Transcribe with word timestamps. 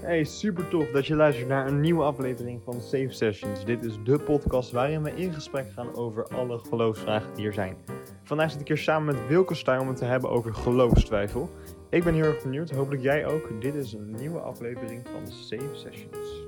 Hey, 0.00 0.24
super 0.24 0.68
tof 0.68 0.90
dat 0.90 1.06
je 1.06 1.14
luistert 1.14 1.48
naar 1.48 1.66
een 1.66 1.80
nieuwe 1.80 2.02
aflevering 2.02 2.60
van 2.64 2.80
Safe 2.80 3.10
Sessions. 3.10 3.64
Dit 3.64 3.84
is 3.84 3.98
de 4.04 4.18
podcast 4.18 4.70
waarin 4.70 5.02
we 5.02 5.14
in 5.14 5.32
gesprek 5.32 5.70
gaan 5.72 5.94
over 5.94 6.28
alle 6.28 6.58
geloofsvragen 6.58 7.34
die 7.34 7.46
er 7.46 7.52
zijn. 7.52 7.76
Vandaag 8.22 8.50
zit 8.50 8.60
ik 8.60 8.68
hier 8.68 8.78
samen 8.78 9.14
met 9.14 9.26
Wilke 9.26 9.54
Stuyl 9.54 9.80
om 9.80 9.88
het 9.88 9.96
te 9.96 10.04
hebben 10.04 10.30
over 10.30 10.54
geloofstwijfel. 10.54 11.50
Ik 11.90 12.04
ben 12.04 12.14
heel 12.14 12.24
erg 12.24 12.42
benieuwd, 12.42 12.70
hopelijk 12.70 13.02
jij 13.02 13.26
ook. 13.26 13.60
Dit 13.60 13.74
is 13.74 13.92
een 13.92 14.10
nieuwe 14.10 14.40
aflevering 14.40 15.08
van 15.12 15.32
Safe 15.32 15.74
Sessions. 15.74 16.44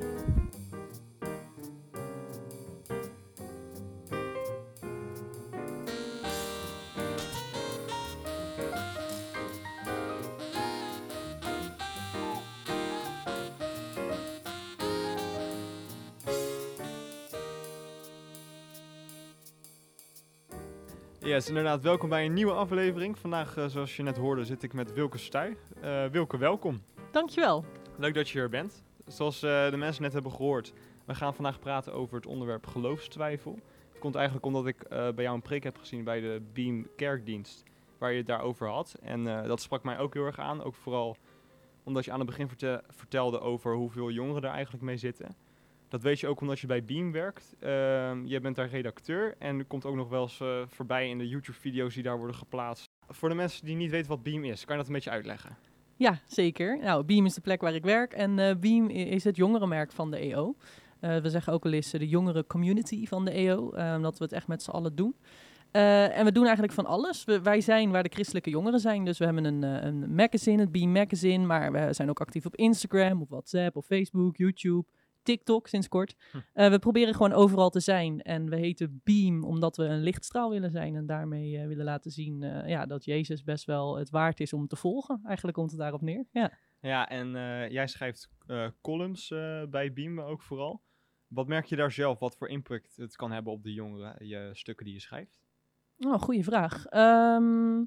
Yes, 21.41 21.49
inderdaad. 21.49 21.83
Welkom 21.83 22.09
bij 22.09 22.25
een 22.25 22.33
nieuwe 22.33 22.53
aflevering. 22.53 23.19
Vandaag, 23.19 23.57
eh, 23.57 23.67
zoals 23.67 23.97
je 23.97 24.03
net 24.03 24.17
hoorde, 24.17 24.45
zit 24.45 24.63
ik 24.63 24.73
met 24.73 24.93
Wilke 24.93 25.19
Stuy. 25.19 25.57
Eh 25.81 26.07
Wilke, 26.07 26.39
welkom. 26.39 26.83
Dankjewel. 27.11 27.65
Leuk 27.97 28.15
dat 28.15 28.29
je 28.29 28.41
er 28.41 28.49
bent. 28.49 28.83
Zoals 29.07 29.43
eh, 29.43 29.71
de 29.71 29.77
mensen 29.77 30.03
net 30.03 30.13
hebben 30.13 30.33
gehoord, 30.33 30.73
we 31.05 31.15
gaan 31.15 31.35
vandaag 31.35 31.59
praten 31.59 31.93
over 31.93 32.17
het 32.17 32.27
onderwerp 32.27 32.67
geloofstwijfel. 32.67 33.59
Het 33.91 33.99
komt 33.99 34.15
eigenlijk 34.15 34.47
omdat 34.47 34.67
ik 34.67 34.89
bij 34.89 35.25
jou 35.25 35.35
een 35.35 35.43
preek 35.43 35.65
heb 35.65 35.77
gezien 35.79 36.05
bij 36.05 36.21
de 36.21 36.43
Beam 36.53 36.87
Kerkdienst, 36.97 37.63
waar 37.99 38.11
je 38.11 38.19
het 38.19 38.27
daarover 38.27 38.69
had. 38.69 38.97
En 39.03 39.25
dat 39.25 39.61
sprak 39.61 39.83
mij 39.83 39.99
ook 39.99 40.15
heel 40.15 40.25
erg 40.25 40.39
aan, 40.39 40.63
ook 40.63 40.75
vooral 40.75 41.17
omdat 41.85 42.05
je 42.05 42.13
aan 42.13 42.19
het 42.19 42.29
begin 42.29 42.49
verte- 42.49 42.83
vertelde 42.89 43.41
over 43.41 43.75
hoeveel 43.75 44.11
jongeren 44.11 44.43
er 44.43 44.55
eigenlijk 44.55 44.85
mee 44.85 44.97
zitten. 44.97 45.37
Dat 45.91 46.03
weet 46.03 46.21
je 46.21 46.27
ook 46.27 46.41
omdat 46.41 46.59
je 46.59 46.67
bij 46.67 46.85
Beam 46.85 47.13
werkt. 47.13 47.55
Ehm, 47.61 48.27
je 48.27 48.41
bent 48.41 48.57
daar 48.57 48.69
redacteur 48.69 49.35
en 49.39 49.59
er 49.59 49.65
komt 49.65 49.85
ook 49.85 49.95
nog 49.95 50.09
wel 50.09 50.23
eens 50.23 50.41
eh, 50.41 50.63
voorbij 50.67 51.09
in 51.09 51.19
de 51.19 51.29
YouTube-video's 51.29 51.95
die 51.95 52.03
daar 52.03 52.17
worden 52.19 52.37
geplaatst. 52.37 52.85
Voor 53.09 53.29
de 53.29 53.35
mensen 53.35 53.65
die 53.65 53.77
niet 53.77 53.91
weten 53.91 54.09
wat 54.09 54.23
Beam 54.23 54.45
is, 54.45 54.65
kan 54.65 54.73
je 54.75 54.81
dat 54.81 54.87
een 54.87 54.95
beetje 54.95 55.11
uitleggen? 55.11 55.57
Ja, 55.97 56.19
zeker. 56.27 56.79
Nou, 56.79 57.05
Beam 57.05 57.27
is 57.27 57.35
de 57.35 57.41
plek 57.41 57.61
waar 57.61 57.75
ik 57.75 57.85
werk 57.85 58.13
en 58.13 58.39
eh, 58.39 58.57
Beam 58.57 58.89
is 58.89 59.25
het 59.25 59.37
jongerenmerk 59.37 59.93
van 59.93 60.11
de 60.11 60.17
EO. 60.17 60.57
Eh, 61.01 61.17
we 61.17 61.31
zeggen 61.31 61.53
ook 61.53 61.65
wel 61.65 61.73
eens 61.73 61.91
de 61.91 62.09
jongere 62.09 62.47
community 62.47 63.07
van 63.07 63.25
de 63.25 63.31
EO, 63.31 63.67
omdat 63.97 64.19
we 64.19 64.25
het 64.25 64.33
echt 64.33 64.49
met 64.49 64.63
z'n 64.63 64.71
allen 64.71 64.95
doen. 64.95 65.15
En 65.71 66.25
we 66.25 66.33
doen 66.33 66.45
eigenlijk 66.45 66.73
van 66.73 66.87
alles. 66.87 67.25
Wij 67.25 67.61
zijn 67.61 67.91
waar 67.91 68.03
de 68.03 68.09
christelijke 68.13 68.51
jongeren 68.51 68.81
zijn. 68.81 69.05
Dus 69.05 69.19
we 69.19 69.25
hebben 69.25 69.45
een, 69.45 69.63
een 69.63 70.15
magazine, 70.15 70.61
het 70.61 70.73
Beam 70.73 70.93
Magazine. 70.93 71.47
Maar 71.47 71.73
we 71.73 71.93
zijn 71.93 72.11
ook 72.11 72.21
actief 72.21 72.47
op 72.47 72.57
Instagram, 72.57 73.21
op 73.21 73.31
WhatsApp, 73.31 73.77
op 73.77 73.85
Facebook, 73.85 74.37
YouTube, 74.37 74.85
TikTok 75.31 75.67
sinds 75.67 75.89
kort. 75.89 76.17
Hm. 76.31 76.39
Eh, 76.53 76.71
we 76.71 76.79
proberen 76.79 77.15
gewoon 77.15 77.33
overal 77.33 77.71
te 77.71 77.81
zijn. 77.81 78.23
En 78.23 78.49
we 78.49 78.57
heten 78.57 79.01
Beam 79.05 79.45
omdat 79.45 79.77
we 79.77 79.85
een 79.85 80.03
lichtstraal 80.03 80.51
willen 80.51 80.71
zijn. 80.71 80.97
En 80.97 81.07
daarmee 81.07 81.59
eh, 81.59 81.67
willen 81.67 81.85
laten 81.85 82.11
zien 82.11 82.43
eh, 82.43 82.69
ja, 82.69 82.87
dat 82.87 83.05
Jezus 83.05 83.43
best 83.43 83.65
wel 83.65 83.97
het 83.97 84.11
waard 84.11 84.41
is 84.41 84.53
om 84.53 84.67
te 84.67 84.77
volgen. 84.77 85.21
Eigenlijk 85.25 85.57
komt 85.57 85.71
het 85.71 85.81
daarop 85.81 86.01
neer. 86.01 86.27
Ja. 86.33 86.59
Ja, 86.81 87.09
en 87.09 87.31
jij 87.73 87.87
schrijft 87.87 88.29
columns 88.81 89.29
bij 89.71 89.93
Beam 89.93 90.21
ook 90.21 90.43
vooral. 90.43 90.83
Wat 91.27 91.47
merk 91.47 91.65
je 91.65 91.77
daar 91.77 91.93
zelf, 91.93 92.19
wat 92.19 92.37
voor 92.37 92.49
impact 92.49 92.97
het 92.97 93.17
kan 93.17 93.33
hebben 93.33 93.53
op 93.53 93.63
de 93.63 93.73
jongeren, 93.73 94.27
je 94.27 94.51
stukken 94.53 94.85
die 94.85 94.95
je 94.95 95.01
schrijft? 95.01 95.41
Oh, 95.99 96.21
goede 96.21 96.43
vraag. 96.43 96.87
Ehm, 96.87 97.85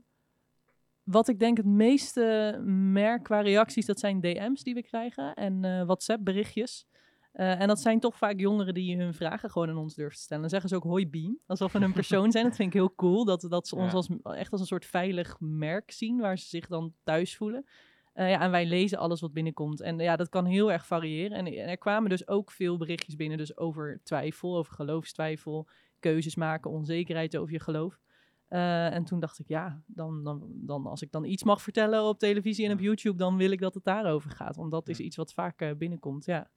wat 1.03 1.27
ik 1.27 1.39
denk 1.39 1.57
het 1.57 1.65
meeste 1.65 2.57
merk 2.91 3.23
qua 3.23 3.41
reacties, 3.41 3.85
dat 3.85 3.99
zijn 3.99 4.21
DM's 4.21 4.63
die 4.63 4.73
we 4.73 4.83
krijgen 4.83 5.33
en 5.33 5.85
WhatsApp-berichtjes. 5.85 6.87
Eh, 7.33 7.61
en 7.61 7.67
dat 7.67 7.79
zijn 7.79 7.99
toch 7.99 8.17
vaak 8.17 8.39
jongeren 8.39 8.73
die 8.73 8.97
hun 8.97 9.13
vragen 9.13 9.49
gewoon 9.49 9.69
aan 9.69 9.77
ons 9.77 9.95
durven 9.95 10.15
te 10.15 10.21
stellen. 10.21 10.41
Dan 10.41 10.51
zeggen 10.51 10.69
ze 10.69 10.75
ook 10.75 10.83
hoi 10.83 11.09
Beam, 11.09 11.39
alsof 11.45 11.71
we 11.71 11.79
een 11.79 11.93
persoon 11.93 12.31
zijn. 12.31 12.43
Dat 12.43 12.55
vind 12.55 12.67
ik 12.67 12.73
heel 12.73 12.95
cool, 12.95 13.25
dat, 13.25 13.45
dat 13.49 13.67
ze 13.67 13.75
ons 13.75 13.91
Ja. 13.91 13.97
als, 13.97 14.09
echt 14.37 14.51
als 14.51 14.61
een 14.61 14.67
soort 14.67 14.85
veilig 14.85 15.35
merk 15.39 15.91
zien, 15.91 16.19
waar 16.19 16.37
ze 16.37 16.47
zich 16.47 16.67
dan 16.67 16.93
thuis 17.03 17.37
voelen. 17.37 17.65
Eh, 18.13 18.29
ja, 18.29 18.41
en 18.41 18.51
wij 18.51 18.65
lezen 18.65 18.97
alles 18.97 19.21
wat 19.21 19.33
binnenkomt. 19.33 19.81
En 19.81 19.99
ja, 19.99 20.15
dat 20.15 20.29
kan 20.29 20.45
heel 20.45 20.71
erg 20.71 20.85
variëren. 20.85 21.37
En, 21.37 21.45
en 21.45 21.69
er 21.69 21.77
kwamen 21.77 22.09
dus 22.09 22.27
ook 22.27 22.51
veel 22.51 22.77
berichtjes 22.77 23.15
binnen, 23.15 23.37
dus 23.37 23.57
over 23.57 24.01
twijfel, 24.03 24.57
over 24.57 24.73
geloofstwijfel, 24.73 25.67
keuzes 25.99 26.35
maken, 26.35 26.71
onzekerheid 26.71 27.37
over 27.37 27.53
je 27.53 27.59
geloof. 27.59 27.99
Eh, 28.47 28.93
en 28.93 29.03
toen 29.03 29.19
dacht 29.19 29.39
ik, 29.39 29.47
ja, 29.47 29.81
dan, 29.85 30.23
dan, 30.23 30.51
dan 30.53 30.85
als 30.85 31.01
ik 31.01 31.11
dan 31.11 31.25
iets 31.25 31.43
mag 31.43 31.61
vertellen 31.61 32.03
op 32.03 32.19
televisie 32.19 32.65
en 32.65 32.71
op. 32.71 32.79
YouTube, 32.79 33.17
dan 33.17 33.37
wil 33.37 33.51
ik 33.51 33.59
dat 33.59 33.73
het 33.73 33.83
daarover 33.83 34.29
gaat. 34.31 34.55
Want 34.55 34.71
dat 34.71 34.87
is 34.89 34.99
iets 34.99 35.15
wat 35.15 35.33
vaak 35.33 35.77
binnenkomt, 35.77 36.25
ja. 36.25 36.49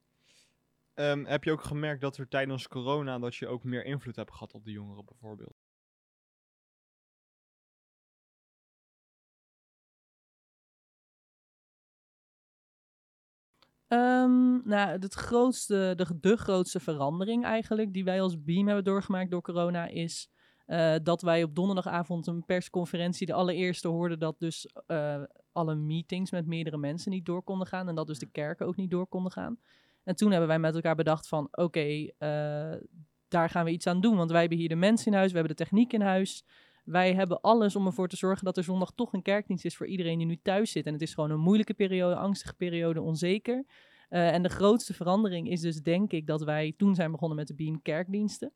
Ehm, 0.97 1.25
heb 1.25 1.45
je 1.45 1.53
ook 1.53 1.63
gemerkt 1.63 2.01
dat 2.01 2.17
er 2.17 2.29
tijdens 2.29 2.69
corona 2.69 3.19
dat 3.19 3.35
je 3.37 3.47
ook 3.47 3.65
meer 3.65 3.85
invloed 3.85 4.17
hebt 4.17 4.33
gehad 4.33 4.53
op 4.53 4.65
de 4.65 4.71
jongeren 4.71 5.05
bijvoorbeeld? 5.05 5.57
Ehm, 13.89 14.69
nou, 14.69 14.99
het 15.01 15.15
grootste, 15.15 15.93
de, 15.97 16.19
de 16.21 16.37
grootste 16.37 16.81
verandering 16.81 17.45
eigenlijk 17.45 17.93
die 17.93 18.05
wij 18.05 18.21
als 18.21 18.43
Beam 18.43 18.67
hebben 18.67 18.85
doorgemaakt 18.85 19.31
door 19.31 19.43
corona 19.43 19.87
is 19.87 20.31
eh, 20.67 20.95
dat 21.03 21.23
wij 21.23 21.43
op 21.43 21.55
donderdagavond 21.55 22.27
een 22.27 22.45
persconferentie 22.45 23.27
de 23.27 23.33
allereerste 23.33 23.89
hoorden 23.89 24.19
dat 24.19 24.39
dus 24.39 24.67
eh, 24.87 25.23
alle 25.53 25.75
meetings 25.75 26.31
met 26.31 26.47
meerdere 26.47 26.79
mensen 26.79 27.11
niet 27.11 27.27
door 27.27 27.43
konden 27.43 27.67
gaan 27.67 27.89
en 27.89 27.95
dat 27.95 28.07
dus 28.07 28.19
de 28.19 28.31
kerken 28.31 28.67
ook 28.67 28.77
niet 28.77 28.91
door 28.91 29.07
konden 29.07 29.33
gaan. 29.33 29.59
En 30.07 30.17
toen 30.17 30.31
hebben 30.31 30.49
wij 30.49 30.59
met 30.59 30.75
elkaar 30.75 30.95
bedacht 30.95 31.29
van 31.29 31.49
oké, 31.51 32.09
eh, 32.19 32.75
daar 33.29 33.51
gaan 33.51 33.65
we 33.65 33.71
iets 33.71 33.87
aan 33.87 34.01
doen, 34.01 34.17
want 34.17 34.31
wij 34.31 34.41
hebben 34.41 34.59
hier 34.59 34.69
de 34.69 34.75
mensen 34.75 35.07
in 35.07 35.19
huis, 35.19 35.33
we 35.33 35.39
hebben 35.39 35.57
de 35.57 35.63
techniek 35.65 35.93
in 35.93 36.01
huis. 36.01 36.45
Wij 36.85 37.15
hebben 37.15 37.41
alles 37.41 37.77
om 37.77 37.87
ervoor 37.87 38.09
te 38.09 38.17
zorgen 38.17 38.45
dat 38.45 38.57
er 38.57 38.65
zondag 38.65 38.93
toch 38.95 39.13
een 39.13 39.23
kerkdienst 39.23 39.65
is 39.65 39.77
voor 39.77 39.87
iedereen 39.87 40.19
die 40.19 40.27
nu 40.27 40.39
thuis 40.43 40.71
zit. 40.71 40.87
En 40.87 40.93
het 40.93 41.03
is 41.03 41.15
gewoon 41.15 41.31
een 41.31 41.41
moeilijke 41.41 41.75
periode, 41.75 42.17
angstige 42.17 42.55
periode, 42.55 43.01
onzeker. 43.01 43.65
Eh, 44.09 44.35
en 44.35 44.43
de 44.43 44.49
grootste 44.49 44.95
verandering 44.95 45.51
is 45.51 45.61
dus 45.61 45.83
denk 45.83 46.13
ik 46.13 46.27
dat 46.27 46.43
wij 46.43 46.75
toen 46.77 46.95
zijn 46.95 47.11
begonnen 47.11 47.37
met 47.37 47.47
de 47.47 47.55
Beam 47.55 47.83
kerkdiensten. 47.83 48.53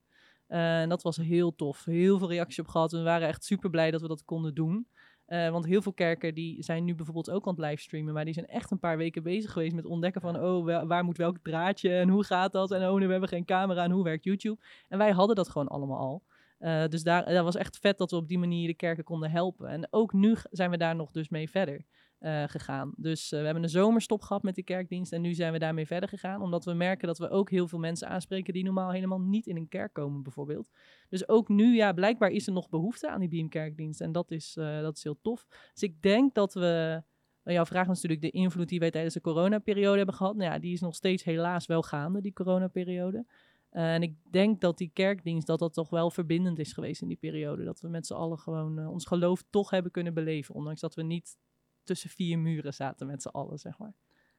Eh, 0.46 0.80
en 0.80 0.88
dat 0.88 1.02
was 1.02 1.16
heel 1.16 1.54
tof. 1.54 1.84
Heel 1.84 2.18
veel 2.18 2.28
reacties 2.28 2.58
op 2.58 2.68
gehad. 2.68 2.92
We 2.92 3.02
waren 3.02 3.28
echt 3.28 3.44
super 3.44 3.70
blij 3.70 3.90
dat 3.90 4.00
we 4.00 4.08
dat 4.08 4.24
konden 4.24 4.54
doen. 4.54 4.86
Eh, 5.30 5.50
want 5.50 5.64
heel 5.66 5.82
veel 5.82 5.92
kerken 5.92 6.34
die 6.34 6.62
zijn 6.62 6.84
nu 6.84 6.94
bijvoorbeeld 6.94 7.30
ook 7.30 7.46
aan 7.46 7.54
het 7.54 7.64
livestreamen. 7.64 8.14
Maar 8.14 8.24
die 8.24 8.34
zijn 8.34 8.46
echt 8.46 8.70
een 8.70 8.78
paar 8.78 8.96
weken 8.96 9.22
bezig 9.22 9.52
geweest 9.52 9.74
met 9.74 9.84
ontdekken 9.86 10.20
van... 10.20 10.40
oh, 10.42 10.64
wa- 10.64 10.86
waar 10.86 11.04
moet 11.04 11.16
welk 11.16 11.38
draadje 11.42 11.90
en 11.98 12.08
hoe 12.08 12.24
gaat 12.24 12.52
dat? 12.52 12.70
En 12.70 12.88
oh, 12.88 12.94
nu 12.94 13.00
hebben 13.00 13.20
we 13.20 13.26
geen 13.26 13.44
camera 13.44 13.84
en 13.84 13.90
hoe 13.90 14.04
werkt 14.04 14.24
YouTube? 14.24 14.58
En 14.88 14.98
wij 14.98 15.10
hadden 15.10 15.36
dat 15.36 15.48
gewoon 15.48 15.68
allemaal 15.68 15.98
al. 15.98 16.22
Eh, 16.60 16.86
dus 16.88 17.02
daar, 17.02 17.24
dat 17.24 17.44
was 17.44 17.56
echt 17.56 17.78
vet 17.78 17.98
dat 17.98 18.10
we 18.10 18.16
op 18.16 18.28
die 18.28 18.38
manier 18.38 18.66
de 18.66 18.74
kerken 18.74 19.04
konden 19.04 19.30
helpen. 19.30 19.68
En 19.68 19.86
ook 19.90 20.12
nu 20.12 20.36
zijn 20.50 20.70
we 20.70 20.76
daar 20.76 20.96
nog 20.96 21.10
dus 21.10 21.28
mee 21.28 21.50
verder 21.50 21.84
eh, 22.18 22.44
gegaan. 22.46 22.92
Dus 22.96 23.32
eh, 23.32 23.38
we 23.38 23.44
hebben 23.44 23.62
een 23.62 23.68
zomerstop 23.68 24.22
gehad 24.22 24.42
met 24.42 24.54
die 24.54 24.64
kerkdienst 24.64 25.12
en 25.12 25.20
nu 25.20 25.34
zijn 25.34 25.52
we 25.52 25.58
daarmee 25.58 25.86
verder 25.86 26.08
gegaan. 26.08 26.42
Omdat 26.42 26.64
we 26.64 26.72
merken 26.72 27.06
dat 27.06 27.18
we 27.18 27.28
ook 27.28 27.50
heel 27.50 27.68
veel 27.68 27.78
mensen 27.78 28.08
aanspreken 28.08 28.52
die 28.52 28.64
normaal 28.64 28.90
helemaal 28.90 29.20
niet 29.20 29.46
in 29.46 29.56
een 29.56 29.68
kerk 29.68 29.92
komen 29.92 30.22
bijvoorbeeld. 30.22 30.70
Dus 31.08 31.28
ook 31.28 31.48
nu, 31.48 31.74
ja, 31.74 31.92
blijkbaar 31.92 32.30
is 32.30 32.46
er 32.46 32.52
nog 32.52 32.68
behoefte 32.68 33.10
aan 33.10 33.20
die 33.20 33.28
Beam 33.28 33.48
kerkdienst 33.48 34.00
en 34.00 34.12
dat 34.12 34.30
is, 34.30 34.52
dat 34.54 34.96
is 34.96 35.02
heel 35.02 35.18
tof. 35.22 35.46
Dus 35.72 35.82
ik 35.82 36.02
denk 36.02 36.34
dat 36.34 36.54
we... 36.54 37.02
nou, 37.42 37.56
Jouw 37.56 37.66
vraag 37.66 37.86
was 37.86 38.02
natuurlijk 38.02 38.32
de 38.32 38.40
invloed 38.40 38.68
die 38.68 38.78
wij 38.78 38.90
tijdens 38.90 39.14
de 39.14 39.20
coronaperiode 39.20 39.96
hebben 39.96 40.14
gehad. 40.14 40.36
Nou 40.36 40.52
ja, 40.52 40.58
die 40.58 40.72
is 40.72 40.80
nog 40.80 40.94
steeds 40.94 41.24
helaas 41.24 41.66
wel 41.66 41.82
gaande, 41.82 42.20
die 42.20 42.32
coronaperiode. 42.32 43.26
Eh, 43.70 43.94
en 43.94 44.02
ik 44.02 44.16
denk 44.30 44.60
dat 44.60 44.78
die 44.78 44.90
kerkdienst, 44.92 45.46
dat 45.46 45.58
dat 45.58 45.74
toch 45.74 45.90
wel 45.90 46.10
verbindend 46.10 46.58
is 46.58 46.72
geweest 46.72 47.02
in 47.02 47.08
die 47.08 47.16
periode. 47.16 47.64
Dat 47.64 47.80
we 47.80 47.88
met 47.88 48.06
z'n 48.06 48.14
allen 48.14 48.38
gewoon 48.38 48.78
eh, 48.78 48.90
ons 48.90 49.06
geloof 49.06 49.44
toch 49.50 49.70
hebben 49.70 49.92
kunnen 49.92 50.14
beleven. 50.14 50.54
Ondanks 50.54 50.80
dat 50.80 50.94
we 50.94 51.02
niet 51.02 51.38
tussen 51.84 52.10
vier 52.10 52.38
muren 52.38 52.74
zaten 52.74 53.06
met 53.06 53.22
z'n 53.22 53.28
allen, 53.28 53.58
zeg 53.58 53.78
maar. 53.78 53.94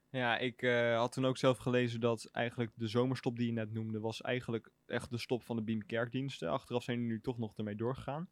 Ja, 0.10 0.38
ik 0.38 0.62
eh, 0.62 0.98
had 0.98 1.12
toen 1.12 1.26
ook 1.26 1.38
zelf 1.38 1.58
gelezen 1.58 2.00
dat 2.00 2.30
eigenlijk 2.32 2.72
de 2.76 2.88
zomerstop 2.88 3.38
die 3.38 3.46
je 3.46 3.54
net 3.54 3.74
noemde, 3.74 4.00
was 4.00 4.22
eigenlijk 4.22 4.72
echt 4.86 5.10
de 5.10 5.18
stop 5.18 5.44
van 5.44 5.56
de 5.56 5.62
Beam 5.62 5.86
kerkdiensten. 5.86 6.50
Achteraf 6.50 6.84
zijn 6.84 7.00
die 7.00 7.08
nu 7.08 7.22
toch 7.22 7.38
nog 7.38 7.58
ermee 7.58 7.76
doorgegaan. 7.76 8.30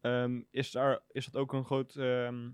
Ehm, 0.00 0.42
is, 0.50 0.70
daar, 0.70 1.00
is 1.10 1.24
dat 1.24 1.36
ook 1.36 1.52
een 1.52 1.64
groot... 1.64 1.96
ehm, 1.96 2.50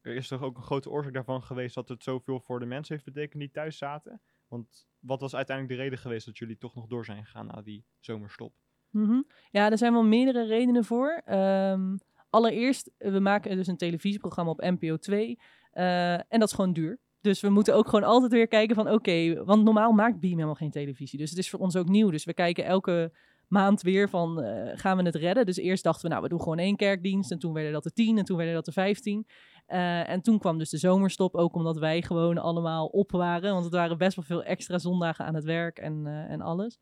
er 0.00 0.14
is 0.14 0.28
toch 0.28 0.42
ook 0.42 0.56
een 0.56 0.62
grote 0.62 0.90
oorzaak 0.90 1.12
daarvan 1.12 1.42
geweest 1.42 1.74
dat 1.74 1.88
het 1.88 2.02
zoveel 2.02 2.40
voor 2.40 2.60
de 2.60 2.66
mensen 2.66 2.94
heeft 2.94 3.06
betekend 3.06 3.40
die 3.40 3.50
thuis 3.50 3.78
zaten? 3.78 4.20
Want 4.48 4.86
wat 4.98 5.20
was 5.20 5.34
uiteindelijk 5.34 5.76
de 5.76 5.82
reden 5.82 5.98
geweest 5.98 6.26
dat 6.26 6.38
jullie 6.38 6.58
toch 6.58 6.74
nog 6.74 6.86
door 6.86 7.04
zijn 7.04 7.24
gegaan 7.24 7.46
na 7.46 7.62
die 7.62 7.84
zomerstop? 8.00 8.52
Mhm. 8.90 9.22
Ja, 9.50 9.70
er 9.70 9.78
zijn 9.78 9.92
wel 9.92 10.04
meerdere 10.04 10.46
redenen 10.46 10.84
voor. 10.84 11.22
Ehm, 11.24 11.96
allereerst, 12.30 12.90
eh, 12.98 13.12
we 13.12 13.20
maken 13.20 13.56
dus 13.56 13.66
een 13.66 13.76
televisieprogramma 13.76 14.50
op 14.50 14.60
NPO 14.60 14.96
2. 14.96 15.38
eh, 15.70 16.12
en 16.12 16.38
dat 16.38 16.48
is 16.48 16.52
gewoon 16.54 16.72
duur. 16.72 16.98
Dus 17.20 17.40
we 17.40 17.48
moeten 17.48 17.74
ook 17.74 17.88
gewoon 17.88 18.04
altijd 18.04 18.32
weer 18.32 18.48
kijken 18.48 18.74
van 18.74 18.90
oké, 18.90 19.44
want 19.44 19.64
normaal 19.64 19.92
maakt 19.92 20.20
Beam 20.20 20.32
helemaal 20.32 20.54
geen 20.54 20.70
televisie. 20.70 21.18
Dus 21.18 21.30
het 21.30 21.38
is 21.38 21.50
voor 21.50 21.58
ons 21.58 21.76
ook 21.76 21.88
nieuw. 21.88 22.10
Dus 22.10 22.24
we 22.24 22.34
kijken 22.34 22.64
elke 22.64 23.12
maand 23.48 23.82
weer 23.82 24.08
van 24.08 24.42
eh, 24.42 24.78
gaan 24.78 24.96
we 24.96 25.02
het 25.02 25.14
redden. 25.14 25.46
Dus 25.46 25.56
eerst 25.56 25.84
dachten 25.84 26.02
we 26.02 26.08
nou 26.08 26.22
we 26.22 26.28
doen 26.28 26.40
gewoon 26.40 26.58
één 26.58 26.76
kerkdienst 26.76 27.30
en 27.30 27.38
toen 27.38 27.52
werden 27.52 27.72
dat 27.72 27.84
er 27.84 27.92
tien 27.92 28.18
en 28.18 28.24
toen 28.24 28.36
werden 28.36 28.54
dat 28.54 28.66
er 28.66 28.72
vijftien. 28.72 29.26
Eh, 29.68 30.08
en 30.08 30.20
toen 30.20 30.38
kwam 30.38 30.58
dus 30.58 30.70
de 30.70 30.78
zomerstop, 30.78 31.34
ook 31.34 31.54
omdat 31.54 31.78
wij 31.78 32.02
gewoon 32.02 32.38
allemaal 32.38 32.86
op 32.86 33.10
waren. 33.10 33.52
Want 33.52 33.64
het 33.64 33.74
waren 33.74 33.98
best 33.98 34.16
wel 34.16 34.24
veel 34.24 34.44
extra 34.44 34.78
zondagen 34.78 35.24
aan 35.24 35.34
het 35.34 35.44
werk 35.44 35.78
en, 35.78 36.06
eh, 36.06 36.30
en 36.30 36.40
alles. 36.40 36.78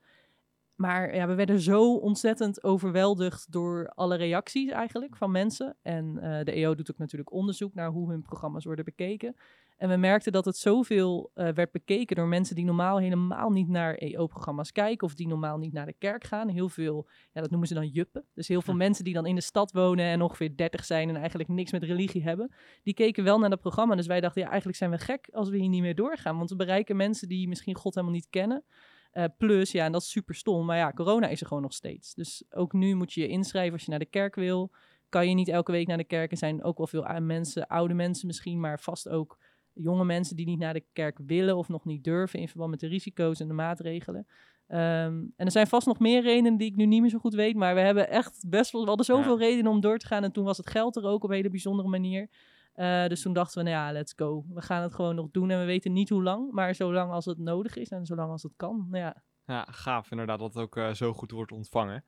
Maar 0.75 1.15
ja, 1.15 1.27
we 1.27 1.35
werden 1.35 1.61
zo 1.61 1.97
ontzettend 1.97 2.65
overweldigd 2.65 3.53
door 3.53 3.89
alle 3.89 4.17
reacties 4.17 4.71
eigenlijk 4.71 5.17
van 5.17 5.31
mensen. 5.31 5.77
En 5.83 6.19
eh, 6.19 6.45
de 6.45 6.53
EO 6.53 6.75
doet 6.75 6.91
ook 6.91 6.99
natuurlijk 6.99 7.33
onderzoek 7.33 7.75
naar 7.75 7.91
hoe 7.91 8.11
hun 8.11 8.23
programma's 8.23 8.65
worden 8.65 8.85
bekeken. 8.85 9.37
En 9.77 9.89
we 9.89 9.97
merkten 9.97 10.33
dat 10.33 10.45
het 10.45 10.57
zoveel 10.57 11.31
uh, 11.35 11.49
werd 11.49 11.71
bekeken 11.71 12.17
door 12.17 12.27
mensen 12.27 12.55
die 12.55 12.65
normaal 12.65 12.99
helemaal 12.99 13.51
niet 13.51 13.69
naar 13.69 13.95
EO-programma's 13.95 14.73
kijken. 14.73 15.07
Of 15.07 15.15
die 15.15 15.29
normaal 15.29 15.59
niet 15.59 15.73
naar 15.73 15.87
de 15.87 15.95
kerk 15.99 16.25
gaan. 16.25 16.49
Heel 16.49 16.69
veel, 16.69 17.09
ja, 17.33 17.41
dat 17.41 17.51
noemen 17.51 17.69
ze 17.69 17.75
dan 17.75 17.89
juppen. 17.89 18.25
Dus 18.35 18.49
heel 18.49 18.63
veel 18.63 18.75
mensen 18.75 19.05
die 19.05 19.15
dan 19.15 19.27
in 19.27 19.35
de 19.35 19.41
stad 19.41 19.73
wonen 19.73 20.05
en 20.05 20.23
ongeveer 20.23 20.57
30 20.57 20.85
zijn 20.85 21.09
en 21.09 21.17
eigenlijk 21.17 21.49
niks 21.49 21.73
met 21.73 21.83
religie 21.83 22.23
hebben. 22.23 22.55
Die 22.83 22.95
keken 22.95 23.25
wel 23.25 23.39
naar 23.39 23.51
dat 23.51 23.61
programma. 23.61 23.95
Dus 23.95 24.07
wij 24.07 24.21
dachten, 24.21 24.43
ja, 24.43 24.49
eigenlijk 24.49 24.79
zijn 24.79 24.91
we 24.91 24.99
gek 24.99 25.29
als 25.33 25.49
we 25.49 25.57
hier 25.57 25.69
niet 25.69 25.81
meer 25.81 25.95
doorgaan. 25.95 26.37
Want 26.37 26.51
we 26.51 26.57
bereiken 26.57 26.97
mensen 26.97 27.29
die 27.29 27.49
misschien 27.49 27.77
God 27.77 27.95
helemaal 27.95 28.17
niet 28.17 28.31
kennen. 28.31 28.65
Uh, 29.13 29.25
plus, 29.39 29.73
ja, 29.73 29.85
en 29.85 29.93
dat 29.93 30.03
is 30.03 30.11
super 30.11 30.35
stom, 30.35 30.67
maar 30.67 30.77
ja, 30.77 30.93
corona 30.93 31.29
is 31.29 31.41
er 31.41 31.47
gewoon 31.47 31.63
nog 31.63 31.73
steeds. 31.73 32.15
Dus 32.15 32.45
ook 32.51 32.73
nu 32.73 32.95
moet 32.95 33.13
je 33.13 33.21
je 33.21 33.29
inschrijven 33.29 33.73
als 33.73 33.85
je 33.85 33.91
naar 33.91 33.99
de 33.99 34.07
kerk 34.07 34.35
wil. 34.35 34.73
Kan 35.09 35.29
je 35.29 35.35
niet 35.35 35.49
elke 35.49 35.73
week 35.73 35.87
naar 35.87 35.97
de 35.97 36.05
kerk. 36.05 36.31
Er 36.31 36.37
zijn 36.37 36.63
ook 36.65 36.77
wel 36.77 36.87
veel 36.87 37.21
mensen, 37.21 37.67
oude 37.67 37.95
mensen 37.95 38.27
misschien, 38.27 38.61
maar 38.61 38.81
vast 38.81 39.09
ook 39.09 39.39
jonge 39.81 40.05
mensen 40.05 40.37
die 40.37 40.47
niet 40.47 40.59
naar 40.59 40.75
de 40.75 40.85
kerk 40.93 41.19
willen 41.27 41.57
of 41.57 41.69
nog 41.69 41.85
niet 41.85 42.05
durven 42.05 42.41
in 42.41 42.49
verband 42.49 42.71
met 42.71 42.81
de 42.81 42.87
risico's 42.87 43.41
en 43.41 43.49
de 43.49 43.55
maatregelen. 43.55 44.27
Um, 44.69 45.33
en 45.37 45.45
er 45.45 45.51
zijn 45.51 45.67
vast 45.67 45.87
nog 45.87 45.99
meer 45.99 46.23
redenen 46.23 46.57
die 46.57 46.71
ik 46.71 46.77
nu 46.77 46.87
niet 46.87 47.01
meer 47.01 47.11
zo 47.11 47.19
goed 47.19 47.35
weet, 47.35 47.57
maar 47.57 47.75
we 47.75 47.81
hebben 47.81 48.09
echt 48.09 48.45
best 48.49 48.73
wel, 48.73 48.81
we 48.83 48.89
hadden 48.89 49.07
zoveel 49.07 49.39
ja. 49.39 49.47
redenen 49.47 49.73
om 49.73 49.81
door 49.81 49.99
te 49.99 50.07
gaan. 50.07 50.25
En 50.25 50.33
toen 50.33 50.45
was 50.45 50.57
het 50.57 50.71
geld 50.71 50.97
er 50.97 51.05
ook 51.05 51.25
op 51.25 51.31
een 51.31 51.37
hele 51.37 51.51
bijzondere 51.51 51.89
manier. 51.89 52.29
Uh, 52.77 53.07
dus 53.07 53.23
toen 53.23 53.33
dachten 53.33 53.65
we, 53.65 53.71
nou 53.71 53.85
ja, 53.85 53.93
let's 53.93 54.13
go. 54.17 54.45
We 54.49 54.63
gaan 54.63 54.83
het 54.83 54.95
gewoon 54.95 55.15
nog 55.15 55.31
doen 55.31 55.51
en 55.51 55.59
we 55.59 55.65
weten 55.65 55.93
niet 55.93 56.09
hoe 56.09 56.23
lang, 56.23 56.53
maar 56.53 56.75
zolang 56.75 57.13
als 57.13 57.25
het 57.25 57.39
nodig 57.39 57.77
is 57.77 57.89
en 57.89 58.07
zolang 58.07 58.31
als 58.31 58.43
het 58.43 58.53
kan. 58.57 58.87
Nou 58.91 59.05
ja. 59.05 59.23
ja, 59.45 59.67
gaaf 59.71 60.11
inderdaad 60.11 60.39
dat 60.39 60.55
het 60.55 60.63
ook 60.63 60.77
uh, 60.77 60.93
zo 60.93 61.13
goed 61.13 61.31
wordt 61.31 61.53
ontvangen. 61.53 62.05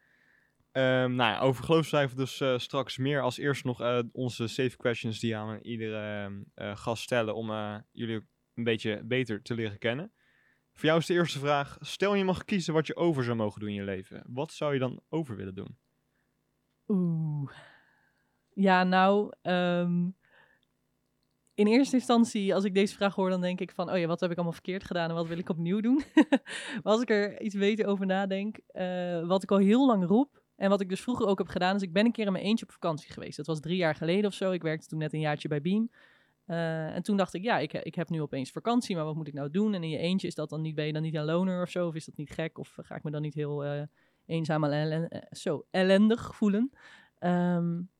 Um, 0.73 1.15
nou 1.15 1.32
ja, 1.32 1.41
over 1.41 1.65
geloofscijfer 1.65 2.17
dus 2.17 2.41
uh, 2.41 2.59
straks 2.59 2.97
meer. 2.97 3.23
Als 3.23 3.38
eerst 3.38 3.65
nog 3.65 3.81
uh, 3.81 3.99
onze 4.12 4.47
safe 4.47 4.76
questions 4.76 5.20
die 5.20 5.37
aan 5.37 5.59
iedere 5.62 6.31
uh, 6.55 6.76
gast 6.76 7.03
stellen 7.03 7.35
om 7.35 7.50
jullie 7.93 8.26
een 8.55 8.65
beetje 8.65 9.03
beter 9.05 9.43
te 9.43 9.55
leren 9.55 9.79
kennen. 9.79 10.12
Voor 10.73 10.85
jou 10.85 10.99
is 10.99 11.06
de 11.06 11.15
eerste 11.15 11.38
vraag, 11.38 11.76
stel 11.81 12.15
je 12.15 12.25
mag 12.25 12.44
kiezen 12.44 12.75
wat 12.75 12.87
je 12.87 12.97
over 12.97 13.25
zou 13.25 13.37
mogen 13.37 13.61
doen 13.61 13.69
in 13.69 13.75
je 13.75 13.82
leven. 13.82 14.25
Wat 14.26 14.53
zou 14.53 14.73
je 14.73 14.79
dan 14.79 15.00
over 15.09 15.37
willen 15.37 15.55
doen? 15.55 15.79
Oeh. 16.88 17.53
Ja, 18.55 18.85
nou, 18.85 19.32
um, 19.43 20.17
in 21.55 21.67
eerste 21.67 21.97
instantie, 21.97 22.55
als 22.55 22.65
ik 22.65 22.75
deze 22.75 22.94
vraag 22.94 23.15
hoor, 23.15 23.31
dan 23.31 23.41
denk 23.41 23.61
ik 23.61 23.73
van, 23.73 23.91
oh 23.91 23.99
ja, 23.99 24.06
wat 24.06 24.20
heb 24.20 24.31
ik 24.31 24.37
allemaal 24.37 24.55
verkeerd 24.55 24.85
gedaan 24.85 25.09
en 25.09 25.15
wat 25.15 25.26
wil 25.26 25.38
ik 25.38 25.49
opnieuw 25.49 25.81
doen? 25.81 26.03
maar 26.82 26.93
als 26.93 27.03
ik 27.03 27.11
er 27.11 27.41
iets 27.41 27.56
beter 27.56 27.87
over 27.87 28.06
nadenk, 28.06 28.59
wat 29.26 29.43
ik 29.43 29.50
al 29.50 29.59
heel 29.59 29.87
lang 29.87 30.06
roep, 30.06 30.38
en 30.58 30.69
wat 30.69 30.81
ik 30.81 30.88
dus 30.88 31.00
vroeger 31.00 31.26
ook 31.26 31.38
heb 31.38 31.49
gedaan, 31.49 31.76
is 31.76 31.82
ik 31.82 31.93
ben 31.93 32.05
een 32.05 32.12
keer 32.12 32.26
in 32.26 32.32
mijn 32.32 32.44
eentje 32.44 32.64
op 32.64 32.72
vakantie 32.72 33.12
geweest. 33.12 33.37
Dat 33.37 33.46
was 33.46 33.60
drie 33.60 33.76
jaar 33.76 33.94
geleden 33.94 34.26
of 34.26 34.34
zo. 34.34 34.50
Ik 34.50 34.62
werkte 34.62 34.87
toen 34.87 34.99
net 34.99 35.12
een 35.12 35.20
jaartje 35.20 35.49
bij 35.49 35.60
Beam. 35.60 35.90
Uh, 36.46 36.94
en 36.94 37.02
toen 37.02 37.16
dacht 37.16 37.34
ik, 37.34 37.43
ja, 37.43 37.58
ik, 37.58 37.72
ik 37.72 37.94
heb 37.94 38.08
nu 38.08 38.22
opeens 38.22 38.50
vakantie, 38.50 38.96
maar 38.96 39.05
wat 39.05 39.14
moet 39.14 39.28
ik 39.28 39.34
nou 39.34 39.50
doen? 39.50 39.75
En 39.75 39.82
in 39.82 39.90
je 39.90 39.99
eentje 39.99 40.26
is 40.26 40.34
dat 40.34 40.49
dan 40.49 40.60
niet, 40.60 40.75
ben 40.75 40.87
je 40.87 40.93
dan 40.93 41.02
niet 41.02 41.14
een 41.14 41.25
loner 41.25 41.62
of 41.62 41.70
zo? 41.70 41.87
Of 41.87 41.94
is 41.94 42.05
dat 42.05 42.16
niet 42.16 42.31
gek? 42.31 42.58
Of 42.58 42.78
ga 42.82 42.94
ik 42.94 43.02
me 43.02 43.10
dan 43.10 43.22
niet 43.22 43.34
heel 43.34 43.64
uh, 43.64 43.82
eenzaam 44.26 44.64
en 44.64 44.72
ellen, 44.72 45.28
zo 45.31 45.66
ellendig 45.70 46.37
voelen? 46.37 46.70
Um, 47.20 47.90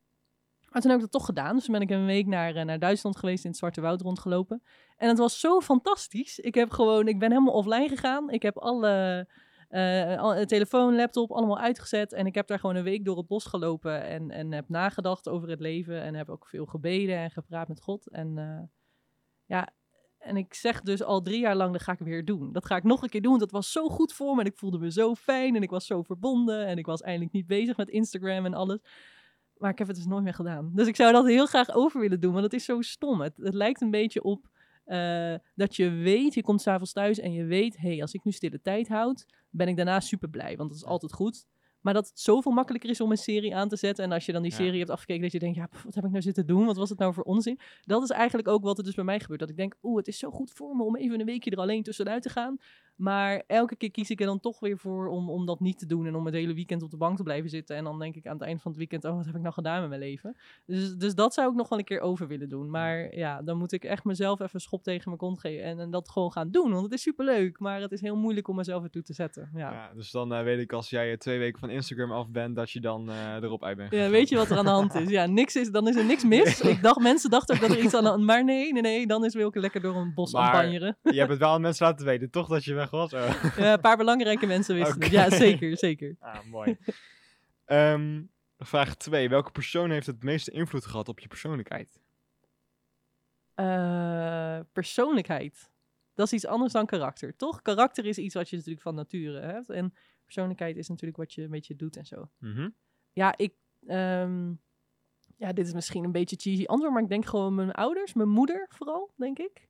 maar 0.69 0.81
toen 0.81 0.91
heb 0.91 1.01
ik 1.01 1.01
dat 1.01 1.21
toch 1.21 1.25
gedaan. 1.25 1.55
Dus 1.55 1.65
toen 1.65 1.73
ben 1.73 1.83
ik 1.83 1.91
een 1.91 2.07
week 2.07 2.27
naar, 2.27 2.65
naar 2.65 2.79
Duitsland 2.79 3.17
geweest, 3.17 3.45
in 3.45 3.51
het 3.51 3.59
Zwarte 3.59 3.81
Woud 3.81 4.01
rondgelopen. 4.01 4.63
En 4.97 5.09
het 5.09 5.19
was 5.19 5.41
zo 5.41 5.61
fantastisch. 5.61 6.39
Ik 6.39 6.55
heb 6.55 6.71
gewoon, 6.71 7.09
ik 7.09 7.19
ben 7.19 7.31
helemaal 7.31 7.55
offline 7.55 7.89
gegaan. 7.89 8.31
Ik 8.31 8.43
heb 8.43 8.59
alle 8.59 9.27
uh, 9.71 10.41
telefoon, 10.41 10.97
laptop, 10.97 11.31
allemaal 11.31 11.59
uitgezet. 11.59 12.13
En 12.13 12.27
ik 12.27 12.35
heb 12.35 12.47
daar 12.47 12.59
gewoon 12.59 12.77
een 12.77 12.83
week 12.83 13.05
door 13.05 13.17
het 13.17 13.27
bos 13.27 13.45
gelopen 13.45 14.05
en, 14.05 14.31
en 14.31 14.53
heb 14.53 14.69
nagedacht 14.69 15.29
over 15.29 15.49
het 15.49 15.61
leven. 15.61 16.03
En 16.03 16.15
heb 16.15 16.29
ook 16.29 16.47
veel 16.47 16.67
gebeden 16.67 17.17
en 17.17 17.31
gepraat 17.31 17.69
met 17.69 17.81
God. 17.81 18.11
En 18.11 18.37
uh, 18.37 18.61
ja, 19.45 19.69
en 20.19 20.37
ik 20.37 20.55
zeg 20.55 20.81
dus 20.81 21.03
al 21.03 21.23
drie 21.23 21.41
jaar 21.41 21.57
lang, 21.57 21.73
dat 21.73 21.83
ga 21.83 21.93
ik 21.93 21.99
weer 21.99 22.25
doen. 22.25 22.53
Dat 22.53 22.67
ga 22.67 22.77
ik 22.77 22.83
nog 22.83 23.03
een 23.03 23.09
keer 23.09 23.23
doen, 23.23 23.39
dat 23.39 23.51
was 23.51 23.73
zo 23.73 23.89
goed 23.89 24.13
voor 24.13 24.35
me. 24.35 24.41
En 24.41 24.47
ik 24.47 24.57
voelde 24.57 24.79
me 24.79 24.91
zo 24.91 25.15
fijn 25.15 25.57
en 25.57 25.63
ik 25.63 25.71
was 25.71 25.87
zo 25.87 26.03
verbonden. 26.03 26.67
En 26.67 26.79
ik 26.79 26.87
was 26.87 27.01
eindelijk 27.01 27.33
niet 27.33 27.47
bezig 27.47 27.77
met 27.77 27.89
Instagram 27.89 28.45
en 28.45 28.55
alles. 28.55 28.79
Maar 29.57 29.71
ik 29.71 29.79
heb 29.79 29.87
het 29.87 29.97
dus 29.97 30.07
nooit 30.07 30.25
meer 30.25 30.35
gedaan. 30.35 30.71
Dus 30.75 30.87
ik 30.87 30.97
zou 30.97 31.13
dat 31.13 31.27
heel 31.27 31.47
graag 31.47 31.71
over 31.75 32.01
willen 32.01 32.21
doen, 32.21 32.33
want 32.33 32.45
het 32.45 32.53
is 32.53 32.65
zo 32.65 32.81
stom. 32.81 33.21
Het, 33.21 33.37
het 33.37 33.55
lijkt 33.55 33.81
een 33.81 33.91
beetje 33.91 34.23
op 34.23 34.49
uh, 34.89 35.35
dat 35.55 35.77
je 35.77 35.91
weet, 35.91 36.35
je 36.35 36.43
komt 36.43 36.63
s'avonds 36.63 36.93
thuis 36.93 37.19
en 37.19 37.33
je 37.33 37.45
weet, 37.45 37.77
hé, 37.77 37.89
hey, 37.89 38.01
als 38.01 38.13
ik 38.13 38.25
nu 38.25 38.33
stille 38.33 38.61
tijd 38.61 38.89
houd, 38.89 39.27
ben 39.51 39.69
ik 39.69 39.77
daarna 39.77 40.01
super 40.01 40.29
blij, 40.29 40.57
want 40.57 40.69
dat 40.69 40.79
is 40.79 40.85
altijd 40.85 41.13
goed. 41.13 41.47
Maar 41.81 41.95
dat 41.95 42.09
het 42.09 42.21
zoveel 42.21 42.53
makkelijker 42.53 42.91
is 42.91 43.01
om 43.01 43.11
een 43.11 43.17
serie 43.17 43.57
aan 43.57 43.69
te 43.69 43.77
zetten. 43.77 44.05
En 44.05 44.13
als 44.13 44.27
je 44.27 44.33
dan 44.33 44.43
die 44.43 44.53
serie 44.53 44.73
ja. 44.73 44.79
hebt 44.79 44.91
afgekeken, 44.91 45.23
dat 45.23 45.33
je 45.33 45.39
denkt, 45.39 45.57
ja, 45.57 45.67
pff, 45.67 45.83
wat 45.83 45.95
heb 45.95 46.05
ik 46.05 46.11
nou 46.11 46.23
zitten 46.23 46.47
doen? 46.47 46.67
Wat 46.67 46.77
was 46.77 46.89
het 46.89 46.99
nou 46.99 47.15
voor 47.15 47.25
onzin? 47.25 47.59
Dat 47.81 48.03
is 48.03 48.11
eigenlijk 48.11 48.49
ook 48.49 48.63
wat 48.63 48.79
er 48.79 48.85
dus 48.85 48.95
bij 48.95 49.05
mij 49.05 49.21
gebeurt. 49.21 49.41
Dat 49.41 49.51
ik 49.51 49.57
denk, 49.57 49.77
oeh, 49.83 49.97
het 49.97 50.09
is 50.09 50.19
zo 50.19 50.31
goed 50.31 50.51
voor 50.51 50.77
me 50.77 50.83
om 50.83 50.97
even 50.97 51.21
een 51.21 51.27
weekje 51.27 51.51
er 51.51 51.59
alleen 51.59 51.83
tussenuit 51.83 52.23
te 52.23 52.29
gaan. 52.31 52.59
Maar 52.99 53.43
elke 53.47 53.77
keer 53.77 53.91
kies 53.91 54.11
ik 54.11 54.21
er 54.21 54.27
dan 54.27 54.41
toch 54.41 54.61
weer 54.61 54.79
voor 54.79 55.09
om, 55.09 55.31
om 55.31 55.47
dat 55.47 55.61
niet 55.61 55.79
te 55.79 55.87
doen. 55.87 56.07
En 56.07 56.15
om 56.15 56.25
het 56.25 56.35
hele 56.35 56.55
weekend 56.55 56.83
op 56.83 56.91
de 56.91 56.97
bank 56.97 57.17
te 57.17 57.23
blijven 57.23 57.51
zitten. 57.51 57.77
En 57.77 57.85
dan 57.85 57.99
denk 57.99 58.15
ik 58.15 58.27
aan 58.27 58.33
het 58.33 58.43
eind 58.43 58.63
van 58.63 58.71
het 58.71 58.81
weekend, 58.81 59.05
oh, 59.05 59.17
wat 59.17 59.27
heb 59.27 59.35
ik 59.35 59.41
nou 59.41 59.55
gedaan 59.55 59.81
met 59.81 59.89
mijn 59.89 60.01
leven? 60.01 60.37
Dus, 60.67 60.97
dus 60.97 61.15
dat 61.15 61.35
zou 61.35 61.51
ik 61.51 61.57
nog 61.57 61.69
wel 61.69 61.79
een 61.79 61.85
keer 61.85 62.01
over 62.01 62.29
willen 62.29 62.49
doen. 62.49 62.71
Maar 62.71 63.17
ja, 63.17 63.43
dan 63.43 63.59
moet 63.59 63.73
ik 63.73 63.85
echt 63.85 64.05
mezelf 64.05 64.41
even 64.41 64.61
schop 64.61 64.83
tegen 64.83 65.05
mijn 65.05 65.19
kont 65.19 65.41
geven. 65.41 65.65
En, 65.65 65.81
en 65.81 65.91
dat 65.91 66.11
gewoon 66.11 66.33
gaan 66.33 66.51
doen. 66.51 66.71
Want 66.71 66.85
het 66.85 66.93
is 66.93 67.03
superleuk. 67.03 67.59
Maar 67.59 67.81
het 67.81 67.93
is 67.93 68.01
heel 68.01 68.17
moeilijk 68.17 68.49
om 68.49 68.57
mezelf 68.57 68.83
ertoe 68.83 69.03
te 69.03 69.13
zetten. 69.13 69.51
Ja, 69.55 69.73
ja 69.73 69.95
dus 69.95 70.11
dan 70.11 70.33
uh, 70.33 70.43
weet 70.43 70.59
ik 70.59 70.73
als 70.73 70.91
jij 70.91 71.17
twee 71.17 71.39
weken 71.39 71.59
van 71.59 71.68
Instagram 71.71 72.13
af 72.13 72.29
bent, 72.29 72.57
dat 72.57 72.71
je 72.71 72.81
dan 72.81 73.11
uh, 73.11 73.35
erop 73.35 73.65
uit 73.65 73.77
bent. 73.77 73.93
Ja, 73.93 74.09
weet 74.09 74.29
je 74.29 74.37
wat 74.37 74.51
er 74.51 74.57
aan 74.59 74.65
de 74.65 74.71
hand 74.71 74.95
is? 74.95 75.09
Ja, 75.09 75.27
niks 75.27 75.57
is, 75.57 75.71
dan 75.71 75.89
is 75.89 75.97
er 75.97 76.05
niks 76.05 76.25
mis. 76.25 76.61
Ik 76.61 76.83
dacht, 76.83 77.01
mensen 77.01 77.31
dachten 77.31 77.55
ook 77.55 77.61
dat 77.61 77.71
er 77.71 77.79
iets 77.79 77.95
aan 77.95 78.03
de 78.03 78.09
hand 78.09 78.25
Maar 78.31 78.45
nee, 78.45 78.73
nee, 78.73 78.83
nee. 78.83 79.07
Dan 79.07 79.25
is 79.25 79.37
ook 79.37 79.57
lekker 79.57 79.81
door 79.81 79.97
een 79.97 80.15
bos 80.15 80.35
aan 80.35 80.53
banjeren. 80.53 80.99
je 81.03 81.19
hebt 81.19 81.31
het 81.31 81.39
wel 81.39 81.51
aan 81.51 81.61
mensen 81.61 81.87
laten 81.87 82.07
weten, 82.07 82.31
toch? 82.31 82.49
Dat 82.49 82.65
je 82.65 82.75
weg 82.75 82.91
was. 82.91 83.13
Oh. 83.13 83.43
Ja, 83.57 83.73
een 83.73 83.81
paar 83.81 83.97
belangrijke 83.97 84.47
mensen 84.47 84.75
wisten 84.75 84.97
okay. 84.97 85.09
het. 85.09 85.31
Ja, 85.31 85.37
zeker, 85.37 85.79
zeker. 85.79 86.17
Ah, 86.21 86.45
mooi. 86.51 86.77
um, 87.67 88.31
vraag 88.59 88.97
2. 88.97 89.29
Welke 89.29 89.51
persoon 89.51 89.91
heeft 89.91 90.07
het 90.07 90.23
meeste 90.23 90.51
invloed 90.51 90.87
gehad 90.87 91.09
op 91.09 91.21
je 91.21 91.29
persoonlijkheid? 91.29 92.01
Uh, 93.57 94.59
persoonlijkheid. 94.73 95.71
Dat 96.15 96.27
is 96.27 96.33
iets 96.33 96.47
anders 96.47 96.73
dan 96.73 96.87
karakter, 96.87 97.37
toch? 97.37 97.63
Karakter 97.63 98.07
is 98.07 98.19
iets 98.19 98.35
wat 98.35 98.49
je 98.49 98.57
natuurlijk 98.57 98.83
van 98.83 98.95
nature 98.95 99.41
hebt. 99.41 99.71
En 99.71 99.95
persoonlijkheid 100.29 100.77
is 100.77 100.89
natuurlijk 100.89 101.19
wat 101.19 101.33
je 101.33 101.43
een 101.43 101.51
beetje 101.51 101.77
doet 101.77 101.97
en 101.97 102.07
zo. 102.07 102.31
Mm 102.39 102.55
-hmm. 102.55 102.75
Ja, 103.13 103.37
ik... 103.37 103.55
Um, 103.87 104.61
ja, 105.37 105.53
dit 105.53 105.67
is 105.67 105.73
misschien 105.73 106.05
een 106.05 106.13
beetje 106.13 106.37
cheesy 106.37 106.65
antwoord, 106.65 106.93
maar 106.93 107.03
ik 107.03 107.09
denk 107.09 107.25
gewoon 107.25 107.55
mijn 107.55 107.73
ouders, 107.73 108.15
mijn 108.15 108.29
moeder 108.29 108.67
vooral, 108.69 109.11
denk 109.17 109.39
ik. 109.39 109.69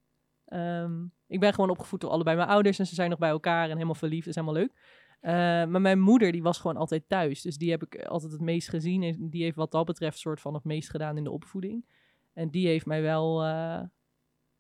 Um, 0.53 1.13
ik 1.27 1.41
ben 1.41 1.55
gewoon 1.55 1.71
opgevoed 1.71 2.01
door 2.01 2.11
allebei 2.11 2.37
mijn 2.37 2.49
ouders 2.49 2.79
en 2.79 2.87
ze 2.87 2.95
zijn 2.95 3.11
nog 3.11 3.19
bij 3.19 3.29
elkaar 3.29 3.65
en 3.65 3.73
helemaal 3.73 3.95
verliefd. 3.95 4.25
Dat 4.25 4.37
is 4.37 4.43
helemaal 4.43 4.63
leuk. 4.63 4.73
Uh, 5.21 5.31
maar 5.71 5.81
mijn 5.81 6.01
moeder, 6.01 6.33
die 6.33 6.43
was 6.43 6.59
gewoon 6.59 6.77
altijd 6.77 7.09
thuis. 7.09 7.43
Dus 7.43 7.57
die 7.57 7.71
heb 7.71 7.83
ik 7.83 8.05
altijd 8.05 8.33
het 8.33 8.41
meest 8.41 8.69
gezien. 8.69 9.03
En 9.03 9.29
die 9.29 9.43
heeft 9.43 9.57
wat 9.57 9.71
dat 9.71 9.87
betreft 9.87 10.19
soort 10.19 10.41
van 10.41 10.55
het 10.55 10.65
meest 10.65 10.91
gedaan 10.91 11.17
in 11.17 11.25
de 11.25 11.31
opvoeding. 11.31 11.85
En 12.33 12.51
die 12.51 12.67
heeft 12.67 12.87
mij 12.87 13.03
wel 13.03 13.45
uh, 13.45 13.83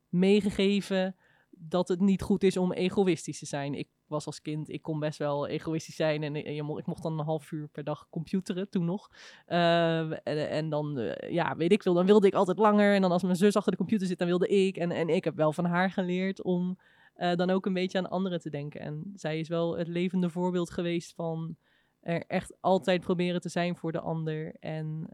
meegegeven 0.08 1.16
dat 1.60 1.88
het 1.88 2.00
niet 2.00 2.22
goed 2.22 2.42
is 2.42 2.56
om 2.56 2.72
egoïstisch 2.72 3.38
te 3.38 3.46
zijn. 3.46 3.74
Ik 3.74 3.88
was 4.06 4.26
als 4.26 4.40
kind, 4.40 4.68
ik 4.68 4.82
kon 4.82 4.98
best 4.98 5.18
wel 5.18 5.46
egoïstisch 5.46 5.96
zijn. 5.96 6.22
En, 6.22 6.34
en 6.34 6.54
ik 6.54 6.86
mocht 6.86 7.02
dan 7.02 7.18
een 7.18 7.24
half 7.24 7.52
uur 7.52 7.68
per 7.68 7.84
dag 7.84 8.08
computeren, 8.10 8.70
toen 8.70 8.84
nog. 8.84 9.10
Uh, 9.46 10.26
en, 10.56 10.68
dan, 10.68 10.98
uh, 10.98 11.12
ja, 11.30 11.56
weet 11.56 11.72
ik 11.72 11.82
veel, 11.82 11.94
dan 11.94 12.06
wilde 12.06 12.26
ik 12.26 12.34
altijd 12.34 12.58
langer. 12.58 12.94
En 12.94 13.02
dan 13.02 13.12
als 13.12 13.22
mijn 13.22 13.36
zus 13.36 13.56
achter 13.56 13.72
de 13.72 13.78
computer 13.78 14.06
zit, 14.06 14.18
dan 14.18 14.28
wilde 14.28 14.48
ik. 14.48 14.76
En, 14.76 14.90
en 14.90 15.08
ik 15.08 15.24
heb 15.24 15.36
wel 15.36 15.52
van 15.52 15.64
haar 15.64 15.90
geleerd 15.90 16.42
om 16.42 16.78
uh, 17.16 17.34
dan 17.34 17.50
ook 17.50 17.66
een 17.66 17.72
beetje 17.72 17.98
aan 17.98 18.10
anderen 18.10 18.40
te 18.40 18.50
denken. 18.50 18.80
En 18.80 19.12
zij 19.14 19.38
is 19.38 19.48
wel 19.48 19.76
het 19.76 19.88
levende 19.88 20.30
voorbeeld 20.30 20.70
geweest 20.70 21.14
van 21.14 21.56
er 22.00 22.24
echt 22.26 22.56
altijd 22.60 23.00
proberen 23.00 23.40
te 23.40 23.48
zijn 23.48 23.76
voor 23.76 23.92
de 23.92 24.00
ander. 24.00 24.56
En 24.60 25.06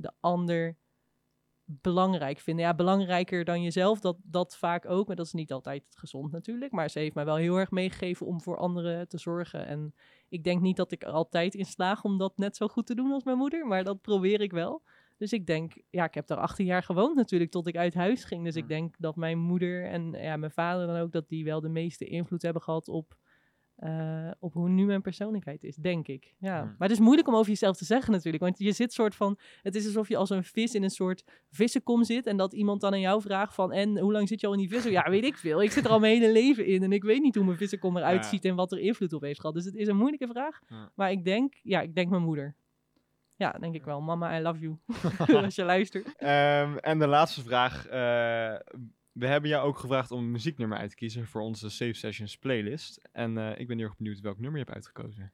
de 0.00 0.12
ander 0.20 0.76
belangrijk 1.64 2.38
vinden. 2.38 2.64
Ja, 2.64 2.74
belangrijker 2.74 3.44
dan 3.44 3.62
jezelf, 3.62 4.00
dat, 4.00 4.16
dat 4.22 4.56
vaak 4.56 4.86
ook. 4.86 5.06
Maar 5.06 5.16
dat 5.16 5.26
is 5.26 5.32
niet 5.32 5.52
altijd 5.52 5.82
gezond 5.90 6.32
natuurlijk. 6.32 6.72
Maar 6.72 6.90
ze 6.90 6.98
heeft 6.98 7.14
mij 7.14 7.24
wel 7.24 7.36
heel 7.36 7.56
erg 7.56 7.70
meegegeven 7.70 8.26
om 8.26 8.40
voor 8.40 8.56
anderen 8.56 9.08
te 9.08 9.18
zorgen. 9.18 9.66
En 9.66 9.94
ik 10.28 10.44
denk 10.44 10.60
niet 10.60 10.76
dat 10.76 10.92
ik 10.92 11.02
er 11.02 11.10
altijd 11.10 11.54
in 11.54 11.64
slaag 11.64 12.04
om 12.04 12.18
dat 12.18 12.36
net 12.36 12.56
zo 12.56 12.68
goed 12.68 12.86
te 12.86 12.94
doen 12.94 13.12
als 13.12 13.24
mijn 13.24 13.38
moeder. 13.38 13.66
Maar 13.66 13.84
dat 13.84 14.00
probeer 14.00 14.40
ik 14.40 14.52
wel. 14.52 14.82
Dus 15.16 15.32
ik 15.32 15.46
denk, 15.46 15.72
ja, 15.90 16.04
ik 16.04 16.14
heb 16.14 16.26
daar 16.26 16.38
18 16.38 16.66
jaar 16.66 16.82
gewoond 16.82 17.16
natuurlijk 17.16 17.50
tot 17.50 17.66
ik 17.66 17.76
uit 17.76 17.94
huis 17.94 18.24
ging. 18.24 18.44
Dus 18.44 18.56
ik 18.56 18.68
denk 18.68 18.94
dat 18.98 19.16
mijn 19.16 19.38
moeder 19.38 19.84
en 19.84 20.12
ja, 20.12 20.36
mijn 20.36 20.52
vader 20.52 20.86
dan 20.86 20.96
ook, 20.96 21.12
dat 21.12 21.28
die 21.28 21.44
wel 21.44 21.60
de 21.60 21.68
meeste 21.68 22.04
invloed 22.04 22.42
hebben 22.42 22.62
gehad 22.62 22.88
op 22.88 23.16
eh, 23.74 24.30
op 24.38 24.52
hoe 24.52 24.68
nu 24.68 24.84
mijn 24.84 25.00
persoonlijkheid 25.02 25.64
is, 25.64 25.76
denk 25.76 26.08
ik. 26.08 26.34
Ja. 26.38 26.58
Hmm. 26.60 26.74
Maar 26.78 26.88
het 26.88 26.90
is 26.98 27.04
moeilijk 27.04 27.28
om 27.28 27.34
over 27.34 27.48
jezelf 27.48 27.76
te 27.76 27.84
zeggen 27.84 28.12
natuurlijk. 28.12 28.42
Want 28.42 28.58
je 28.58 28.72
zit 28.72 28.92
soort 28.92 29.14
van... 29.14 29.38
Het 29.62 29.74
is 29.74 29.84
alsof 29.86 30.08
je 30.08 30.16
als 30.16 30.30
een 30.30 30.44
vis 30.44 30.74
in 30.74 30.82
een 30.82 30.90
soort 30.90 31.24
vissenkom 31.50 32.04
zit... 32.04 32.26
en 32.26 32.36
dat 32.36 32.52
iemand 32.52 32.80
dan 32.80 32.92
aan 32.92 33.00
jou 33.00 33.20
vraagt 33.22 33.54
van... 33.54 33.72
en 33.72 33.98
hoe 33.98 34.12
lang 34.12 34.28
zit 34.28 34.40
je 34.40 34.46
al 34.46 34.52
in 34.52 34.58
die 34.58 34.68
vissen? 34.68 34.90
Ja, 34.90 35.10
weet 35.10 35.24
ik 35.24 35.36
veel. 35.36 35.62
Ik 35.62 35.70
zit 35.70 35.84
er 35.84 35.90
al 35.90 35.98
mijn 35.98 36.20
hele 36.20 36.32
leven 36.32 36.66
in... 36.66 36.82
en 36.82 36.92
ik 36.92 37.02
weet 37.02 37.22
niet 37.22 37.34
hoe 37.34 37.44
mijn 37.44 37.56
vissenkom 37.58 37.96
eruit 37.96 38.22
Ja. 38.22 38.28
ziet... 38.28 38.44
en 38.44 38.54
wat 38.54 38.72
er 38.72 38.78
invloed 38.78 39.12
op 39.12 39.22
heeft 39.22 39.40
gehad. 39.40 39.54
Dus 39.54 39.64
het 39.64 39.74
is 39.74 39.88
een 39.88 39.96
moeilijke 39.96 40.26
vraag. 40.26 40.60
Ja. 40.66 40.90
Maar 40.94 41.10
ik 41.10 41.24
denk... 41.24 41.54
Ja, 41.62 41.80
ik 41.80 41.94
denk 41.94 42.10
mijn 42.10 42.22
moeder. 42.22 42.54
Ja, 43.36 43.50
denk 43.52 43.74
ik 43.74 43.84
wel. 43.84 44.00
Mama, 44.00 44.38
I 44.38 44.42
love 44.42 44.60
you. 44.60 44.76
als 45.44 45.54
je 45.54 45.64
luistert. 45.64 46.16
Ehm, 46.16 46.76
en 46.76 46.98
de 46.98 47.06
laatste 47.06 47.42
vraag. 47.42 47.86
eh, 47.86 48.54
we 49.14 49.26
hebben 49.26 49.50
jou 49.50 49.66
ook 49.66 49.78
gevraagd 49.78 50.10
om 50.10 50.18
een 50.18 50.30
muzieknummer 50.30 50.78
uit 50.78 50.90
te 50.90 50.96
kiezen 50.96 51.26
voor 51.26 51.40
onze 51.40 51.70
Safe 51.70 51.92
Sessions 51.92 52.38
playlist. 52.38 53.08
En 53.12 53.38
eh, 53.38 53.58
ik 53.58 53.66
ben 53.66 53.76
heel 53.76 53.86
erg 53.86 53.96
benieuwd 53.96 54.20
welk 54.20 54.38
nummer 54.38 54.58
je 54.58 54.64
hebt 54.64 54.76
uitgekozen. 54.76 55.32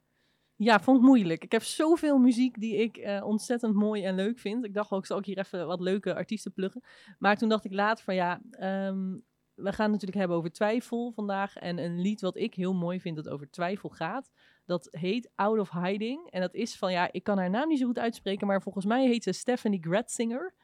Ja, 0.56 0.80
vond 0.80 0.98
ik 0.98 1.04
moeilijk. 1.04 1.44
Ik 1.44 1.52
heb 1.52 1.62
zoveel 1.62 2.18
muziek 2.18 2.60
die 2.60 2.76
ik 2.76 2.96
eh, 2.96 3.24
ontzettend 3.24 3.74
mooi 3.74 4.04
en 4.04 4.14
leuk 4.14 4.38
vind. 4.38 4.64
Ik 4.64 4.74
dacht 4.74 4.90
ook, 4.90 5.06
zal 5.06 5.18
ik 5.18 5.24
hier 5.24 5.38
even 5.38 5.66
wat 5.66 5.80
leuke 5.80 6.14
artiesten 6.14 6.52
pluggen. 6.52 6.82
Maar 7.18 7.36
toen 7.36 7.48
dacht 7.48 7.64
ik 7.64 7.72
later 7.72 8.04
van 8.04 8.14
ja, 8.14 8.40
ehm, 8.50 9.12
we 9.54 9.72
gaan 9.72 9.90
het 9.90 9.92
natuurlijk 9.92 10.18
hebben 10.18 10.36
over 10.36 10.52
twijfel 10.52 11.12
vandaag. 11.12 11.56
En 11.56 11.78
een 11.78 12.00
lied 12.00 12.20
wat 12.20 12.36
ik 12.36 12.54
heel 12.54 12.74
mooi 12.74 13.00
vind 13.00 13.16
dat 13.16 13.28
over 13.28 13.50
twijfel 13.50 13.88
gaat. 13.88 14.30
Dat 14.66 14.88
heet 14.90 15.30
Out 15.34 15.58
of 15.58 15.70
Hiding. 15.70 16.30
En 16.30 16.40
dat 16.40 16.54
is 16.54 16.76
van, 16.76 16.92
ja, 16.92 17.12
ik 17.12 17.22
kan 17.22 17.38
haar 17.38 17.50
naam 17.50 17.68
niet 17.68 17.78
zo 17.78 17.86
goed 17.86 17.98
uitspreken. 17.98 18.46
Maar 18.46 18.62
volgens 18.62 18.84
mij 18.84 19.06
heet 19.06 19.22
ze 19.22 19.32
Stephanie 19.32 19.82
Gratzinger. 19.82 20.54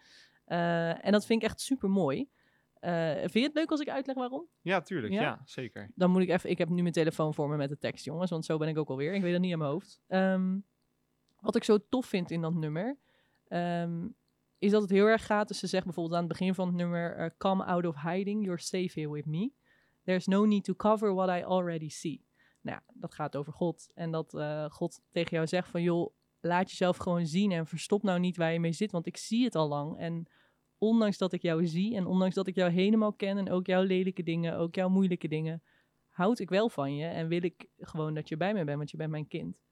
Eh, 0.44 1.06
en 1.06 1.12
dat 1.12 1.26
vind 1.26 1.42
ik 1.42 1.48
echt 1.48 1.60
super 1.60 1.90
mooi. 1.90 2.28
Vind 3.20 3.32
je 3.32 3.40
het 3.40 3.54
leuk 3.54 3.70
als 3.70 3.80
ik 3.80 3.88
uitleg 3.88 4.16
waarom? 4.16 4.46
Ja, 4.60 4.80
tuurlijk. 4.80 5.12
Ja? 5.12 5.20
Ja, 5.20 5.40
zeker. 5.44 5.90
Dan 5.94 6.10
moet 6.10 6.22
ik 6.22 6.28
even. 6.28 6.50
Ik 6.50 6.58
heb 6.58 6.68
nu 6.68 6.80
mijn 6.82 6.94
telefoon 6.94 7.34
voor 7.34 7.48
me 7.48 7.56
met 7.56 7.68
de 7.68 7.78
tekst, 7.78 8.04
jongens. 8.04 8.30
Want 8.30 8.44
zo 8.44 8.56
ben 8.58 8.68
ik 8.68 8.78
ook 8.78 8.88
alweer. 8.88 9.14
Ik 9.14 9.22
weet 9.22 9.32
het 9.32 9.40
niet 9.40 9.52
in 9.52 9.58
mijn 9.58 9.70
hoofd. 9.70 10.00
Ehm, 10.06 10.58
wat 11.40 11.56
ik 11.56 11.64
zo 11.64 11.78
tof 11.88 12.06
vind 12.06 12.30
in 12.30 12.40
dat 12.40 12.54
nummer. 12.54 12.98
ehm, 13.48 14.06
is 14.58 14.70
dat 14.70 14.82
het 14.82 14.90
heel 14.90 15.06
erg 15.06 15.26
gaat. 15.26 15.48
Dus 15.48 15.58
ze 15.58 15.66
zegt 15.66 15.84
bijvoorbeeld 15.84 16.14
aan 16.16 16.24
het 16.28 16.38
begin 16.38 16.54
van 16.54 16.66
het 16.66 16.76
nummer. 16.76 17.16
eh, 17.16 17.30
Come 17.38 17.64
out 17.64 17.86
of 17.86 18.02
hiding. 18.02 18.44
You're 18.44 18.60
safe 18.60 19.00
here 19.00 19.12
with 19.12 19.26
me. 19.26 19.52
There's 20.04 20.26
no 20.26 20.44
need 20.44 20.64
to 20.64 20.74
cover 20.74 21.14
what 21.14 21.28
I 21.40 21.42
already 21.44 21.88
see. 21.88 22.24
Nou, 22.60 22.76
ja, 22.86 22.92
dat 22.94 23.14
gaat 23.14 23.36
over 23.36 23.52
God. 23.52 23.90
En 23.94 24.10
dat 24.10 24.34
eh, 24.34 24.64
God 24.70 25.00
tegen 25.10 25.30
jou 25.36 25.46
zegt 25.46 25.68
van 25.68 25.82
joh. 25.82 26.14
Laat 26.40 26.70
jezelf 26.70 26.96
gewoon 26.96 27.26
zien 27.26 27.52
en 27.52 27.66
verstop 27.66 28.02
nou 28.02 28.18
niet 28.20 28.36
waar 28.36 28.52
je 28.52 28.60
mee 28.60 28.72
zit, 28.72 28.90
want 28.92 29.06
ik 29.06 29.16
zie 29.16 29.44
het 29.44 29.54
al 29.54 29.68
lang. 29.68 29.98
En 29.98 30.26
ondanks 30.78 31.18
dat 31.18 31.32
ik 31.32 31.42
jou 31.42 31.66
zie 31.66 31.96
en 31.96 32.06
ondanks 32.06 32.34
dat 32.34 32.46
ik 32.46 32.54
jou 32.54 32.70
helemaal 32.70 33.12
ken 33.12 33.38
en 33.38 33.50
ook 33.50 33.66
jouw 33.66 33.82
lelijke 33.82 34.22
dingen, 34.22 34.56
ook 34.56 34.74
jouw 34.74 34.88
moeilijke 34.88 35.28
dingen, 35.28 35.62
houd 36.08 36.38
ik 36.38 36.48
wel 36.48 36.68
van 36.68 36.96
je 36.96 37.06
en 37.06 37.28
wil 37.28 37.42
ik 37.42 37.66
gewoon 37.76 38.14
dat 38.14 38.28
je 38.28 38.36
bij 38.36 38.54
me 38.54 38.64
bent, 38.64 38.76
want 38.76 38.90
je 38.90 38.96
bent 38.96 39.10
mijn 39.10 39.28
kind. 39.28 39.62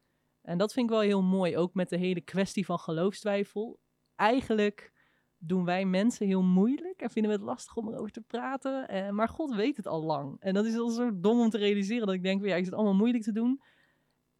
En 0.43 0.59
dat 0.59 0.73
vind 0.73 0.87
ik 0.87 0.93
wel 0.93 1.03
heel 1.03 1.23
mooi, 1.23 1.57
ook 1.57 1.75
met 1.75 1.89
de 1.89 1.97
hele 1.97 2.21
kwestie 2.21 2.65
van 2.65 2.79
geloofstwijfel. 2.79 3.81
Eigenlijk 4.15 4.93
doen 5.39 5.65
wij 5.65 5.85
mensen 5.85 6.27
heel 6.27 6.43
moeilijk 6.43 7.01
en 7.01 7.11
vinden 7.11 7.31
we 7.33 7.37
het 7.37 7.47
lastig 7.47 7.77
om 7.77 7.89
erover 7.89 8.11
te 8.11 8.21
praten, 8.21 8.89
eh, 8.89 9.11
maar 9.11 9.29
God 9.29 9.55
weet 9.55 9.77
het 9.77 9.87
al 9.87 10.03
lang. 10.03 10.37
En 10.41 10.55
dat 10.55 10.65
is 10.65 10.77
al 10.77 10.89
zo 10.89 11.21
dom 11.21 11.41
om 11.41 11.51
te 11.51 11.59
realiseren 11.59 12.07
dat 12.07 12.15
ik 12.15 12.23
denk, 12.23 12.45
ja, 12.45 12.57
ik 12.57 12.65
zit 12.65 12.75
allemaal 12.75 12.95
moeilijk 12.95 13.25
te 13.25 13.33
doen. 13.33 13.63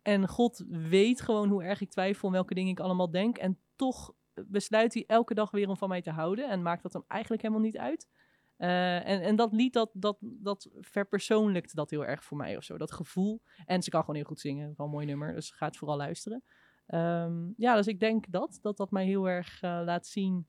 En 0.03 0.29
God 0.29 0.65
weet 0.69 1.21
gewoon 1.21 1.49
hoe 1.49 1.63
erg 1.63 1.81
ik 1.81 1.91
twijfel 1.91 2.29
en 2.29 2.35
welke 2.35 2.55
dingen 2.55 2.71
ik 2.71 2.81
allemaal 2.81 3.11
denk. 3.11 3.39
En 3.39 3.59
toch 3.77 4.15
besluit 4.47 4.95
hij 4.95 5.05
elke 5.07 5.35
dag 5.35 5.51
weer 5.51 5.69
om 5.69 5.77
van 5.77 5.89
mij 5.89 6.03
te 6.03 6.11
houden. 6.11 6.51
En 6.51 6.63
maakt 6.63 6.83
dat 6.83 6.93
hem 6.93 7.05
eigenlijk 7.07 7.43
helemaal 7.43 7.65
niet 7.65 7.79
uit. 7.79 8.09
Uh, 8.59 9.09
en, 9.09 9.23
en 9.23 9.37
dat 9.37 9.53
lied, 9.53 9.73
dat, 9.73 9.91
dat, 9.93 10.17
dat 10.21 10.69
verpersoonlijkt 10.81 11.75
dat 11.75 11.91
heel 11.91 12.07
erg 12.07 12.25
voor 12.25 12.37
mij 12.37 12.57
of 12.57 12.65
zo. 12.65 12.79
Dat 12.79 12.93
gevoel. 12.93 13.43
En 13.65 13.83
ze 13.83 13.91
kan 13.91 14.01
gewoon 14.01 14.17
heel 14.17 14.25
goed 14.25 14.41
zingen. 14.41 14.75
Wel 14.77 14.87
een 14.87 14.93
mooi 14.93 15.07
nummer. 15.07 15.35
Dus 15.35 15.51
ga 15.51 15.67
het 15.67 15.77
vooral 15.77 15.97
luisteren. 15.97 16.43
Um, 16.87 17.55
ja, 17.57 17.77
dus 17.77 17.87
ik 17.87 18.01
denk 18.01 18.31
dat. 18.31 18.59
Dat 18.63 18.77
dat 18.77 18.91
mij 18.91 19.05
heel 19.05 19.29
erg 19.29 19.63
uh, 19.63 19.81
laat 19.85 20.07
zien 20.07 20.47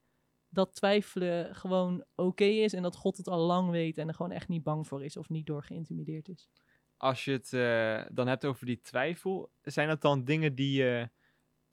dat 0.49 0.75
twijfelen 0.75 1.55
gewoon 1.55 2.03
oké 2.15 2.43
is. 2.43 2.73
En 2.73 2.83
dat 2.83 2.95
God 2.95 3.17
het 3.17 3.27
al 3.27 3.39
lang 3.39 3.69
weet. 3.69 3.97
En 3.97 4.07
er 4.07 4.13
gewoon 4.13 4.31
echt 4.31 4.47
niet 4.47 4.63
bang 4.63 4.87
voor 4.87 5.03
is. 5.03 5.17
Of 5.17 5.29
niet 5.29 5.45
door 5.45 5.63
geïntimideerd 5.63 6.29
is. 6.29 6.49
Als 6.97 7.25
je 7.25 7.31
het 7.31 7.51
uh, 7.51 8.15
dan 8.15 8.27
hebt 8.27 8.45
over 8.45 8.65
die 8.65 8.81
twijfel. 8.81 9.51
Zijn 9.61 9.87
dat 9.87 10.01
dan 10.01 10.23
dingen 10.23 10.55
die 10.55 10.83
je... 10.83 11.09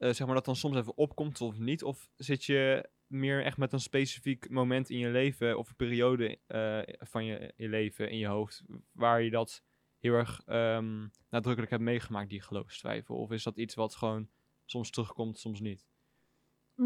Uh, 0.03 0.13
zeg 0.13 0.27
maar 0.27 0.35
dat 0.35 0.45
dan 0.45 0.57
soms 0.57 0.77
even 0.77 0.97
opkomt 0.97 1.41
of 1.41 1.59
niet? 1.59 1.83
Of 1.83 2.09
zit 2.17 2.45
je 2.45 2.89
meer 3.07 3.45
echt 3.45 3.57
met 3.57 3.73
een 3.73 3.81
specifiek 3.81 4.51
moment 4.51 4.91
in 4.91 4.99
je 4.99 5.09
leven 5.09 5.59
of 5.59 5.69
een 5.69 5.77
periode 5.77 6.39
uh, 6.49 6.95
van 6.99 7.25
je, 7.25 7.53
leven 7.57 8.11
in 8.11 8.19
je 8.19 8.27
hoofd 8.27 8.63
waar 8.93 9.23
je 9.23 9.31
dat 9.31 9.63
heel 9.99 10.15
erg 10.15 10.43
um, 10.47 11.11
nadrukkelijk 11.31 11.71
hebt 11.71 11.83
meegemaakt, 11.83 12.31
die 12.31 12.43
geloofstwijfel? 12.43 13.17
Of 13.17 13.31
is 13.31 13.43
dat 13.43 13.57
iets 13.57 13.75
wat 13.75 13.95
gewoon 13.95 14.29
soms 14.65 14.91
terugkomt, 14.91 15.39
soms 15.39 15.61
niet? 15.61 15.87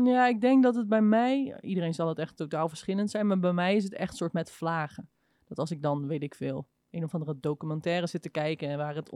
Ja, 0.05 0.27
ik 0.27 0.41
denk 0.41 0.63
dat 0.63 0.75
het 0.75 0.89
bij 0.89 1.03
mij, 1.03 1.61
iedereen 1.61 1.95
zal 1.95 2.09
het 2.09 2.19
echt 2.19 2.37
totaal 2.37 2.69
verschillend 2.69 3.11
zijn, 3.11 3.27
maar 3.27 3.39
bij 3.39 3.53
mij 3.53 3.77
is 3.77 3.85
het 3.85 3.95
echt 3.95 4.17
soort 4.17 4.33
met 4.33 4.51
vlagen. 4.51 5.11
Dat 5.45 5.59
als 5.59 5.71
ik 5.71 5.83
dan, 5.83 6.07
weet 6.07 6.23
ik 6.23 6.35
veel, 6.35 6.69
een 6.97 7.05
of 7.05 7.15
andere 7.15 7.41
documentaire 7.41 8.07
zit 8.07 8.23
te 8.23 8.29
kijken 8.29 8.77
waar 8.77 8.95
het, 8.95 9.11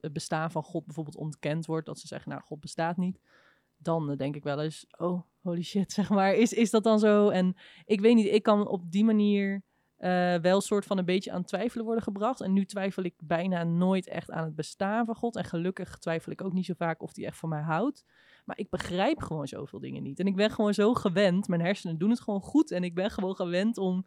het 0.00 0.12
bestaan 0.12 0.50
van 0.50 0.62
God 0.62 0.84
bijvoorbeeld 0.84 1.16
ontkend 1.16 1.66
wordt, 1.66 1.86
dat 1.86 1.98
ze 1.98 2.06
zeggen, 2.06 2.30
nou, 2.30 2.42
God 2.42 2.60
bestaat 2.60 2.96
niet 2.96 3.20
dan 3.78 4.16
denk 4.16 4.36
ik 4.36 4.42
wel 4.42 4.60
eens, 4.60 4.86
oh, 4.98 5.22
holy 5.42 5.62
shit, 5.62 5.92
zeg 5.98 6.08
maar, 6.08 6.34
is, 6.34 6.52
is 6.52 6.70
dat 6.70 6.84
dan 6.84 6.98
zo? 6.98 7.28
En 7.28 7.56
ik 7.84 8.00
weet 8.00 8.14
niet, 8.14 8.32
ik 8.32 8.42
kan 8.42 8.68
op 8.68 8.90
die 8.90 9.04
manier 9.04 9.62
uh, 9.98 10.36
wel 10.36 10.60
soort 10.60 10.84
van 10.84 10.98
een 10.98 11.04
beetje 11.04 11.32
aan 11.32 11.44
twijfelen 11.44 11.84
worden 11.84 12.02
gebracht. 12.02 12.40
En 12.40 12.52
nu 12.52 12.64
twijfel 12.64 13.02
ik 13.02 13.14
bijna 13.18 13.64
nooit 13.64 14.08
echt 14.08 14.30
aan 14.30 14.44
het 14.44 14.54
bestaan 14.54 15.06
van 15.06 15.14
God. 15.14 15.36
En 15.36 15.44
gelukkig 15.44 15.98
twijfel 15.98 16.32
ik 16.32 16.42
ook 16.42 16.52
niet 16.52 16.64
zo 16.64 16.74
vaak 16.76 17.02
of 17.02 17.16
hij 17.16 17.24
echt 17.24 17.38
van 17.38 17.48
mij 17.48 17.62
houdt. 17.62 18.04
Maar 18.44 18.58
ik 18.58 18.70
begrijp 18.70 19.22
gewoon 19.22 19.46
zoveel 19.48 19.80
dingen 19.80 20.02
niet. 20.02 20.20
En 20.20 20.26
ik 20.26 20.36
ben 20.36 20.50
gewoon 20.50 20.74
zo 20.74 20.94
gewend, 20.94 21.48
mijn 21.48 21.60
hersenen 21.60 21.98
doen 21.98 22.10
het 22.10 22.20
gewoon 22.20 22.40
goed. 22.40 22.70
En 22.70 22.84
ik 22.84 22.94
ben 22.94 23.10
gewoon 23.10 23.36
gewend 23.36 23.78
om 23.78 24.06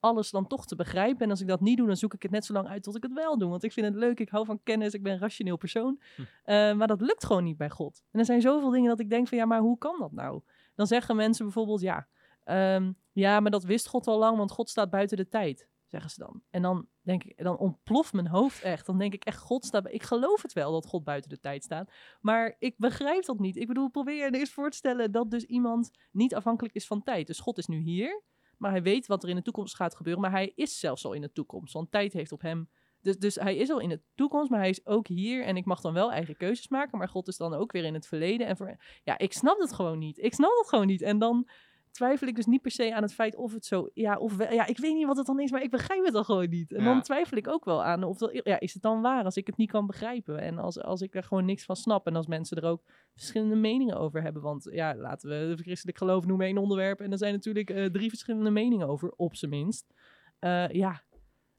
alles 0.00 0.30
dan 0.30 0.46
toch 0.46 0.66
te 0.66 0.76
begrijpen. 0.76 1.24
En 1.24 1.30
als 1.30 1.40
ik 1.40 1.48
dat 1.48 1.60
niet 1.60 1.76
doe, 1.76 1.86
dan 1.86 1.96
zoek 1.96 2.14
ik 2.14 2.22
het 2.22 2.30
net 2.30 2.44
zo 2.44 2.52
lang 2.52 2.68
uit 2.68 2.82
tot 2.82 2.96
ik 2.96 3.02
het 3.02 3.12
wel 3.12 3.38
doe. 3.38 3.50
Want 3.50 3.62
ik 3.62 3.72
vind 3.72 3.86
het 3.86 3.94
leuk, 3.94 4.20
ik 4.20 4.28
hou 4.28 4.44
van 4.44 4.62
kennis, 4.62 4.92
ik 4.92 5.02
ben 5.02 5.12
een 5.12 5.18
rationeel 5.18 5.56
persoon. 5.56 6.00
Hm. 6.16 6.22
Uh, 6.22 6.26
maar 6.72 6.86
dat 6.86 7.00
lukt 7.00 7.24
gewoon 7.24 7.44
niet 7.44 7.56
bij 7.56 7.70
God. 7.70 8.02
En 8.10 8.18
er 8.18 8.24
zijn 8.24 8.40
zoveel 8.40 8.70
dingen 8.70 8.88
dat 8.88 9.00
ik 9.00 9.10
denk 9.10 9.28
van, 9.28 9.38
ja, 9.38 9.44
maar 9.44 9.60
hoe 9.60 9.78
kan 9.78 9.96
dat 9.98 10.12
nou? 10.12 10.40
Dan 10.74 10.86
zeggen 10.86 11.16
mensen 11.16 11.44
bijvoorbeeld, 11.44 11.80
ja, 11.80 12.06
um, 12.44 12.96
ja, 13.12 13.40
maar 13.40 13.50
dat 13.50 13.64
wist 13.64 13.88
God 13.88 14.06
al 14.06 14.18
lang, 14.18 14.36
want 14.36 14.50
God 14.50 14.68
staat 14.68 14.90
buiten 14.90 15.16
de 15.16 15.28
tijd, 15.28 15.68
zeggen 15.86 16.10
ze 16.10 16.18
dan. 16.18 16.42
En 16.50 16.62
dan 16.62 16.86
denk 17.02 17.24
ik, 17.24 17.42
dan 17.44 17.58
ontploft 17.58 18.12
mijn 18.12 18.26
hoofd 18.26 18.62
echt. 18.62 18.86
Dan 18.86 18.98
denk 18.98 19.14
ik 19.14 19.24
echt, 19.24 19.38
God 19.38 19.64
staat, 19.64 19.92
ik 19.92 20.02
geloof 20.02 20.42
het 20.42 20.52
wel 20.52 20.72
dat 20.72 20.86
God 20.86 21.04
buiten 21.04 21.30
de 21.30 21.40
tijd 21.40 21.64
staat, 21.64 21.92
maar 22.20 22.56
ik 22.58 22.74
begrijp 22.78 23.24
dat 23.24 23.38
niet. 23.38 23.56
Ik 23.56 23.66
bedoel, 23.66 23.88
probeer 23.88 24.16
je 24.16 24.38
eens 24.38 24.52
voor 24.52 24.70
te 24.70 24.76
stellen 24.76 25.12
dat 25.12 25.30
dus 25.30 25.44
iemand 25.44 25.90
niet 26.10 26.34
afhankelijk 26.34 26.74
is 26.74 26.86
van 26.86 27.02
tijd. 27.02 27.26
Dus 27.26 27.40
God 27.40 27.58
is 27.58 27.66
nu 27.66 27.78
hier, 27.78 28.22
maar 28.60 28.70
hij 28.70 28.82
weet 28.82 29.06
wat 29.06 29.22
er 29.22 29.28
in 29.28 29.36
de 29.36 29.42
toekomst 29.42 29.76
gaat 29.76 29.96
gebeuren. 29.96 30.22
Maar 30.22 30.30
hij 30.30 30.52
is 30.54 30.78
zelfs 30.78 31.04
al 31.04 31.12
in 31.12 31.20
de 31.20 31.32
toekomst, 31.32 31.72
want 31.72 31.90
tijd 31.90 32.12
heeft 32.12 32.32
op 32.32 32.40
hem. 32.40 32.68
Dus, 33.02 33.18
dus 33.18 33.34
hij 33.34 33.56
is 33.56 33.70
al 33.70 33.78
in 33.78 33.88
de 33.88 34.02
toekomst, 34.14 34.50
maar 34.50 34.58
hij 34.58 34.68
is 34.68 34.86
ook 34.86 35.06
hier. 35.06 35.44
En 35.44 35.56
ik 35.56 35.64
mag 35.64 35.80
dan 35.80 35.92
wel 35.92 36.12
eigen 36.12 36.36
keuzes 36.36 36.68
maken, 36.68 36.98
maar 36.98 37.08
God 37.08 37.28
is 37.28 37.36
dan 37.36 37.54
ook 37.54 37.72
weer 37.72 37.84
in 37.84 37.94
het 37.94 38.06
verleden. 38.06 38.46
En 38.46 38.56
voor, 38.56 38.76
ja, 39.04 39.18
ik 39.18 39.32
snap 39.32 39.58
het 39.58 39.72
gewoon 39.72 39.98
niet. 39.98 40.18
Ik 40.18 40.34
snap 40.34 40.56
het 40.58 40.68
gewoon 40.68 40.86
niet. 40.86 41.02
En 41.02 41.18
dan 41.18 41.48
twijfel 41.90 42.26
ik 42.28 42.36
dus 42.36 42.46
niet 42.46 42.62
per 42.62 42.70
se 42.70 42.94
aan 42.94 43.02
het 43.02 43.14
feit 43.14 43.36
of 43.36 43.52
het 43.52 43.64
zo, 43.64 43.88
ja, 43.94 44.16
of 44.16 44.36
wel, 44.36 44.52
ja, 44.52 44.66
ik 44.66 44.78
weet 44.78 44.94
niet 44.94 45.06
wat 45.06 45.16
het 45.16 45.26
dan 45.26 45.40
is, 45.40 45.50
maar 45.50 45.62
ik 45.62 45.70
begrijp 45.70 46.04
het 46.04 46.12
dan 46.12 46.24
gewoon 46.24 46.48
niet. 46.48 46.72
En 46.72 46.78
Ja. 46.82 46.84
dan 46.84 47.02
twijfel 47.02 47.36
ik 47.36 47.48
ook 47.48 47.64
wel 47.64 47.84
aan 47.84 48.04
of 48.04 48.18
dat, 48.18 48.40
ja, 48.44 48.60
is 48.60 48.72
het 48.74 48.82
dan 48.82 49.00
waar 49.00 49.24
als 49.24 49.36
ik 49.36 49.46
het 49.46 49.56
niet 49.56 49.70
kan 49.70 49.86
begrijpen 49.86 50.38
en 50.40 50.58
als, 50.58 50.80
als 50.82 51.00
ik 51.00 51.14
er 51.14 51.22
gewoon 51.22 51.44
niks 51.44 51.64
van 51.64 51.76
snap 51.76 52.06
en 52.06 52.16
als 52.16 52.26
mensen 52.26 52.56
er 52.56 52.68
ook 52.68 52.82
verschillende 53.14 53.56
meningen 53.56 53.96
over 53.96 54.22
hebben, 54.22 54.42
want 54.42 54.68
ja, 54.72 54.94
laten 54.94 55.28
we 55.28 55.56
christelijk 55.62 55.98
geloof 55.98 56.26
noemen 56.26 56.46
één 56.46 56.58
onderwerp 56.58 57.00
en 57.00 57.12
er 57.12 57.18
zijn 57.18 57.32
natuurlijk 57.32 57.70
eh, 57.70 57.84
drie 57.86 58.08
verschillende 58.08 58.50
meningen 58.50 58.88
over, 58.88 59.10
op 59.16 59.36
zijn 59.36 59.50
minst. 59.50 59.94
Eh, 60.38 60.68
ja, 60.68 61.02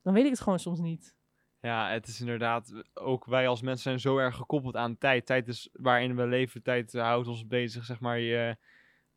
dan 0.01 0.13
weet 0.13 0.23
ik 0.23 0.29
het 0.31 0.39
gewoon 0.41 0.59
soms 0.59 0.79
niet. 0.79 1.15
Ja, 1.59 1.89
het 1.89 2.07
is 2.07 2.19
inderdaad, 2.19 2.83
ook 2.93 3.25
wij 3.25 3.47
als 3.47 3.61
mensen 3.61 3.83
zijn 3.83 3.99
zo 3.99 4.17
erg 4.17 4.35
gekoppeld 4.35 4.75
aan 4.75 4.97
tijd. 4.97 5.25
Tijd 5.25 5.47
is 5.47 5.69
waarin 5.73 6.15
we 6.15 6.27
leven, 6.27 6.63
tijd 6.63 6.93
houdt 6.93 7.27
ons 7.27 7.47
bezig, 7.47 7.85
zeg 7.85 7.99
maar. 7.99 8.19
Je, 8.19 8.57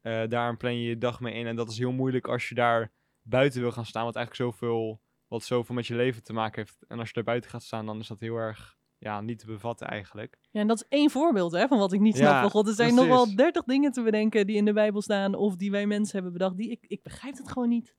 eh 0.04 0.28
daar 0.28 0.56
plan 0.56 0.74
je 0.76 0.88
je 0.88 0.98
dag 0.98 1.20
mee 1.20 1.34
in. 1.34 1.46
En 1.46 1.56
dat 1.56 1.70
is 1.70 1.78
heel 1.78 1.92
moeilijk 1.92 2.26
als 2.28 2.48
je 2.48 2.54
daar 2.54 2.92
buiten 3.22 3.60
wil 3.60 3.72
gaan 3.72 3.86
staan, 3.86 4.04
wat 4.04 4.16
eigenlijk 4.16 4.50
zoveel, 4.50 5.00
wat 5.28 5.42
zoveel 5.42 5.74
met 5.74 5.86
je 5.86 5.94
leven 5.94 6.22
te 6.22 6.32
maken 6.32 6.62
heeft. 6.62 6.84
En 6.88 6.98
als 6.98 7.08
je 7.08 7.14
daar 7.14 7.24
buiten 7.24 7.50
gaat 7.50 7.62
staan, 7.62 7.86
dan 7.86 7.98
is 7.98 8.06
dat 8.06 8.20
heel 8.20 8.36
erg, 8.36 8.76
ja, 8.98 9.20
niet 9.20 9.38
te 9.38 9.46
bevatten 9.46 9.86
eigenlijk. 9.86 10.38
Ja, 10.50 10.60
en 10.60 10.66
dat 10.66 10.76
is 10.76 10.88
één 10.88 11.10
voorbeeld 11.10 11.52
hè, 11.52 11.68
van 11.68 11.78
wat 11.78 11.92
ik 11.92 12.00
niet 12.00 12.16
snap 12.16 12.30
Ja, 12.30 12.40
van 12.40 12.50
God. 12.50 12.68
Er 12.68 12.74
zijn 12.74 12.94
nog 12.94 13.06
wel 13.06 13.36
dertig 13.36 13.64
dingen 13.64 13.92
te 13.92 14.02
bedenken 14.02 14.46
die 14.46 14.56
in 14.56 14.64
de 14.64 14.72
Bijbel 14.72 15.02
staan 15.02 15.34
of 15.34 15.56
die 15.56 15.70
wij 15.70 15.86
mensen 15.86 16.14
hebben 16.14 16.32
bedacht. 16.32 16.56
Die 16.56 16.70
ik, 16.70 16.84
ik 16.86 17.02
begrijp 17.02 17.36
het 17.36 17.52
gewoon 17.52 17.68
niet. 17.68 17.96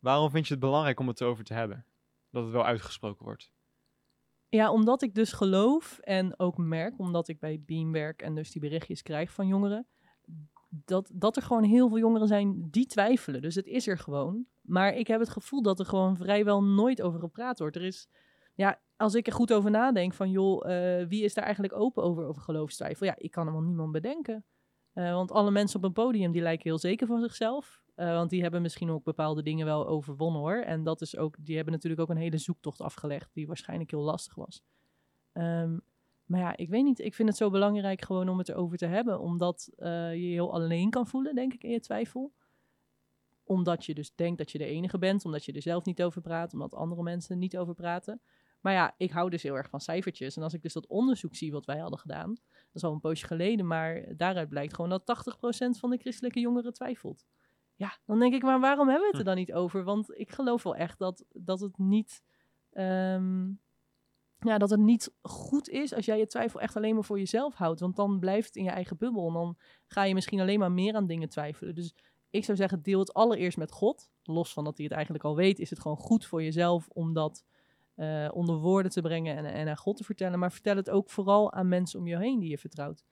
Waarom 0.00 0.30
vind 0.30 0.46
je 0.46 0.54
het 0.54 0.62
belangrijk 0.62 1.00
om 1.00 1.08
het 1.08 1.20
erover 1.20 1.44
te 1.44 1.54
hebben? 1.54 1.86
Dat 2.30 2.42
het 2.42 2.52
wel 2.52 2.64
uitgesproken 2.64 3.24
wordt. 3.24 3.52
Ja, 4.48 4.72
omdat 4.72 5.02
ik 5.02 5.14
dus 5.14 5.32
geloof 5.32 5.98
en 5.98 6.38
ook 6.38 6.56
merk, 6.56 6.98
omdat 6.98 7.28
ik 7.28 7.38
bij 7.38 7.62
Beam 7.66 7.92
werk 7.92 8.22
en 8.22 8.34
dus 8.34 8.50
die 8.50 8.60
berichtjes 8.60 9.02
krijg 9.02 9.32
van 9.32 9.46
jongeren, 9.46 9.86
dat, 10.68 11.10
dat 11.14 11.36
er 11.36 11.42
gewoon 11.42 11.62
heel 11.62 11.88
veel 11.88 11.98
jongeren 11.98 12.28
zijn 12.28 12.68
die 12.70 12.86
twijfelen. 12.86 13.42
Dus 13.42 13.54
het 13.54 13.66
is 13.66 13.86
er 13.86 13.98
gewoon. 13.98 14.46
Maar 14.60 14.94
ik 14.94 15.06
heb 15.06 15.20
het 15.20 15.28
gevoel 15.28 15.62
dat 15.62 15.78
er 15.78 15.86
gewoon 15.86 16.16
vrijwel 16.16 16.62
nooit 16.62 17.02
over 17.02 17.20
gepraat 17.20 17.58
wordt. 17.58 17.76
Er 17.76 17.84
is, 17.84 18.08
ja, 18.54 18.80
als 18.96 19.14
ik 19.14 19.26
er 19.26 19.32
goed 19.32 19.52
over 19.52 19.70
nadenk 19.70 20.14
van, 20.14 20.30
joh, 20.30 20.70
eh, 20.70 21.08
wie 21.08 21.24
is 21.24 21.34
daar 21.34 21.44
eigenlijk 21.44 21.74
open 21.74 22.02
over, 22.02 22.24
over 22.24 22.42
geloofstwijfel? 22.42 23.06
Ja, 23.06 23.14
ik 23.18 23.30
kan 23.30 23.46
helemaal 23.46 23.66
niemand 23.66 23.92
bedenken. 23.92 24.44
Eh, 24.92 25.12
want 25.12 25.32
alle 25.32 25.50
mensen 25.50 25.78
op 25.78 25.84
een 25.84 25.92
podium, 25.92 26.32
die 26.32 26.42
lijken 26.42 26.68
heel 26.68 26.78
zeker 26.78 27.06
van 27.06 27.20
zichzelf. 27.20 27.82
Eh, 27.94 28.12
want 28.12 28.30
die 28.30 28.42
hebben 28.42 28.62
misschien 28.62 28.90
ook 28.90 29.04
bepaalde 29.04 29.42
dingen 29.42 29.66
wel 29.66 29.86
overwonnen 29.86 30.40
hoor. 30.40 30.56
En 30.56 30.82
dat 30.82 31.00
is 31.00 31.16
ook, 31.16 31.36
die 31.38 31.56
hebben 31.56 31.72
natuurlijk 31.72 32.02
ook 32.02 32.10
een 32.10 32.22
hele 32.22 32.38
zoektocht 32.38 32.80
afgelegd, 32.80 33.34
die 33.34 33.46
waarschijnlijk 33.46 33.90
heel 33.90 34.02
lastig 34.02 34.34
was. 34.34 34.62
Ehm, 35.32 35.78
maar 36.28 36.40
ja, 36.40 36.56
ik 36.56 36.68
weet 36.68 36.84
niet. 36.84 36.98
Ik 36.98 37.14
vind 37.14 37.28
het 37.28 37.38
zo 37.38 37.50
belangrijk 37.50 38.04
gewoon 38.04 38.28
om 38.28 38.38
het 38.38 38.48
erover 38.48 38.76
te 38.76 38.86
hebben. 38.86 39.20
Omdat 39.20 39.70
uh, 39.76 40.12
je 40.12 40.28
je 40.28 40.32
heel 40.32 40.52
alleen 40.52 40.90
kan 40.90 41.06
voelen, 41.06 41.34
denk 41.34 41.54
ik, 41.54 41.62
in 41.62 41.70
je 41.70 41.80
twijfel. 41.80 42.32
Omdat 43.44 43.84
je 43.84 43.94
dus 43.94 44.14
denkt 44.14 44.38
dat 44.38 44.50
je 44.50 44.58
de 44.58 44.64
enige 44.64 44.98
bent. 44.98 45.24
Omdat 45.24 45.44
je 45.44 45.52
er 45.52 45.62
zelf 45.62 45.84
niet 45.84 46.02
over 46.02 46.20
praat. 46.20 46.52
Omdat 46.52 46.74
andere 46.74 47.02
mensen 47.02 47.38
niet 47.38 47.56
over 47.56 47.74
praten. 47.74 48.20
Maar 48.60 48.72
ja, 48.72 48.94
ik 48.96 49.10
hou 49.10 49.30
dus 49.30 49.42
heel 49.42 49.56
erg 49.56 49.68
van 49.68 49.80
cijfertjes. 49.80 50.36
En 50.36 50.42
als 50.42 50.54
ik 50.54 50.62
dus 50.62 50.72
dat 50.72 50.86
onderzoek 50.86 51.34
zie 51.34 51.52
wat 51.52 51.64
wij 51.64 51.78
hadden 51.78 51.98
gedaan. 51.98 52.28
Dat 52.28 52.74
is 52.74 52.84
al 52.84 52.92
een 52.92 53.00
poosje 53.00 53.26
geleden. 53.26 53.66
Maar 53.66 54.16
daaruit 54.16 54.48
blijkt 54.48 54.74
gewoon 54.74 54.90
dat 54.90 55.34
80% 55.76 55.78
van 55.78 55.90
de 55.90 55.98
christelijke 55.98 56.40
jongeren 56.40 56.72
twijfelt. 56.72 57.26
Ja, 57.74 57.98
dan 58.04 58.18
denk 58.18 58.34
ik, 58.34 58.42
maar 58.42 58.60
waarom 58.60 58.88
hebben 58.88 59.04
we 59.04 59.10
het 59.10 59.26
er 59.26 59.34
dan 59.34 59.36
niet 59.36 59.52
over? 59.52 59.84
Want 59.84 60.18
ik 60.18 60.30
geloof 60.30 60.62
wel 60.62 60.76
echt 60.76 60.98
dat, 60.98 61.24
dat 61.32 61.60
het 61.60 61.78
niet... 61.78 62.22
Um, 62.72 63.60
ja, 64.38 64.58
dat 64.58 64.70
het 64.70 64.80
niet 64.80 65.14
goed 65.22 65.68
is 65.68 65.94
als 65.94 66.04
jij 66.04 66.18
je 66.18 66.26
twijfel 66.26 66.60
echt 66.60 66.76
alleen 66.76 66.94
maar 66.94 67.04
voor 67.04 67.18
jezelf 67.18 67.54
houdt. 67.54 67.80
Want 67.80 67.96
dan 67.96 68.18
blijft 68.18 68.46
het 68.46 68.56
in 68.56 68.64
je 68.64 68.70
eigen 68.70 68.96
bubbel. 68.96 69.26
En 69.26 69.32
dan 69.32 69.56
ga 69.86 70.04
je 70.04 70.14
misschien 70.14 70.40
alleen 70.40 70.58
maar 70.58 70.72
meer 70.72 70.94
aan 70.94 71.06
dingen 71.06 71.28
twijfelen. 71.28 71.74
Dus 71.74 71.94
ik 72.30 72.44
zou 72.44 72.56
zeggen, 72.56 72.82
deel 72.82 72.98
het 72.98 73.14
allereerst 73.14 73.58
met 73.58 73.72
God. 73.72 74.10
Los 74.22 74.52
van 74.52 74.64
dat 74.64 74.76
hij 74.76 74.84
het 74.84 74.94
eigenlijk 74.94 75.24
al 75.24 75.36
weet, 75.36 75.58
is 75.58 75.70
het 75.70 75.80
gewoon 75.80 75.96
goed 75.96 76.26
voor 76.26 76.42
jezelf 76.42 76.88
om 76.88 77.12
dat 77.12 77.44
uh, 77.96 78.28
onder 78.32 78.56
woorden 78.56 78.90
te 78.90 79.00
brengen 79.00 79.36
en, 79.36 79.44
en 79.44 79.68
aan 79.68 79.76
God 79.76 79.96
te 79.96 80.04
vertellen. 80.04 80.38
Maar 80.38 80.52
vertel 80.52 80.76
het 80.76 80.90
ook 80.90 81.10
vooral 81.10 81.52
aan 81.52 81.68
mensen 81.68 82.00
om 82.00 82.06
je 82.06 82.18
heen 82.18 82.38
die 82.38 82.50
je 82.50 82.58
vertrouwt. 82.58 83.04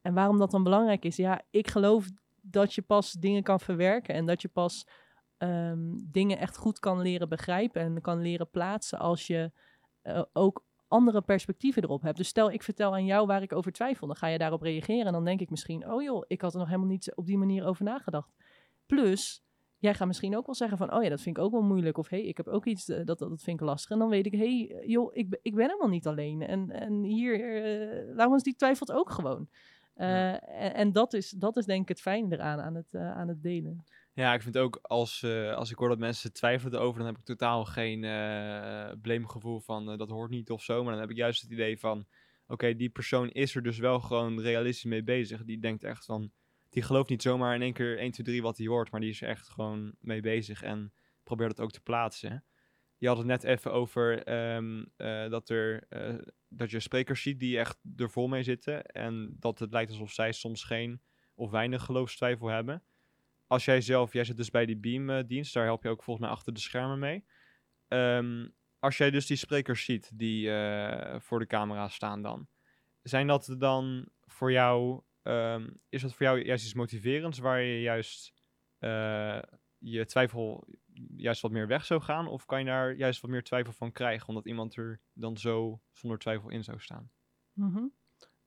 En 0.00 0.14
waarom 0.14 0.38
dat 0.38 0.50
dan 0.50 0.62
belangrijk 0.62 1.04
is? 1.04 1.16
Ja, 1.16 1.42
ik 1.50 1.68
geloof 1.68 2.10
dat 2.40 2.74
je 2.74 2.82
pas 2.82 3.12
dingen 3.12 3.42
kan 3.42 3.60
verwerken 3.60 4.14
en 4.14 4.26
dat 4.26 4.42
je 4.42 4.48
pas 4.48 4.86
um, 5.38 6.10
dingen 6.10 6.38
echt 6.38 6.56
goed 6.56 6.78
kan 6.78 7.00
leren 7.00 7.28
begrijpen 7.28 7.82
en 7.82 8.00
kan 8.00 8.20
leren 8.20 8.50
plaatsen 8.50 8.98
als 8.98 9.26
je 9.26 9.52
uh, 10.02 10.22
ook 10.32 10.64
andere 10.88 11.22
perspectieven 11.22 11.82
erop 11.82 12.02
hebt. 12.02 12.16
Dus 12.16 12.28
stel, 12.28 12.50
ik 12.50 12.62
vertel 12.62 12.92
aan 12.92 13.04
jou 13.04 13.26
waar 13.26 13.42
ik 13.42 13.52
over 13.52 13.72
twijfel, 13.72 14.06
dan 14.06 14.16
ga 14.16 14.26
je 14.26 14.38
daarop 14.38 14.62
reageren 14.62 15.06
en 15.06 15.12
dan 15.12 15.24
denk 15.24 15.40
ik 15.40 15.50
misschien, 15.50 15.90
oh 15.90 16.02
joh, 16.02 16.24
ik 16.26 16.40
had 16.40 16.52
er 16.52 16.58
nog 16.58 16.68
helemaal 16.68 16.88
niet 16.88 17.14
op 17.14 17.26
die 17.26 17.38
manier 17.38 17.64
over 17.64 17.84
nagedacht. 17.84 18.34
Plus, 18.86 19.44
jij 19.78 19.94
gaat 19.94 20.06
misschien 20.06 20.36
ook 20.36 20.46
wel 20.46 20.54
zeggen 20.54 20.78
van, 20.78 20.94
oh 20.94 21.02
ja, 21.02 21.08
dat 21.08 21.20
vind 21.20 21.36
ik 21.36 21.42
ook 21.42 21.50
wel 21.52 21.62
moeilijk. 21.62 21.98
Of 21.98 22.08
hé, 22.08 22.18
hey, 22.18 22.26
ik 22.26 22.36
heb 22.36 22.48
ook 22.48 22.64
iets, 22.64 22.88
uh, 22.88 23.04
dat, 23.04 23.18
dat 23.18 23.42
vind 23.42 23.60
ik 23.60 23.66
lastig. 23.66 23.90
En 23.90 23.98
dan 23.98 24.08
weet 24.08 24.26
ik, 24.26 24.32
hé, 24.32 24.38
hey, 24.38 24.86
joh, 24.86 25.10
ik, 25.14 25.38
ik 25.42 25.54
ben 25.54 25.66
helemaal 25.66 25.88
niet 25.88 26.06
alleen. 26.06 26.42
En, 26.42 26.70
en 26.70 27.02
hier, 27.02 27.34
uh, 27.38 28.14
Laurens 28.14 28.42
die 28.42 28.54
twijfelt 28.54 28.92
ook 28.92 29.10
gewoon. 29.10 29.48
Uh, 29.96 30.06
ja. 30.06 30.40
en, 30.40 30.74
en, 30.74 30.92
dat, 30.92 31.12
is, 31.12 31.30
dat 31.30 31.56
is 31.56 31.64
denk 31.64 31.82
ik 31.82 31.88
het 31.88 32.00
fijne 32.00 32.34
eraan, 32.34 32.60
aan 32.60 32.74
het, 32.74 32.94
aan 32.94 33.28
het 33.28 33.42
delen. 33.42 33.84
Ja, 34.16 34.34
ik 34.34 34.42
vind 34.42 34.58
ook 34.58 34.78
als, 34.82 35.22
uh, 35.22 35.54
als 35.54 35.70
ik 35.70 35.78
hoor 35.78 35.88
dat 35.88 35.98
mensen 35.98 36.32
twijfelen 36.32 36.74
erover, 36.74 36.98
dan 36.98 37.06
heb 37.06 37.18
ik 37.18 37.24
totaal 37.24 37.64
geen 37.64 38.02
uh, 38.02 38.90
bleemgevoel 39.02 39.60
van 39.60 39.90
uh, 39.90 39.98
dat 39.98 40.10
hoort 40.10 40.30
niet 40.30 40.50
of 40.50 40.62
zo. 40.62 40.82
Maar 40.82 40.92
dan 40.92 41.00
heb 41.00 41.10
ik 41.10 41.16
juist 41.16 41.42
het 41.42 41.50
idee 41.50 41.78
van, 41.78 42.06
oké, 42.46 42.76
die 42.76 42.88
persoon 42.88 43.30
is 43.30 43.54
er 43.54 43.62
dus 43.62 43.78
wel 43.78 44.00
gewoon 44.00 44.40
realistisch 44.40 44.84
mee 44.84 45.02
bezig. 45.02 45.44
Die 45.44 45.58
denkt 45.58 45.84
echt 45.84 46.04
van, 46.04 46.32
die 46.68 46.82
gelooft 46.82 47.08
niet 47.08 47.22
zomaar 47.22 47.54
in 47.54 47.62
één 47.62 47.72
keer 47.72 47.98
1, 47.98 48.10
2, 48.10 48.26
3 48.26 48.42
wat 48.42 48.56
hij 48.56 48.66
hoort, 48.66 48.90
maar 48.90 49.00
die 49.00 49.10
is 49.10 49.22
er 49.22 49.28
echt 49.28 49.48
gewoon 49.48 49.94
mee 50.00 50.20
bezig 50.20 50.62
en 50.62 50.92
probeert 51.22 51.50
het 51.50 51.60
ook 51.60 51.72
te 51.72 51.82
plaatsen. 51.82 52.44
Je 52.96 53.08
had 53.08 53.16
het 53.16 53.26
net 53.26 53.44
even 53.44 53.72
over 53.72 54.32
um, 54.54 54.92
dat, 55.30 55.48
er, 55.48 55.88
dat 56.48 56.70
je 56.70 56.80
sprekers 56.80 57.22
ziet 57.22 57.40
die 57.40 57.58
echt 57.58 57.78
er 57.96 58.10
vol 58.10 58.28
mee 58.28 58.42
zitten. 58.42 58.84
En 58.84 59.36
dat 59.38 59.58
het 59.58 59.72
lijkt 59.72 59.90
alsof 59.90 60.12
zij 60.12 60.32
soms 60.32 60.64
geen 60.64 61.02
of 61.34 61.50
weinig 61.50 61.84
geloofstwijfel 61.84 62.46
hebben 62.48 62.82
als 63.46 63.64
jij 63.64 63.80
zelf, 63.80 64.12
jij 64.12 64.24
zit 64.24 64.36
dus 64.36 64.50
bij 64.50 64.66
die 64.66 64.76
Beam-dienst, 64.76 65.54
daar 65.54 65.64
help 65.64 65.82
je 65.82 65.88
ook 65.88 66.02
volgens 66.02 66.26
mij 66.26 66.34
achter 66.36 66.52
de 66.52 66.60
schermen 66.60 66.98
mee. 66.98 67.24
Um, 67.88 68.54
als 68.78 68.96
jij 68.96 69.10
dus 69.10 69.26
die 69.26 69.36
sprekers 69.36 69.84
ziet 69.84 70.10
die 70.14 70.48
uh, 70.48 71.20
voor 71.20 71.38
de 71.38 71.46
camera 71.46 71.88
staan 71.88 72.22
dan, 72.22 72.48
zijn 73.02 73.26
dat 73.26 73.54
dan 73.58 74.08
voor 74.24 74.52
jou, 74.52 75.02
um, 75.22 75.80
is 75.88 76.02
dat 76.02 76.14
voor 76.14 76.26
jou 76.26 76.44
juist 76.44 76.64
iets 76.64 76.74
motiverends 76.74 77.38
waar 77.38 77.60
je 77.60 77.80
juist 77.80 78.32
uh, 78.78 79.42
je 79.78 80.04
twijfel 80.04 80.68
juist 81.16 81.40
wat 81.40 81.50
meer 81.50 81.66
weg 81.66 81.84
zou 81.84 82.00
gaan? 82.00 82.26
Of 82.26 82.44
kan 82.44 82.58
je 82.58 82.64
daar 82.64 82.94
juist 82.94 83.20
wat 83.20 83.30
meer 83.30 83.42
twijfel 83.42 83.72
van 83.72 83.92
krijgen, 83.92 84.28
omdat 84.28 84.46
iemand 84.46 84.76
er 84.76 85.00
dan 85.12 85.36
zo 85.36 85.80
zonder 85.92 86.18
twijfel 86.18 86.50
in 86.50 86.64
zou 86.64 86.80
staan? 86.80 87.10
Mm. 87.52 87.92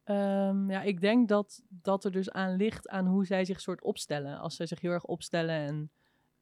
Um, 0.09 0.71
ja, 0.71 0.81
ik 0.81 1.01
denk 1.01 1.27
dat 1.27 1.63
dat 1.69 2.05
er 2.05 2.11
dus 2.11 2.31
aan 2.31 2.55
ligt 2.55 2.89
aan 2.89 3.05
hoe 3.05 3.25
zij 3.25 3.45
zich 3.45 3.61
soort 3.61 3.81
opstellen. 3.81 4.39
Als 4.39 4.55
zij 4.55 4.65
zich 4.65 4.81
heel 4.81 4.91
erg 4.91 5.05
opstellen 5.05 5.55
en... 5.55 5.91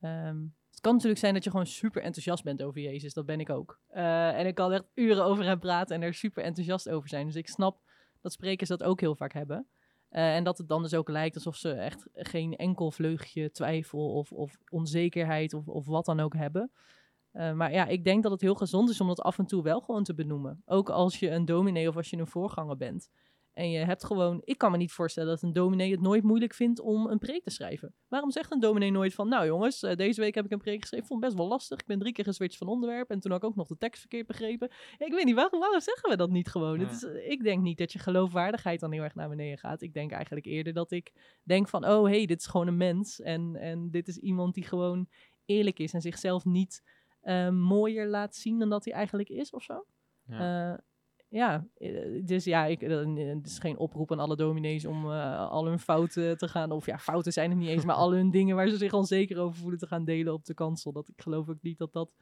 Um, 0.01 0.55
het 0.69 0.85
kan 0.85 0.95
natuurlijk 0.95 1.21
zijn 1.21 1.33
dat 1.33 1.43
je 1.43 1.49
gewoon 1.49 1.65
super 1.65 2.01
enthousiast 2.01 2.43
bent 2.43 2.63
over 2.63 2.81
Jezus. 2.81 3.13
Dat 3.13 3.25
ben 3.25 3.39
ik 3.39 3.49
ook. 3.49 3.79
Uh, 3.91 4.39
en 4.39 4.45
ik 4.45 4.55
kan 4.55 4.71
echt 4.71 4.83
uren 4.93 5.25
over 5.25 5.43
hem 5.43 5.59
praten 5.59 5.95
en 5.95 6.01
er 6.01 6.13
super 6.13 6.43
enthousiast 6.43 6.89
over 6.89 7.09
zijn. 7.09 7.25
Dus 7.25 7.35
ik 7.35 7.47
snap 7.47 7.81
dat 8.21 8.33
sprekers 8.33 8.69
dat 8.69 8.83
ook 8.83 8.99
heel 8.99 9.15
vaak 9.15 9.33
hebben. 9.33 9.67
Uh, 10.11 10.35
en 10.35 10.43
dat 10.43 10.57
het 10.57 10.67
dan 10.67 10.81
dus 10.81 10.93
ook 10.93 11.09
lijkt 11.09 11.35
alsof 11.35 11.55
ze 11.55 11.71
echt 11.71 12.07
geen 12.13 12.55
enkel 12.55 12.91
vleugje 12.91 13.51
twijfel 13.51 14.13
of, 14.13 14.31
of 14.31 14.57
onzekerheid 14.69 15.53
of, 15.53 15.67
of 15.67 15.85
wat 15.85 16.05
dan 16.05 16.19
ook 16.19 16.35
hebben. 16.35 16.71
Uh, 17.33 17.53
maar 17.53 17.71
ja, 17.71 17.85
ik 17.85 18.03
denk 18.03 18.23
dat 18.23 18.31
het 18.31 18.41
heel 18.41 18.55
gezond 18.55 18.89
is 18.89 19.01
om 19.01 19.07
dat 19.07 19.21
af 19.21 19.39
en 19.39 19.45
toe 19.45 19.63
wel 19.63 19.81
gewoon 19.81 20.03
te 20.03 20.13
benoemen. 20.13 20.61
Ook 20.65 20.89
als 20.89 21.19
je 21.19 21.29
een 21.29 21.45
dominee 21.45 21.87
of 21.87 21.95
als 21.95 22.09
je 22.09 22.17
een 22.17 22.27
voorganger 22.27 22.77
bent. 22.77 23.09
En 23.57 23.69
je 23.69 23.79
hebt 23.79 24.05
gewoon, 24.05 24.41
ik 24.43 24.57
kan 24.57 24.71
me 24.71 24.77
niet 24.77 24.91
voorstellen 24.91 25.29
dat 25.29 25.41
een 25.41 25.53
dominee 25.53 25.91
het 25.91 26.01
nooit 26.01 26.23
moeilijk 26.23 26.53
vindt 26.53 26.79
om 26.79 27.07
een 27.07 27.17
preek 27.17 27.43
te 27.43 27.49
schrijven. 27.49 27.93
Waarom 28.07 28.31
zegt 28.31 28.51
een 28.51 28.59
dominee 28.59 28.91
nooit 28.91 29.13
van, 29.13 29.29
nou 29.29 29.45
jongens, 29.45 29.83
uh, 29.83 29.95
deze 29.95 30.21
week 30.21 30.35
heb 30.35 30.45
ik 30.45 30.51
een 30.51 30.57
preek 30.57 30.81
geschreven, 30.81 31.07
vond 31.07 31.23
het 31.23 31.29
best 31.29 31.41
wel 31.41 31.51
lastig. 31.51 31.79
Ik 31.79 31.85
ben 31.85 31.99
drie 31.99 32.13
keer 32.13 32.23
geswitcht 32.23 32.57
van 32.57 32.67
onderwerp 32.67 33.09
en 33.09 33.19
toen 33.19 33.31
had 33.31 33.43
ik 33.43 33.49
ook 33.49 33.55
nog 33.55 33.67
de 33.67 33.77
tekst 33.77 33.99
verkeerd 33.99 34.27
begrepen. 34.27 34.71
Ik 34.97 35.13
weet 35.13 35.25
niet, 35.25 35.35
waarom, 35.35 35.59
waarom 35.59 35.79
zeggen 35.79 36.09
we 36.09 36.15
dat 36.15 36.29
niet 36.29 36.47
gewoon? 36.47 36.79
Ja. 36.79 36.85
Het 36.85 36.95
is, 36.95 37.03
uh, 37.03 37.29
ik 37.29 37.43
denk 37.43 37.61
niet 37.61 37.77
dat 37.77 37.93
je 37.93 37.99
geloofwaardigheid 37.99 38.79
dan 38.79 38.91
heel 38.91 39.03
erg 39.03 39.15
naar 39.15 39.29
beneden 39.29 39.57
gaat. 39.57 39.81
Ik 39.81 39.93
denk 39.93 40.11
eigenlijk 40.11 40.45
eerder 40.45 40.73
dat 40.73 40.91
ik 40.91 41.39
denk 41.43 41.69
van, 41.69 41.85
oh 41.85 42.03
hey, 42.03 42.25
dit 42.25 42.39
is 42.39 42.47
gewoon 42.47 42.67
een 42.67 42.77
mens. 42.77 43.21
En, 43.21 43.55
en 43.55 43.91
dit 43.91 44.07
is 44.07 44.17
iemand 44.17 44.53
die 44.53 44.63
gewoon 44.63 45.07
eerlijk 45.45 45.79
is 45.79 45.93
en 45.93 46.01
zichzelf 46.01 46.45
niet 46.45 46.83
uh, 47.23 47.49
mooier 47.49 48.07
laat 48.07 48.35
zien 48.35 48.59
dan 48.59 48.69
dat 48.69 48.85
hij 48.85 48.93
eigenlijk 48.93 49.29
is 49.29 49.49
of 49.51 49.63
zo. 49.63 49.85
Ja. 50.23 50.71
Uh, 50.71 50.77
ja, 51.29 51.67
dus 52.23 52.43
ja, 52.43 52.65
ik, 52.65 52.79
het 52.79 53.45
is 53.45 53.59
geen 53.59 53.77
oproep 53.77 54.11
aan 54.11 54.19
alle 54.19 54.35
dominees 54.35 54.85
om 54.85 55.05
uh, 55.05 55.49
al 55.49 55.65
hun 55.65 55.79
fouten 55.79 56.37
te 56.37 56.47
gaan, 56.47 56.71
of 56.71 56.85
ja, 56.85 56.97
fouten 56.97 57.33
zijn 57.33 57.49
het 57.49 57.59
niet 57.59 57.69
eens, 57.69 57.85
maar 57.85 57.95
al 57.95 58.13
hun 58.13 58.31
dingen 58.31 58.55
waar 58.55 58.67
ze 58.67 58.77
zich 58.77 58.93
onzeker 58.93 59.39
over 59.39 59.59
voelen 59.59 59.79
te 59.79 59.87
gaan 59.87 60.05
delen 60.05 60.33
op 60.33 60.45
de 60.45 60.53
kansel. 60.53 60.91
Dat 60.91 61.07
ik 61.07 61.21
geloof 61.21 61.49
ook 61.49 61.61
niet 61.61 61.77
dat 61.77 61.93
dat 61.93 62.15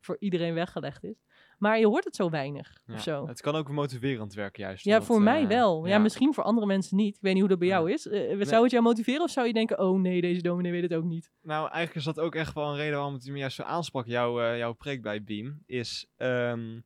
voor 0.00 0.16
iedereen 0.18 0.54
weggelegd 0.54 1.04
is. 1.04 1.24
Maar 1.58 1.78
je 1.78 1.86
hoort 1.86 2.04
het 2.04 2.16
zo 2.16 2.30
weinig 2.30 2.82
ja, 2.86 2.94
of 2.94 3.02
zo. 3.02 3.26
Het 3.26 3.40
kan 3.40 3.54
ook 3.54 3.70
motiverend 3.70 4.34
werken 4.34 4.62
juist. 4.62 4.84
Ja, 4.84 5.02
voor 5.02 5.18
uh, 5.18 5.24
mij 5.24 5.46
wel. 5.46 5.86
Ja. 5.86 5.92
ja. 5.92 5.98
misschien 5.98 6.34
voor 6.34 6.44
andere 6.44 6.66
mensen 6.66 6.96
niet. 6.96 7.14
Ik 7.14 7.22
weet 7.22 7.32
niet 7.32 7.42
hoe 7.42 7.50
dat 7.50 7.58
bij 7.58 7.68
jou 7.68 7.92
is. 7.92 8.06
Uh, 8.06 8.12
nee. 8.12 8.44
Zou 8.44 8.62
het 8.62 8.70
jou 8.70 8.82
motiveren 8.82 9.22
of 9.22 9.30
zou 9.30 9.46
je 9.46 9.52
denken, 9.52 9.78
oh 9.78 10.00
nee, 10.00 10.20
deze 10.20 10.42
dominee 10.42 10.72
weet 10.72 10.82
het 10.82 10.94
ook 10.94 11.04
niet? 11.04 11.30
Nou, 11.42 11.62
eigenlijk 11.62 11.94
is 11.94 12.04
dat 12.04 12.20
ook 12.20 12.34
echt 12.34 12.54
wel 12.54 12.70
een 12.70 12.76
reden 12.76 12.94
waarom 12.94 13.14
het 13.14 13.26
me 13.26 13.38
juist 13.38 13.56
zo 13.56 13.62
aansprak, 13.62 14.06
jouw, 14.06 14.56
jouw 14.56 14.72
preek 14.72 15.02
bij 15.02 15.24
Beam, 15.24 15.62
is... 15.66 16.06
Um, 16.16 16.84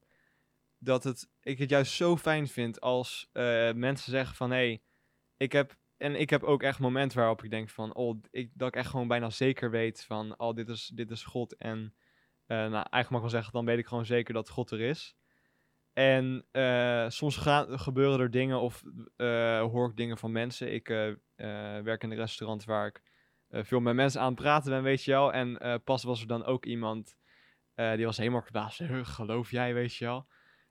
dat 0.78 1.04
het, 1.04 1.28
ik 1.46 1.58
het 1.58 1.70
juist 1.70 1.92
zo 1.92 2.16
fijn 2.16 2.48
vind 2.48 2.80
als 2.80 3.30
uh, 3.32 3.72
mensen 3.72 4.10
zeggen 4.10 4.36
van 4.36 4.50
hé, 4.50 4.56
hey, 4.56 4.82
ik 5.36 5.52
heb. 5.52 5.76
En 5.96 6.20
ik 6.20 6.30
heb 6.30 6.42
ook 6.42 6.62
echt 6.62 6.78
momenten 6.78 7.18
waarop 7.18 7.44
ik 7.44 7.50
denk 7.50 7.68
van, 7.68 7.94
oh, 7.94 8.20
ik, 8.30 8.50
dat 8.54 8.68
ik 8.68 8.76
echt 8.76 8.90
gewoon 8.90 9.08
bijna 9.08 9.30
zeker 9.30 9.70
weet 9.70 10.04
van, 10.04 10.38
oh, 10.38 10.54
dit 10.54 10.68
is, 10.68 10.90
dit 10.94 11.10
is 11.10 11.24
God. 11.24 11.56
En 11.56 11.78
uh, 11.78 12.56
nou, 12.56 12.72
eigenlijk 12.72 13.08
mag 13.08 13.16
ik 13.16 13.20
wel 13.20 13.30
zeggen, 13.30 13.52
dan 13.52 13.64
weet 13.64 13.78
ik 13.78 13.86
gewoon 13.86 14.06
zeker 14.06 14.34
dat 14.34 14.48
God 14.48 14.70
er 14.70 14.80
is. 14.80 15.16
En 15.92 16.46
uh, 16.52 17.08
soms 17.08 17.36
gaan, 17.36 17.78
gebeuren 17.78 18.20
er 18.20 18.30
dingen 18.30 18.60
of 18.60 18.82
hoor 19.70 19.88
ik 19.88 19.96
dingen 19.96 20.18
van 20.18 20.32
mensen. 20.32 20.72
Ik 20.72 20.88
werk 21.82 22.02
in 22.02 22.10
een 22.10 22.16
restaurant 22.16 22.64
waar 22.64 22.86
ik 22.86 23.02
veel 23.48 23.80
met 23.80 23.94
mensen 23.94 24.20
aan 24.20 24.32
het 24.32 24.40
praten 24.40 24.70
ben, 24.70 24.82
weet 24.82 25.04
je 25.04 25.10
wel. 25.10 25.32
En 25.32 25.80
pas 25.84 26.04
was 26.04 26.20
er 26.20 26.26
dan 26.26 26.44
ook 26.44 26.64
iemand, 26.64 27.16
die 27.74 28.04
was 28.04 28.16
helemaal 28.16 28.42
verbaasd. 28.42 28.82
Geloof 29.02 29.50
jij, 29.50 29.74
weet 29.74 29.96
je 29.96 30.04
wel. 30.04 30.26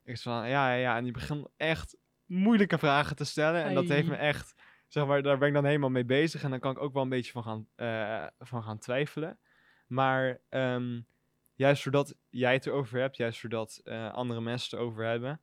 Ik 0.06 0.18
van, 0.18 0.34
ja, 0.34 0.74
ja, 0.74 0.74
ja. 0.74 0.98
En 0.98 1.04
die 1.04 1.14
begint 1.14 1.48
echt 1.58 1.98
moeilijke 2.26 2.78
vragen 2.78 3.16
te 3.16 3.26
stellen. 3.26 3.64
En 3.64 3.74
dat 3.74 3.88
heeft 3.88 4.08
me 4.08 4.16
echt, 4.16 4.56
zeg 4.88 5.06
maar, 5.06 5.22
daar 5.22 5.38
ben 5.38 5.48
ik 5.48 5.54
dan 5.54 5.66
helemaal 5.66 5.90
mee 5.90 6.06
bezig. 6.06 6.44
En 6.44 6.50
dan 6.50 6.60
kan 6.60 6.72
ik 6.72 6.82
ook 6.82 6.94
wel 6.94 7.04
een 7.04 7.10
beetje 7.10 7.32
van 7.32 7.44
gaan, 7.44 7.68
uh, 7.76 8.28
van 8.40 8.64
gaan 8.64 8.78
twijfelen. 8.78 9.40
Maar 9.88 10.42
um, 10.50 11.08
juist 11.54 11.84
doordat 11.84 12.16
jij 12.30 12.54
het 12.54 12.66
erover 12.66 13.00
hebt, 13.00 13.18
juist 13.18 13.42
doordat 13.42 13.82
uh, 13.84 14.14
andere 14.14 14.42
mensen 14.42 14.70
het 14.70 14.80
erover 14.80 15.06
hebben, 15.06 15.42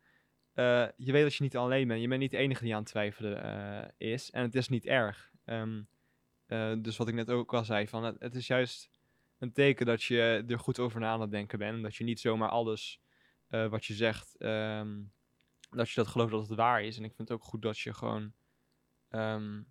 uh, 0.55 0.87
je 0.97 1.13
weet 1.13 1.23
dat 1.23 1.35
je 1.35 1.43
niet 1.43 1.57
alleen 1.57 1.89
bent. 1.89 2.01
Je 2.01 2.09
bent 2.09 2.21
niet 2.21 2.31
de 2.31 2.37
enige 2.37 2.63
die 2.63 2.73
aan 2.73 2.81
het 2.81 2.89
twijfelen 2.89 3.95
is. 3.97 4.31
En 4.31 4.43
het 4.43 4.55
is 4.55 4.69
niet 4.69 4.87
erg. 4.87 5.31
Um, 5.45 5.89
dus 6.83 6.97
wat 6.97 7.09
ik 7.09 7.15
net 7.15 7.31
ook 7.31 7.55
al 7.55 7.65
zei, 7.65 7.89
van 7.89 8.05
het, 8.05 8.17
het, 8.19 8.35
is 8.35 8.47
juist 8.47 8.91
een 9.39 9.53
teken 9.53 9.87
dat 9.87 10.03
je 10.03 10.45
er 10.47 10.59
goed 10.59 10.79
over 10.79 11.01
na 11.01 11.11
aan 11.11 11.21
het 11.21 11.31
denken 11.31 11.59
bent. 11.59 11.77
En 11.77 11.83
dat 11.83 11.97
je 11.97 12.05
niet 12.05 12.21
zomaar 12.21 12.49
alles 12.49 13.02
eh, 13.53 13.67
wat 13.67 13.85
je 13.85 13.95
zegt, 13.95 14.37
ehm, 14.37 15.03
dat 15.71 15.89
je 15.89 15.95
dat 15.95 16.07
gelooft 16.07 16.31
dat 16.31 16.49
het 16.49 16.57
waar 16.57 16.83
is. 16.83 16.97
En 16.97 17.05
ik 17.05 17.15
vind 17.15 17.29
het 17.29 17.39
ook 17.39 17.45
goed 17.45 17.63
dat 17.63 17.79
je 17.79 17.95
gewoon, 17.95 18.33
ehm, 19.09 19.63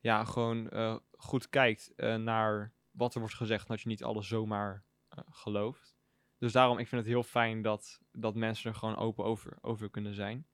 ja, 0.00 0.24
gewoon 0.24 0.68
eh, 0.70 0.96
goed 1.16 1.48
kijkt 1.48 1.92
eh, 1.96 2.14
naar 2.14 2.72
wat 2.90 3.14
er 3.14 3.20
wordt 3.20 3.34
gezegd. 3.34 3.68
Dat 3.68 3.80
je 3.80 3.88
niet 3.88 4.04
alles 4.04 4.28
zomaar 4.28 4.84
gelooft. 5.30 5.96
Dus 6.38 6.52
daarom, 6.52 6.78
ik 6.78 6.88
vind 6.88 7.00
het 7.00 7.10
heel 7.10 7.22
fijn 7.22 7.62
dat, 7.62 8.00
dat 8.12 8.34
mensen 8.34 8.70
er 8.70 8.76
gewoon 8.76 8.96
open 8.96 9.24
over, 9.24 9.58
over 9.60 9.90
kunnen 9.90 10.14
zijn. 10.14 10.46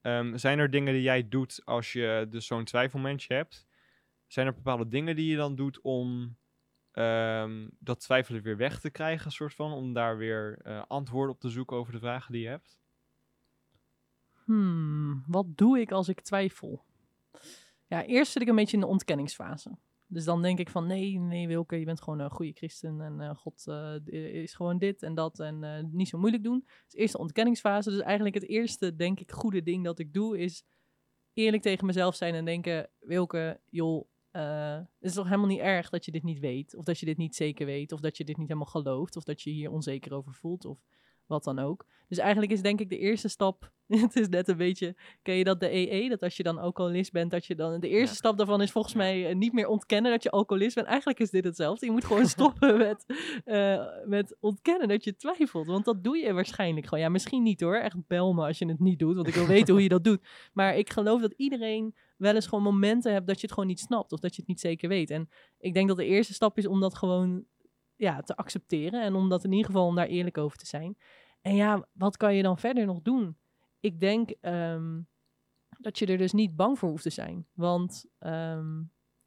Ehm, 0.00 0.36
zijn 0.36 0.58
er 0.58 0.70
dingen 0.70 0.92
die 0.92 1.02
jij 1.02 1.28
doet 1.28 1.60
als 1.64 1.92
je 1.92 2.26
dus 2.30 2.46
zo'n 2.46 2.64
twijfelmomentje 2.64 3.34
hebt? 3.34 3.66
Zijn 4.26 4.46
er 4.46 4.54
bepaalde 4.54 4.88
dingen 4.88 5.16
die 5.16 5.30
je 5.30 5.36
dan 5.36 5.54
doet 5.54 5.80
om 5.80 6.36
ehm, 6.94 7.68
dat 7.78 8.00
twijfelen 8.00 8.42
weer 8.42 8.56
weg 8.56 8.80
te 8.80 8.90
krijgen, 8.90 9.32
soort 9.32 9.54
van? 9.54 9.72
Om 9.72 9.92
daar 9.92 10.16
weer 10.16 10.58
eh, 10.62 10.82
antwoorden 10.88 11.34
op 11.34 11.40
te 11.40 11.48
zoeken 11.48 11.76
over 11.76 11.92
de 11.92 11.98
vragen 11.98 12.32
die 12.32 12.42
je 12.42 12.48
hebt? 12.48 12.78
Hmm, 14.44 15.24
wat 15.26 15.46
doe 15.56 15.80
ik 15.80 15.92
als 15.92 16.08
ik 16.08 16.20
twijfel? 16.20 16.84
Ja, 17.86 18.04
eerst 18.04 18.32
zit 18.32 18.42
ik 18.42 18.48
een 18.48 18.54
beetje 18.54 18.76
in 18.76 18.82
de 18.82 18.88
ontkenningsfase. 18.88 19.78
Dus 20.06 20.24
dan 20.24 20.42
denk 20.42 20.58
ik 20.58 20.68
van 20.68 20.86
nee, 20.86 21.18
nee 21.18 21.46
Wilke, 21.46 21.76
je 21.76 21.84
bent 21.84 22.02
gewoon 22.02 22.18
een 22.18 22.30
goede 22.30 22.52
christen 22.52 23.00
en 23.00 23.20
eh, 23.20 23.34
God 23.34 23.66
eh, 23.66 24.42
is 24.42 24.54
gewoon 24.54 24.78
dit 24.78 25.02
en 25.02 25.14
dat 25.14 25.40
en 25.40 25.88
niet 25.92 26.08
zo 26.08 26.18
moeilijk 26.18 26.42
doen. 26.42 26.64
Dus 26.84 26.94
eerst 26.94 27.12
de 27.12 27.18
ontkenningsfase. 27.18 27.90
Dus 27.90 28.00
eigenlijk 28.00 28.34
het 28.34 28.48
eerste, 28.48 28.96
denk 28.96 29.20
ik, 29.20 29.32
goede 29.32 29.62
ding 29.62 29.84
dat 29.84 29.98
ik 29.98 30.12
doe 30.12 30.38
is 30.38 30.64
eerlijk 31.34 31.62
tegen 31.62 31.86
mezelf 31.86 32.14
zijn 32.14 32.34
en 32.34 32.44
denken, 32.44 32.90
Wilke, 33.00 33.60
joh, 33.70 34.08
eh, 34.34 34.76
het 34.76 34.86
is 35.00 35.14
toch 35.14 35.24
helemaal 35.24 35.46
niet 35.46 35.60
erg 35.60 35.90
dat 35.90 36.04
je 36.04 36.10
dit 36.10 36.22
niet 36.22 36.38
weet 36.38 36.76
of 36.76 36.84
dat 36.84 36.98
je 36.98 37.06
dit 37.06 37.16
niet 37.16 37.34
zeker 37.36 37.66
weet 37.66 37.92
of 37.92 38.00
dat 38.00 38.16
je 38.16 38.24
dit 38.24 38.36
niet 38.36 38.48
helemaal 38.48 38.68
gelooft 38.68 39.16
of 39.16 39.24
dat 39.24 39.42
je 39.42 39.50
hier 39.50 39.70
onzeker 39.70 40.14
over 40.14 40.32
voelt 40.32 40.64
of 40.64 40.78
wat 41.26 41.44
dan 41.44 41.58
ook. 41.58 41.86
Dus 42.08 42.18
eigenlijk 42.18 42.52
is 42.52 42.62
denk 42.62 42.80
ik 42.80 42.88
de 42.88 42.98
eerste 42.98 43.28
stap, 43.28 43.72
het 43.86 44.16
is 44.16 44.28
net 44.28 44.48
een 44.48 44.56
beetje, 44.56 44.96
ken 45.22 45.34
je 45.34 45.44
dat 45.44 45.60
de 45.60 45.72
EE, 45.72 46.08
dat 46.08 46.22
als 46.22 46.36
je 46.36 46.42
dan 46.42 46.58
alcoholist 46.58 47.12
bent, 47.12 47.30
dat 47.30 47.46
je 47.46 47.54
dan, 47.54 47.80
de 47.80 47.88
eerste 47.88 48.08
Ja. 48.08 48.14
stap 48.14 48.36
daarvan 48.36 48.62
is 48.62 48.70
volgens 48.70 48.94
mij 48.94 49.28
eh, 49.28 49.34
niet 49.34 49.52
meer 49.52 49.66
ontkennen 49.66 50.10
dat 50.10 50.22
je 50.22 50.30
alcoholist 50.30 50.74
bent. 50.74 50.86
Eigenlijk 50.86 51.20
is 51.20 51.30
dit 51.30 51.44
hetzelfde. 51.44 51.86
Je 51.86 51.92
moet 51.92 52.04
gewoon 52.04 52.26
stoppen 52.36 52.78
met, 52.78 53.04
eh, 53.44 53.84
met 54.04 54.36
ontkennen 54.40 54.88
dat 54.88 55.04
je 55.04 55.16
twijfelt, 55.16 55.66
want 55.66 55.84
dat 55.84 56.04
doe 56.04 56.16
je 56.16 56.32
waarschijnlijk 56.32 56.86
gewoon. 56.86 57.04
Ja, 57.04 57.10
misschien 57.10 57.42
niet 57.42 57.60
hoor, 57.60 57.76
echt 57.76 58.06
bel 58.06 58.32
me 58.34 58.46
als 58.46 58.58
je 58.58 58.66
het 58.66 58.80
niet 58.80 58.98
doet, 58.98 59.14
want 59.14 59.28
ik 59.28 59.34
wil 59.34 59.46
weten 59.46 59.74
hoe 59.74 59.82
je 59.82 59.88
dat 59.88 60.04
doet. 60.04 60.26
Maar 60.52 60.76
ik 60.76 60.90
geloof 60.90 61.20
dat 61.20 61.34
iedereen 61.36 61.94
wel 62.24 62.34
eens 62.34 62.46
gewoon 62.46 62.64
momenten 62.64 63.12
hebt 63.12 63.26
dat 63.26 63.36
je 63.36 63.42
het 63.42 63.52
gewoon 63.52 63.68
niet 63.68 63.80
snapt 63.80 64.12
of 64.12 64.20
dat 64.20 64.34
je 64.34 64.40
het 64.40 64.48
niet 64.48 64.60
zeker 64.60 64.88
weet. 64.88 65.10
En 65.10 65.28
ik 65.58 65.74
denk 65.74 65.88
dat 65.88 65.96
de 65.96 66.04
eerste 66.04 66.34
stap 66.34 66.58
is 66.58 66.66
om 66.66 66.80
dat 66.80 66.94
gewoon 66.94 67.44
ja, 67.96 68.20
te 68.20 68.36
accepteren 68.36 69.02
en 69.02 69.14
om 69.14 69.28
dat 69.28 69.44
in 69.44 69.50
ieder 69.52 69.66
geval 69.66 69.86
om 69.86 69.94
daar 69.94 70.06
eerlijk 70.06 70.38
over 70.38 70.58
te 70.58 70.66
zijn. 70.66 70.96
En 71.40 71.54
ja, 71.54 71.88
wat 71.92 72.16
kan 72.16 72.34
je 72.34 72.42
dan 72.42 72.58
verder 72.58 72.86
nog 72.86 73.02
doen? 73.02 73.36
Ik 73.80 74.00
denk 74.00 74.30
ehm, 74.40 75.00
dat 75.78 75.98
je 75.98 76.06
er 76.06 76.18
dus 76.18 76.32
niet 76.32 76.56
bang 76.56 76.78
voor 76.78 76.88
hoeft 76.88 77.02
te 77.02 77.10
zijn. 77.10 77.46
Want 77.52 78.04
ehm, 78.18 78.82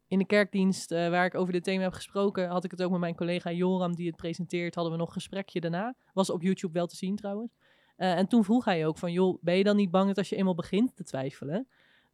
in 0.06 0.18
de 0.18 0.26
kerkdienst 0.26 0.92
eh, 0.92 1.08
waar 1.08 1.26
ik 1.26 1.34
over 1.34 1.52
dit 1.52 1.64
thema 1.64 1.82
heb 1.82 1.92
gesproken, 1.92 2.48
had 2.48 2.64
ik 2.64 2.70
het 2.70 2.82
ook 2.82 2.90
met 2.90 3.00
mijn 3.00 3.14
collega 3.14 3.52
Joram 3.52 3.94
die 3.94 4.06
het 4.06 4.16
presenteert. 4.16 4.74
Hadden 4.74 4.92
we 4.92 4.98
nog 4.98 5.08
een 5.08 5.14
gesprekje 5.14 5.60
daarna. 5.60 5.94
Was 6.12 6.30
op 6.30 6.42
YouTube 6.42 6.72
wel 6.72 6.86
te 6.86 6.96
zien 6.96 7.16
trouwens. 7.16 7.56
Eh, 7.96 8.16
en 8.18 8.26
toen 8.26 8.44
vroeg 8.44 8.64
hij 8.64 8.86
ook 8.86 8.98
van, 8.98 9.12
joh, 9.12 9.42
ben 9.42 9.56
je 9.56 9.64
dan 9.64 9.76
niet 9.76 9.90
bang 9.90 10.06
dat 10.06 10.18
als 10.18 10.28
je 10.28 10.36
eenmaal 10.36 10.54
begint 10.54 10.96
te 10.96 11.04
twijfelen, 11.04 11.68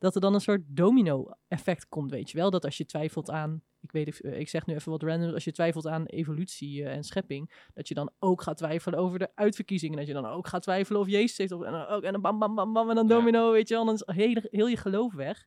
dat 0.04 0.14
er 0.14 0.20
dan 0.20 0.34
een 0.34 0.40
soort 0.40 0.62
domino-effect 0.66 1.88
komt, 1.88 2.10
weet 2.10 2.30
je 2.30 2.36
wel? 2.36 2.50
Dat 2.50 2.64
als 2.64 2.76
je 2.76 2.84
twijfelt 2.84 3.30
aan, 3.30 3.62
ik 3.80 3.92
weet, 3.92 4.20
eh, 4.20 4.38
ik 4.38 4.48
zeg 4.48 4.66
nu 4.66 4.74
even 4.74 4.90
wat 4.90 5.02
random, 5.02 5.32
als 5.32 5.44
je 5.44 5.52
twijfelt 5.52 5.86
aan 5.86 6.06
evolutie 6.06 6.84
eh, 6.84 6.94
en 6.96 7.04
schepping, 7.04 7.68
dat 7.74 7.88
je 7.88 7.94
dan 7.94 8.10
ook 8.18 8.42
gaat 8.42 8.56
twijfelen 8.56 8.98
over 8.98 9.18
de 9.18 9.30
uitverkiezingen, 9.34 9.96
dat 9.96 10.06
je 10.06 10.12
dan 10.12 10.26
ook 10.26 10.46
gaat 10.46 10.62
twijfelen 10.62 11.00
of 11.00 11.08
Jezus 11.08 11.36
heeft, 11.38 11.52
of, 11.52 11.62
en 11.62 11.72
dan 11.72 11.86
ook, 11.86 12.02
en 12.02 12.12
dan 12.12 12.20
bam, 12.20 12.38
bam, 12.38 12.54
bam, 12.54 12.72
bam, 12.72 12.88
en 12.88 12.94
dan 12.94 13.06
Ja. 13.08 13.14
domino, 13.14 13.52
weet 13.52 13.68
je 13.68 13.74
wel? 13.74 13.84
Dan 13.84 13.94
is 13.94 14.02
heel, 14.06 14.42
heel 14.50 14.66
je 14.66 14.76
geloof 14.76 15.14
weg. 15.14 15.46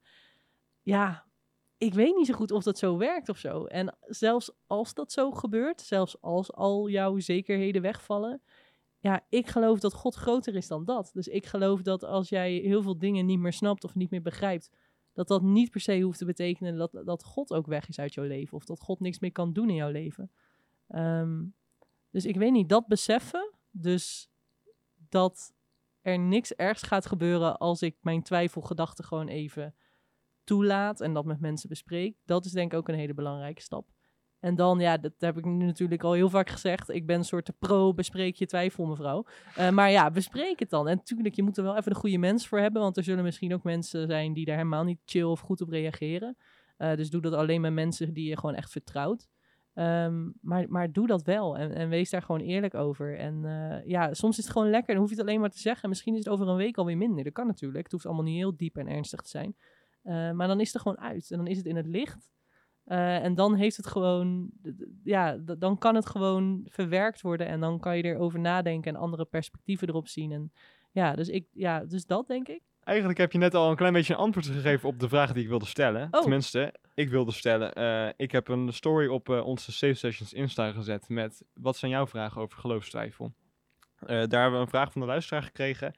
Ja, 0.82 1.26
ik 1.78 1.94
weet 1.94 2.16
niet 2.16 2.28
zo 2.28 2.34
goed 2.34 2.52
of 2.52 2.64
dat 2.64 2.78
zo 2.78 2.98
werkt 2.98 3.30
of 3.30 3.38
zo. 3.38 3.66
En 3.66 3.98
zelfs 4.02 4.52
als 4.68 4.94
dat 4.94 5.12
zo 5.12 5.32
gebeurt, 5.32 5.82
zelfs 5.82 6.22
als 6.22 6.54
al 6.54 6.90
jouw 6.90 7.20
zekerheden 7.20 7.82
wegvallen, 7.82 8.42
ja, 9.08 9.26
ik 9.30 9.48
geloof 9.48 9.80
dat 9.80 9.94
God 9.94 10.16
groter 10.16 10.56
is 10.56 10.68
dan 10.68 10.86
dat. 10.86 11.10
Dus 11.14 11.28
ik 11.28 11.46
geloof 11.46 11.82
dat 11.82 12.04
als 12.04 12.30
jij 12.30 12.54
heel 12.54 12.82
veel 12.82 12.98
dingen 12.98 13.26
niet 13.26 13.40
meer 13.40 13.54
snapt 13.54 13.84
of 13.84 13.96
niet 13.96 14.10
meer 14.10 14.22
begrijpt, 14.22 14.70
dat 15.14 15.28
dat 15.28 15.42
niet 15.42 15.72
per 15.72 15.80
se 15.80 16.02
hoeft 16.02 16.18
te 16.18 16.26
betekenen 16.26 16.78
dat, 16.78 17.02
dat 17.06 17.24
God 17.24 17.54
ook 17.54 17.66
weg 17.68 17.88
is 17.88 18.00
uit 18.00 18.14
jouw 18.14 18.26
leven. 18.26 18.58
Of 18.58 18.66
dat 18.66 18.80
God 18.80 19.00
niks 19.00 19.20
meer 19.20 19.32
kan 19.32 19.54
doen 19.54 19.70
in 19.70 19.76
jouw 19.76 19.92
leven. 19.92 20.32
Ehm, 20.88 21.46
dus 22.10 22.26
ik 22.26 22.36
weet 22.36 22.52
niet, 22.52 22.70
dat 22.70 22.88
beseffen. 22.88 23.54
Dus 23.72 24.30
dat 25.10 25.54
er 26.02 26.20
niks 26.20 26.54
ergs 26.54 26.82
gaat 26.82 27.06
gebeuren 27.06 27.58
als 27.58 27.82
ik 27.82 27.98
mijn 28.02 28.24
twijfelgedachten 28.24 29.06
gewoon 29.06 29.28
even 29.28 29.76
toelaat 30.44 31.02
en 31.02 31.14
dat 31.14 31.26
met 31.26 31.40
mensen 31.40 31.70
bespreek. 31.70 32.18
Dat 32.26 32.46
is 32.46 32.52
denk 32.52 32.72
ik 32.72 32.78
ook 32.78 32.88
een 32.88 32.96
hele 32.96 33.14
belangrijke 33.14 33.62
stap. 33.62 33.90
En 34.40 34.56
dan, 34.56 34.80
ja, 34.80 34.98
dat 34.98 35.14
heb 35.18 35.38
ik 35.38 35.46
nu 35.46 35.66
natuurlijk 35.66 36.04
al 36.04 36.14
heel 36.14 36.30
vaak 36.30 36.50
gezegd. 36.50 36.90
Ik 36.90 37.06
ben 37.06 37.18
een 37.18 37.26
soort 37.26 37.46
de 37.46 37.54
pro, 37.60 37.94
bespreek 37.94 38.36
je 38.36 38.46
twijfel, 38.46 38.86
mevrouw. 38.86 39.26
Eh, 39.56 39.70
maar 39.70 39.92
ja, 39.92 40.12
bespreek 40.12 40.60
het 40.60 40.70
dan. 40.70 40.88
En 40.88 40.96
natuurlijk, 40.96 41.36
je 41.36 41.44
moet 41.44 41.58
er 41.58 41.64
wel 41.64 41.78
even 41.78 41.92
een 41.92 41.98
goede 41.98 42.18
mens 42.18 42.48
voor 42.48 42.60
hebben. 42.60 42.82
Want 42.82 42.98
er 42.98 43.04
zullen 43.04 43.24
misschien 43.24 43.54
ook 43.54 43.64
mensen 43.64 44.08
zijn 44.08 44.34
die 44.34 44.46
daar 44.46 44.56
helemaal 44.56 44.84
niet 44.84 45.00
chill 45.06 45.24
of 45.24 45.40
goed 45.40 45.62
op 45.62 45.70
reageren. 45.70 46.38
Eh, 46.78 46.96
dus 46.96 47.10
doe 47.10 47.22
dat 47.22 47.34
alleen 47.34 47.62
met 47.62 47.74
mensen 47.74 48.14
die 48.14 48.30
je 48.30 48.38
gewoon 48.38 48.56
echt 48.56 48.72
vertrouwt. 48.72 49.28
Ehm, 49.74 50.30
maar, 50.42 50.66
maar 50.70 50.92
doe 50.92 51.08
dat 51.08 51.24
wel 51.24 51.58
en, 51.58 51.74
en 51.76 51.90
wees 51.90 52.10
daar 52.10 52.22
gewoon 52.22 52.42
eerlijk 52.42 52.74
over. 52.74 53.18
En 53.18 53.46
eh, 53.46 53.90
ja, 53.90 54.14
soms 54.14 54.38
is 54.38 54.44
het 54.44 54.54
gewoon 54.54 54.70
lekker. 54.70 54.94
Dan 54.94 55.02
hoef 55.02 55.10
je 55.10 55.18
het 55.18 55.28
alleen 55.28 55.40
maar 55.40 55.50
te 55.50 55.60
zeggen. 55.60 55.90
Misschien 55.90 56.14
is 56.14 56.20
het 56.20 56.30
over 56.30 56.48
een 56.48 56.56
week 56.56 56.78
alweer 56.78 56.98
minder. 56.98 57.24
Dat 57.24 57.34
kan 57.34 57.48
natuurlijk. 57.48 57.84
Het 57.84 57.92
hoeft 57.92 58.06
allemaal 58.06 58.24
niet 58.24 58.38
heel 58.38 58.58
diep 58.58 58.78
en 58.78 58.88
ernstig 58.88 59.22
te 59.22 59.30
zijn. 59.30 59.56
Maar 60.36 60.48
dan 60.48 60.60
is 60.60 60.66
het 60.66 60.76
er 60.76 60.82
gewoon 60.82 61.00
uit. 61.00 61.32
En 61.32 61.38
dan 61.38 61.48
is 61.48 61.58
het 61.58 61.66
in 61.66 61.76
het 61.76 61.88
licht. 61.88 62.30
Eh, 62.88 63.24
en 63.24 63.36
dan 63.36 63.56
heeft 63.56 63.78
het 63.78 63.88
gewoon, 63.88 64.50
ja, 65.04 65.38
dan 65.58 65.78
kan 65.78 65.96
het 65.96 66.06
gewoon 66.06 66.66
verwerkt 66.70 67.22
worden. 67.22 67.48
En 67.48 67.60
dan 67.60 67.80
kan 67.80 67.98
je 67.98 68.04
erover 68.04 68.40
nadenken 68.40 68.96
en 68.96 69.02
andere 69.02 69.26
perspectieven 69.26 69.88
erop 69.88 70.08
zien. 70.08 70.32
En 70.32 70.52
ja, 70.92 71.16
dus, 71.16 71.28
ik, 71.30 71.48
ja, 71.52 71.86
dus 71.86 72.06
dat 72.06 72.28
denk 72.28 72.48
ik. 72.48 72.62
Eigenlijk 72.84 73.20
heb 73.20 73.32
je 73.32 73.38
net 73.38 73.56
al 73.56 73.70
een 73.70 73.76
klein 73.76 73.94
beetje 73.94 74.14
een 74.14 74.20
antwoord 74.20 74.46
gegeven 74.46 74.90
op 74.90 75.00
de 75.00 75.10
vraag 75.10 75.34
die 75.34 75.44
ik 75.44 75.50
wilde 75.50 75.66
stellen. 75.66 76.08
Oh. 76.12 76.22
Tenminste, 76.22 76.74
ik 76.94 77.10
wilde 77.10 77.32
stellen. 77.32 77.74
eh, 77.74 78.10
ik 78.18 78.32
heb 78.32 78.48
een 78.48 78.74
story 78.74 79.08
op 79.08 79.30
eh, 79.30 79.46
onze 79.46 79.72
Safe 79.72 79.94
Sessions 79.94 80.34
Insta 80.34 80.72
gezet 80.72 81.10
met 81.10 81.46
wat 81.54 81.78
zijn 81.78 81.92
jouw 81.92 82.08
vragen 82.08 82.42
over 82.42 82.60
geloofstwijfel. 82.60 83.34
Daar 84.00 84.18
hebben 84.18 84.52
we 84.52 84.58
een 84.58 84.68
vraag 84.68 84.92
van 84.92 85.02
de 85.02 85.08
luisteraar 85.08 85.44
gekregen. 85.44 85.98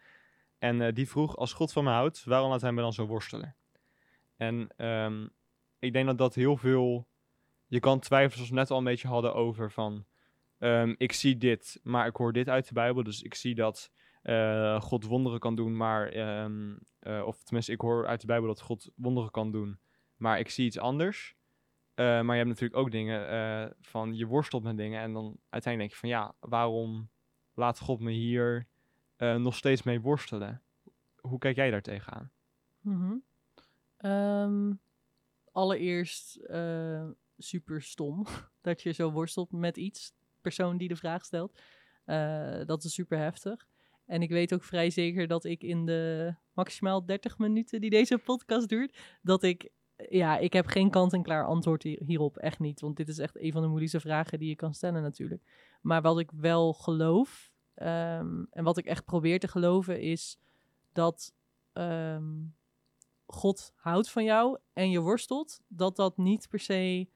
En 0.60 0.94
die 0.94 1.10
vroeg, 1.10 1.38
als 1.38 1.54
God 1.54 1.74
van 1.74 1.84
me 1.84 1.90
houdt, 1.90 2.24
waarom 2.24 2.50
laat 2.50 2.62
hij 2.62 2.72
me 2.72 2.82
dan 2.82 2.94
zo 2.94 3.06
worstelen? 3.06 3.56
En 4.38 4.70
ehm, 4.78 5.28
ik 5.80 5.94
denk 5.94 6.06
dat 6.06 6.18
dat 6.18 6.36
heel 6.36 6.58
veel... 6.58 7.08
Je 7.68 7.80
kan 7.80 8.00
twijfelen, 8.00 8.36
zoals 8.36 8.50
we 8.50 8.56
net 8.56 8.72
al 8.72 8.78
een 8.78 8.84
beetje 8.84 9.08
hadden, 9.08 9.34
over 9.34 9.72
van... 9.72 10.06
ehm, 10.58 10.96
ik 10.98 11.12
zie 11.12 11.38
dit, 11.38 11.80
maar 11.84 12.08
ik 12.08 12.16
hoor 12.16 12.34
dit 12.34 12.50
uit 12.50 12.68
de 12.68 12.74
Bijbel. 12.74 13.04
Dus 13.04 13.22
ik 13.22 13.34
zie 13.34 13.56
dat 13.56 13.92
eh, 14.22 14.82
God 14.82 15.06
wonderen 15.06 15.40
kan 15.40 15.56
doen, 15.56 15.78
maar... 15.78 16.08
ehm, 16.08 16.78
eh, 17.00 17.24
of 17.26 17.44
tenminste, 17.44 17.72
ik 17.72 17.82
hoor 17.82 18.08
uit 18.08 18.22
de 18.22 18.28
Bijbel 18.28 18.48
dat 18.48 18.62
God 18.62 18.92
wonderen 18.96 19.32
kan 19.32 19.52
doen, 19.52 19.80
maar 20.16 20.40
ik 20.40 20.50
zie 20.50 20.66
iets 20.66 20.80
anders. 20.80 21.36
Eh, 21.94 22.06
maar 22.06 22.36
je 22.36 22.44
hebt 22.44 22.48
natuurlijk 22.48 22.80
ook 22.80 22.92
dingen 22.92 23.76
van 23.82 24.16
je 24.16 24.26
worstelt 24.26 24.64
met 24.64 24.78
dingen 24.78 25.02
en 25.02 25.14
dan 25.14 25.38
uiteindelijk 25.50 25.78
denk 25.78 25.92
je 25.92 25.98
van 25.98 26.10
ja, 26.10 26.36
waarom 26.40 27.10
laat 27.54 27.80
God 27.80 28.00
me 28.00 28.12
hier 28.12 28.68
nog 29.18 29.56
steeds 29.56 29.84
mee 29.84 30.02
worstelen? 30.02 30.62
Hoe 31.22 31.40
kijk 31.40 31.56
jij 31.56 31.72
daar 31.72 31.82
tegenaan? 31.82 32.32
Ehm, 33.98 34.72
allereerst 35.60 36.36
eh, 36.36 37.08
super 37.38 37.82
stom 37.82 38.26
dat 38.62 38.82
je 38.82 38.92
zo 38.92 39.12
worstelt 39.12 39.52
met 39.52 39.78
iets. 39.78 40.14
Persoon 40.42 40.78
die 40.78 40.88
de 40.88 40.96
vraag 40.96 41.26
stelt. 41.26 41.62
Eh, 42.06 42.66
dat 42.66 42.84
is 42.84 42.94
super 42.94 43.18
heftig. 43.18 43.68
En 44.06 44.22
ik 44.22 44.30
weet 44.30 44.54
ook 44.54 44.64
vrij 44.64 44.90
zeker 44.90 45.28
dat 45.28 45.44
ik 45.44 45.64
in 45.64 45.86
de 45.86 46.34
maximaal 46.54 47.06
30 47.06 47.38
minuten 47.38 47.82
die 47.82 47.90
deze 47.90 48.18
podcast 48.18 48.70
duurt, 48.70 48.98
dat 49.22 49.44
ik, 49.44 49.70
ja, 50.10 50.38
ik 50.38 50.54
heb 50.54 50.66
geen 50.66 50.90
kant-en-klaar 50.90 51.46
antwoord 51.46 51.84
hier- 51.84 52.02
hierop. 52.06 52.38
Echt 52.38 52.60
niet. 52.60 52.80
Want 52.82 52.98
dit 52.98 53.08
is 53.08 53.18
echt 53.18 53.40
een 53.42 53.52
van 53.52 53.62
de 53.62 53.68
moeilijkste 53.68 54.00
vragen 54.00 54.40
die 54.40 54.50
je 54.50 54.56
kan 54.56 54.74
stellen 54.74 55.02
natuurlijk. 55.02 55.44
Maar 55.82 56.02
wat 56.02 56.20
ik 56.20 56.32
wel 56.32 56.74
geloof, 56.74 57.52
ehm, 57.74 58.44
en 58.50 58.64
wat 58.64 58.78
ik 58.78 58.86
echt 58.86 59.06
probeer 59.06 59.40
te 59.40 59.48
geloven, 59.48 60.02
is 60.02 60.40
dat 60.94 61.34
ehm, 61.74 62.32
God 63.32 63.74
houdt 63.76 64.10
van 64.10 64.24
jou 64.24 64.58
en 64.74 64.90
je 64.90 65.00
worstelt, 65.00 65.62
dat 65.68 65.96
dat 65.96 66.18
niet 66.18 66.50
per 66.50 66.60
se 66.60 67.10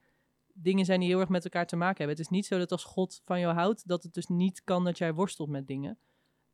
dingen 0.54 0.84
zijn 0.84 1.00
die 1.00 1.08
heel 1.08 1.20
erg 1.20 1.28
met 1.28 1.44
elkaar 1.44 1.66
te 1.66 1.76
maken 1.76 1.96
hebben. 1.96 2.16
Het 2.16 2.24
is 2.24 2.36
niet 2.36 2.46
zo 2.46 2.58
dat 2.58 2.72
als 2.72 2.84
God 2.84 3.20
van 3.24 3.40
jou 3.40 3.54
houdt, 3.54 3.88
dat 3.88 4.02
het 4.02 4.14
dus 4.14 4.26
niet 4.26 4.64
kan 4.64 4.84
dat 4.84 4.98
jij 4.98 5.14
worstelt 5.14 5.48
met 5.48 5.66
dingen. 5.66 5.98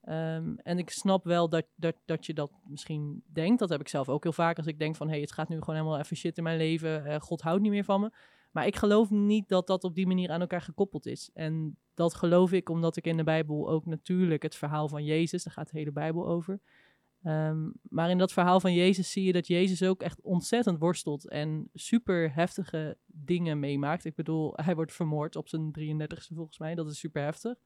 Ehm, 0.00 0.54
en 0.56 0.78
ik 0.78 0.90
snap 0.90 1.24
wel 1.24 1.48
dat, 1.48 1.66
dat, 1.74 1.96
dat 2.04 2.26
je 2.26 2.34
dat 2.34 2.52
misschien 2.64 3.22
denkt. 3.32 3.58
Dat 3.58 3.68
heb 3.68 3.80
ik 3.80 3.88
zelf 3.88 4.08
ook 4.08 4.22
heel 4.22 4.32
vaak 4.32 4.56
als 4.56 4.66
ik 4.66 4.78
denk 4.78 4.96
van... 4.96 5.06
hé, 5.06 5.12
hey, 5.12 5.22
het 5.22 5.32
gaat 5.32 5.48
nu 5.48 5.58
gewoon 5.58 5.74
helemaal 5.74 5.98
even 5.98 6.16
shit 6.16 6.36
in 6.36 6.42
mijn 6.42 6.58
leven. 6.58 7.04
eh, 7.04 7.20
God 7.20 7.40
houdt 7.40 7.62
niet 7.62 7.70
meer 7.70 7.84
van 7.84 8.00
me. 8.00 8.10
Maar 8.50 8.66
ik 8.66 8.76
geloof 8.76 9.10
niet 9.10 9.48
dat 9.48 9.66
dat 9.66 9.84
op 9.84 9.94
die 9.94 10.06
manier 10.06 10.30
aan 10.30 10.40
elkaar 10.40 10.60
gekoppeld 10.60 11.06
is. 11.06 11.30
En 11.34 11.76
dat 11.94 12.14
geloof 12.14 12.52
ik 12.52 12.68
omdat 12.68 12.96
ik 12.96 13.06
in 13.06 13.16
de 13.16 13.24
Bijbel 13.24 13.68
ook 13.68 13.86
natuurlijk 13.86 14.42
het 14.42 14.54
verhaal 14.54 14.88
van 14.88 15.04
Jezus, 15.04 15.44
daar 15.44 15.52
gaat 15.52 15.70
de 15.70 15.78
hele 15.78 15.92
Bijbel 15.92 16.28
over. 16.28 16.60
Ehm, 17.22 17.70
maar 17.82 18.10
in 18.10 18.18
dat 18.18 18.32
verhaal 18.32 18.60
van 18.60 18.74
Jezus 18.74 19.12
zie 19.12 19.24
je 19.24 19.32
dat 19.32 19.46
Jezus 19.46 19.82
ook 19.82 20.02
echt 20.02 20.20
ontzettend 20.20 20.78
worstelt 20.78 21.28
en 21.28 21.70
super 21.74 22.34
heftige 22.34 22.96
dingen 23.06 23.58
meemaakt. 23.58 24.04
Ik 24.04 24.14
bedoel, 24.14 24.52
hij 24.56 24.74
wordt 24.74 24.92
vermoord 24.92 25.36
op 25.36 25.48
zijn 25.48 25.72
33ste 25.72 26.34
volgens 26.34 26.58
mij, 26.58 26.74
dat 26.74 26.90
is 26.90 26.98
super 26.98 27.22
heftig. 27.22 27.58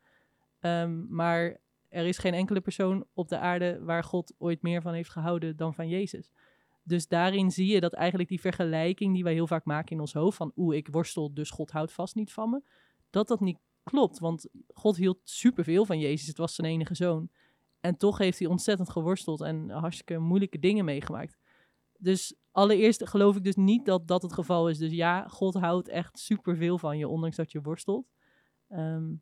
Ehm, 0.60 1.14
maar 1.14 1.60
er 1.88 2.06
is 2.06 2.18
geen 2.18 2.34
enkele 2.34 2.60
persoon 2.60 3.06
op 3.12 3.28
de 3.28 3.38
aarde 3.38 3.80
waar 3.82 4.04
God 4.04 4.34
ooit 4.38 4.62
meer 4.62 4.82
van 4.82 4.94
heeft 4.94 5.10
gehouden 5.10 5.56
dan 5.56 5.74
van 5.74 5.88
Jezus. 5.88 6.32
Dus 6.82 7.08
daarin 7.08 7.50
zie 7.50 7.66
je 7.66 7.80
dat 7.80 7.92
eigenlijk 7.92 8.28
die 8.28 8.40
vergelijking 8.40 9.14
die 9.14 9.24
wij 9.24 9.32
heel 9.32 9.46
vaak 9.46 9.64
maken 9.64 9.92
in 9.92 10.00
ons 10.00 10.12
hoofd 10.12 10.36
van 10.36 10.52
oeh, 10.56 10.76
ik 10.76 10.88
worstel, 10.90 11.34
dus 11.34 11.50
God 11.50 11.70
houdt 11.70 11.92
vast 11.92 12.14
niet 12.14 12.32
van 12.32 12.50
me, 12.50 12.62
dat 13.10 13.28
dat 13.28 13.40
niet 13.40 13.58
klopt. 13.82 14.18
Want 14.18 14.48
God 14.74 14.96
hield 14.96 15.18
superveel 15.24 15.84
van 15.84 15.98
Jezus, 15.98 16.26
het 16.26 16.38
was 16.38 16.54
zijn 16.54 16.68
enige 16.68 16.94
zoon. 16.94 17.30
En 17.84 17.96
toch 17.96 18.18
heeft 18.18 18.38
hij 18.38 18.48
ontzettend 18.48 18.90
geworsteld 18.90 19.40
en 19.40 19.70
hartstikke 19.70 20.18
moeilijke 20.18 20.58
dingen 20.58 20.84
meegemaakt. 20.84 21.38
Dus 21.98 22.34
allereerst 22.50 23.08
geloof 23.08 23.36
ik 23.36 23.44
dus 23.44 23.54
niet 23.54 23.86
dat 23.86 24.08
dat 24.08 24.22
het 24.22 24.32
geval 24.32 24.68
is. 24.68 24.78
Dus 24.78 24.92
ja, 24.92 25.28
God 25.28 25.54
houdt 25.54 25.88
echt 25.88 26.18
superveel 26.18 26.78
van 26.78 26.98
je, 26.98 27.08
ondanks 27.08 27.36
dat 27.36 27.52
je 27.52 27.60
worstelt. 27.60 28.10
Ehm, 28.68 29.14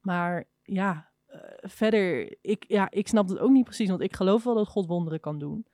maar 0.00 0.48
ja, 0.62 1.12
uh, 1.28 1.40
verder, 1.58 2.36
ik, 2.40 2.64
ja, 2.68 2.90
ik 2.90 3.08
snap 3.08 3.28
het 3.28 3.38
ook 3.38 3.50
niet 3.50 3.64
precies, 3.64 3.88
want 3.88 4.00
ik 4.00 4.16
geloof 4.16 4.44
wel 4.44 4.54
dat 4.54 4.68
God 4.68 4.86
wonderen 4.86 5.20
kan 5.20 5.38
doen. 5.38 5.66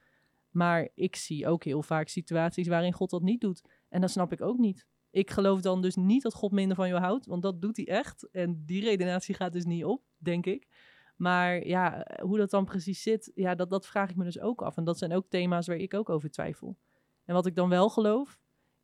Maar 0.50 0.88
ik 0.94 1.16
zie 1.16 1.46
ook 1.46 1.64
heel 1.64 1.82
vaak 1.82 2.08
situaties 2.08 2.68
waarin 2.68 2.92
God 2.92 3.10
dat 3.10 3.22
niet 3.22 3.40
doet. 3.40 3.68
En 3.88 4.00
dat 4.00 4.10
snap 4.10 4.32
ik 4.32 4.40
ook 4.40 4.58
niet. 4.58 4.86
Ik 5.10 5.30
geloof 5.30 5.60
dan 5.60 5.82
dus 5.82 5.96
niet 5.96 6.22
dat 6.22 6.34
God 6.34 6.52
minder 6.52 6.76
van 6.76 6.88
je 6.88 6.94
houdt, 6.94 7.26
want 7.26 7.42
dat 7.42 7.62
doet 7.62 7.76
hij 7.76 7.86
echt. 7.86 8.28
En 8.30 8.62
die 8.64 8.82
redenatie 8.82 9.34
gaat 9.34 9.52
dus 9.52 9.64
niet 9.64 9.84
op, 9.84 10.02
denk 10.16 10.46
ik. 10.46 10.68
Maar 11.16 11.66
ja, 11.66 12.06
hoe 12.20 12.38
dat 12.38 12.50
dan 12.50 12.64
precies 12.64 13.02
zit, 13.02 13.32
ja, 13.34 13.54
dat, 13.54 13.70
dat 13.70 13.86
vraag 13.86 14.10
ik 14.10 14.16
me 14.16 14.24
dus 14.24 14.40
ook 14.40 14.62
af. 14.62 14.76
En 14.76 14.84
dat 14.84 14.98
zijn 14.98 15.12
ook 15.12 15.28
thema's 15.28 15.66
waar 15.66 15.76
ik 15.76 15.94
ook 15.94 16.08
over 16.08 16.30
twijfel. 16.30 16.76
En 17.24 17.34
wat 17.34 17.46
ik 17.46 17.54
dan 17.54 17.68
wel 17.68 17.88
geloof, 17.88 18.38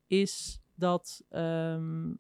is 0.07 0.61
dat 0.75 1.25
um, 1.31 2.19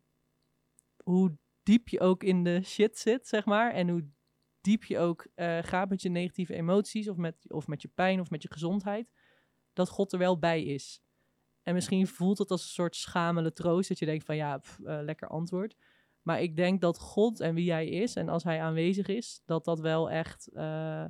hoe 1.05 1.37
diep 1.63 1.89
je 1.89 2.01
ook 2.01 2.23
in 2.23 2.45
de 2.45 2.63
shit 2.63 2.99
zit, 2.99 3.29
zeg 3.29 3.45
maar, 3.45 3.73
en 3.73 3.89
hoe 3.89 4.09
diep 4.61 4.85
je 4.85 4.99
ook 4.99 5.27
uh, 5.37 5.59
gaat 5.63 5.89
met 5.89 6.03
je 6.03 6.09
negatieve 6.09 6.55
emoties, 6.55 7.09
of 7.09 7.17
met, 7.17 7.53
of 7.53 7.67
met 7.67 7.83
je 7.83 7.89
pijn, 7.89 8.21
of 8.21 8.31
met 8.31 8.43
je 8.43 8.53
gezondheid, 8.53 9.13
dat 9.73 9.89
God 9.89 10.13
er 10.13 10.19
wel 10.19 10.39
bij 10.39 10.63
is. 10.65 11.03
En 11.63 11.75
misschien 11.75 12.07
voelt 12.07 12.39
het 12.39 12.51
als 12.51 12.63
een 12.63 12.69
soort 12.69 12.97
schamele 12.97 13.53
troost, 13.53 13.89
dat 13.89 13.99
je 13.99 14.07
denkt 14.07 14.25
van 14.25 14.37
ja, 14.37 14.61
uh, 14.81 14.99
lekker 15.03 15.29
antwoord. 15.29 15.77
Maar 16.23 16.43
ik 16.43 16.57
denk 16.57 16.81
dat 16.81 16.99
God 16.99 17.41
en 17.41 17.55
wie 17.55 17.73
hij 17.73 17.89
is 17.89 18.17
en 18.17 18.29
als 18.29 18.45
hij 18.45 18.61
aanwezig 18.61 19.07
is, 19.07 19.43
dat 19.45 19.65
dat 19.65 19.81
wel 19.81 20.11
echt, 20.11 20.49
uh, 20.53 21.05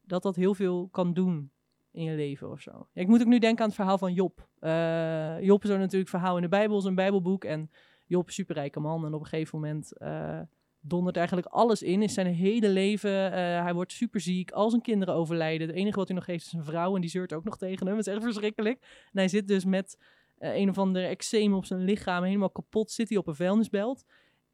dat 0.00 0.22
dat 0.22 0.36
heel 0.36 0.54
veel 0.54 0.88
kan 0.88 1.12
doen 1.12 1.50
in 1.90 2.04
je 2.04 2.16
leven 2.16 2.50
of 2.50 2.60
zo. 2.60 2.88
Ja, 2.92 3.02
ik 3.02 3.08
moet 3.08 3.20
ook 3.20 3.26
nu 3.26 3.38
denken 3.38 3.60
aan 3.60 3.66
het 3.66 3.76
verhaal 3.76 3.98
van 3.98 4.12
Job. 4.12 4.48
Uh, 4.60 5.40
Job 5.40 5.64
is 5.64 5.70
ook 5.70 5.78
natuurlijk 5.78 6.10
verhaal 6.10 6.36
in 6.36 6.42
de 6.42 6.48
Bijbel, 6.48 6.78
is 6.78 6.84
een 6.84 6.94
Bijbelboek 6.94 7.44
en 7.44 7.70
Job 8.06 8.30
superrijke 8.30 8.80
man 8.80 9.04
en 9.04 9.14
op 9.14 9.20
een 9.20 9.26
gegeven 9.26 9.60
moment 9.60 9.92
uh, 9.98 10.40
dondert 10.80 11.16
eigenlijk 11.16 11.46
alles 11.46 11.82
in, 11.82 12.02
is 12.02 12.14
zijn 12.14 12.26
hele 12.26 12.68
leven, 12.68 13.32
hij 13.62 13.74
wordt 13.74 13.92
superziek, 13.92 14.50
al 14.50 14.70
zijn 14.70 14.82
kinderen 14.82 15.14
overlijden. 15.14 15.66
Het 15.66 15.76
enige 15.76 15.98
wat 15.98 16.08
hij 16.08 16.16
nog 16.16 16.26
heeft 16.26 16.46
is 16.46 16.52
een 16.52 16.64
vrouw 16.64 16.94
en 16.94 17.00
die 17.00 17.10
zeurt 17.10 17.32
ook 17.32 17.44
nog 17.44 17.58
tegen 17.58 17.86
hem, 17.86 17.96
dat 17.96 18.06
is 18.06 18.12
echt 18.12 18.22
verschrikkelijk. 18.22 18.80
En 18.80 19.18
hij 19.18 19.28
zit 19.28 19.48
dus 19.48 19.64
met 19.64 19.98
uh, 20.42 20.56
een 20.56 20.68
of 20.68 20.78
andere 20.78 21.06
eczeem 21.06 21.54
op 21.54 21.64
zijn 21.64 21.80
lichaam, 21.80 22.22
helemaal 22.22 22.50
kapot, 22.50 22.90
zit 22.90 23.08
hij 23.08 23.18
op 23.18 23.26
een 23.26 23.34
vuilnisbelt. 23.34 24.04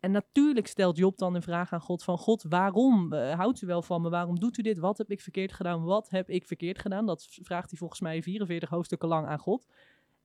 En 0.01 0.11
natuurlijk 0.11 0.67
stelt 0.67 0.97
Job 0.97 1.19
dan 1.19 1.35
een 1.35 1.43
vraag 1.43 1.73
aan 1.73 1.81
God 1.81 2.05
van 2.05 2.19
God, 2.19 2.45
waarom 2.49 3.13
uh, 3.13 3.35
houdt 3.35 3.63
u 3.63 3.67
wel 3.67 3.83
van 3.83 4.03
me? 4.03 4.09
Waarom 4.09 4.39
doet 4.39 4.59
u 4.59 4.63
dit? 4.63 4.79
Wat 4.79 4.99
heb 4.99 5.11
ik 5.11 5.21
verkeerd 5.21 5.53
gedaan? 5.53 5.85
Wat 5.85 6.11
heb 6.11 6.31
ik 6.31 6.47
verkeerd 6.47 6.79
gedaan? 6.79 7.07
Dat 7.07 7.27
vraagt 7.43 7.71
hij 7.71 7.79
volgens 7.79 8.01
mij 8.01 8.23
44 8.23 8.69
hoofdstukken 8.69 9.09
lang 9.09 9.27
aan 9.27 9.39
God. 9.39 9.67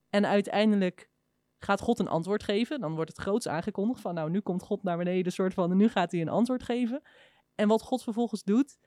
En 0.10 0.26
uiteindelijk 0.26 1.10
gaat 1.60 1.82
God 1.82 2.00
een 2.00 2.08
antwoord 2.08 2.44
geven. 2.44 2.80
Dan 2.80 2.96
wordt 2.96 3.10
het 3.10 3.20
groots 3.20 3.48
aangekondigd 3.48 4.02
van 4.02 4.14
nou, 4.14 4.30
nu 4.30 4.40
komt 4.40 4.64
God 4.64 4.84
naar 4.84 4.98
beneden, 4.98 5.32
soort 5.32 5.54
van, 5.54 5.72
en 5.72 5.78
nu 5.78 5.90
gaat 5.90 6.12
hij 6.12 6.22
een 6.22 6.30
antwoord 6.30 6.64
geven. 6.64 7.02
En 7.56 7.68
wat 7.68 7.82
God 7.82 8.04
vervolgens 8.04 8.44
doet, 8.44 8.78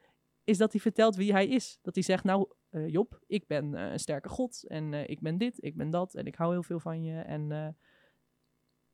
is 0.47 0.59
dat 0.59 0.73
hij 0.73 0.81
vertelt 0.81 1.17
wie 1.17 1.33
hij 1.33 1.47
is. 1.47 1.79
Dat 1.83 1.95
hij 1.95 2.05
zegt, 2.05 2.25
nou 2.25 2.49
uh, 2.71 2.89
Job, 2.89 3.21
ik 3.27 3.47
ben 3.47 3.73
uh, 3.73 3.91
een 3.91 3.99
sterke 3.99 4.29
God 4.29 4.65
en 4.67 4.93
uh, 4.93 5.09
ik 5.09 5.21
ben 5.21 5.39
dit, 5.39 5.65
ik 5.65 5.77
ben 5.77 5.91
dat 5.91 6.15
en 6.15 6.27
ik 6.27 6.35
hou 6.35 6.53
heel 6.53 6.63
veel 6.63 6.81
van 6.81 7.03
je. 7.03 7.21
En, 7.21 7.77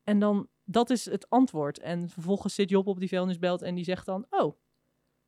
en 0.03 0.19
dan, 0.19 0.47
dat 0.63 0.89
is 0.89 1.05
het 1.05 1.29
antwoord. 1.29 1.79
En 1.79 2.09
vervolgens 2.09 2.55
zit 2.55 2.69
Job 2.69 2.87
op 2.87 2.99
die 2.99 3.09
vuilnisbelt 3.09 3.61
en 3.61 3.75
die 3.75 3.83
zegt 3.83 4.05
dan, 4.05 4.25
oh, 4.29 4.57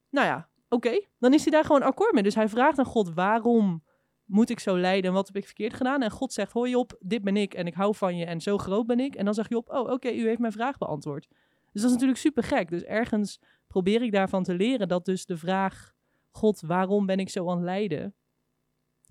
nou 0.09 0.27
ja, 0.27 0.49
oké. 0.69 1.05
Dan 1.17 1.33
is 1.33 1.41
hij 1.41 1.51
daar 1.51 1.65
gewoon 1.65 1.83
akkoord 1.83 2.13
mee. 2.13 2.23
Dus 2.23 2.35
hij 2.35 2.49
vraagt 2.49 2.79
aan 2.79 2.85
God, 2.85 3.13
waarom 3.13 3.83
moet 4.25 4.49
ik 4.49 4.59
zo 4.59 4.77
lijden 4.77 5.09
en 5.09 5.15
wat 5.15 5.27
heb 5.27 5.35
ik 5.35 5.45
verkeerd 5.45 5.73
gedaan? 5.73 6.01
En 6.01 6.11
God 6.11 6.33
zegt, 6.33 6.51
hoi 6.51 6.71
Job, 6.71 6.97
dit 6.99 7.23
ben 7.23 7.37
ik 7.37 7.53
en 7.53 7.67
ik 7.67 7.73
hou 7.73 7.95
van 7.95 8.17
je 8.17 8.25
en 8.25 8.41
zo 8.41 8.57
groot 8.57 8.85
ben 8.85 8.99
ik. 8.99 9.15
En 9.15 9.25
dan 9.25 9.33
zegt 9.33 9.49
Job, 9.49 9.69
oh 9.69 9.91
oké, 9.91 10.09
u 10.09 10.27
heeft 10.27 10.39
mijn 10.39 10.51
vraag 10.51 10.77
beantwoord. 10.77 11.27
Dus 11.71 11.81
dat 11.81 11.83
is 11.83 11.91
natuurlijk 11.91 12.19
super 12.19 12.43
gek. 12.43 12.69
Dus 12.69 12.83
ergens 12.83 13.39
probeer 13.67 14.01
ik 14.01 14.11
daarvan 14.11 14.43
te 14.43 14.53
leren 14.53 14.87
dat 14.87 15.05
dus 15.05 15.25
de 15.25 15.37
vraag, 15.37 15.94
God, 16.35 16.61
waarom 16.61 17.05
ben 17.05 17.19
ik 17.19 17.29
zo 17.29 17.49
aan 17.49 17.55
het 17.55 17.65
lijden? 17.65 18.15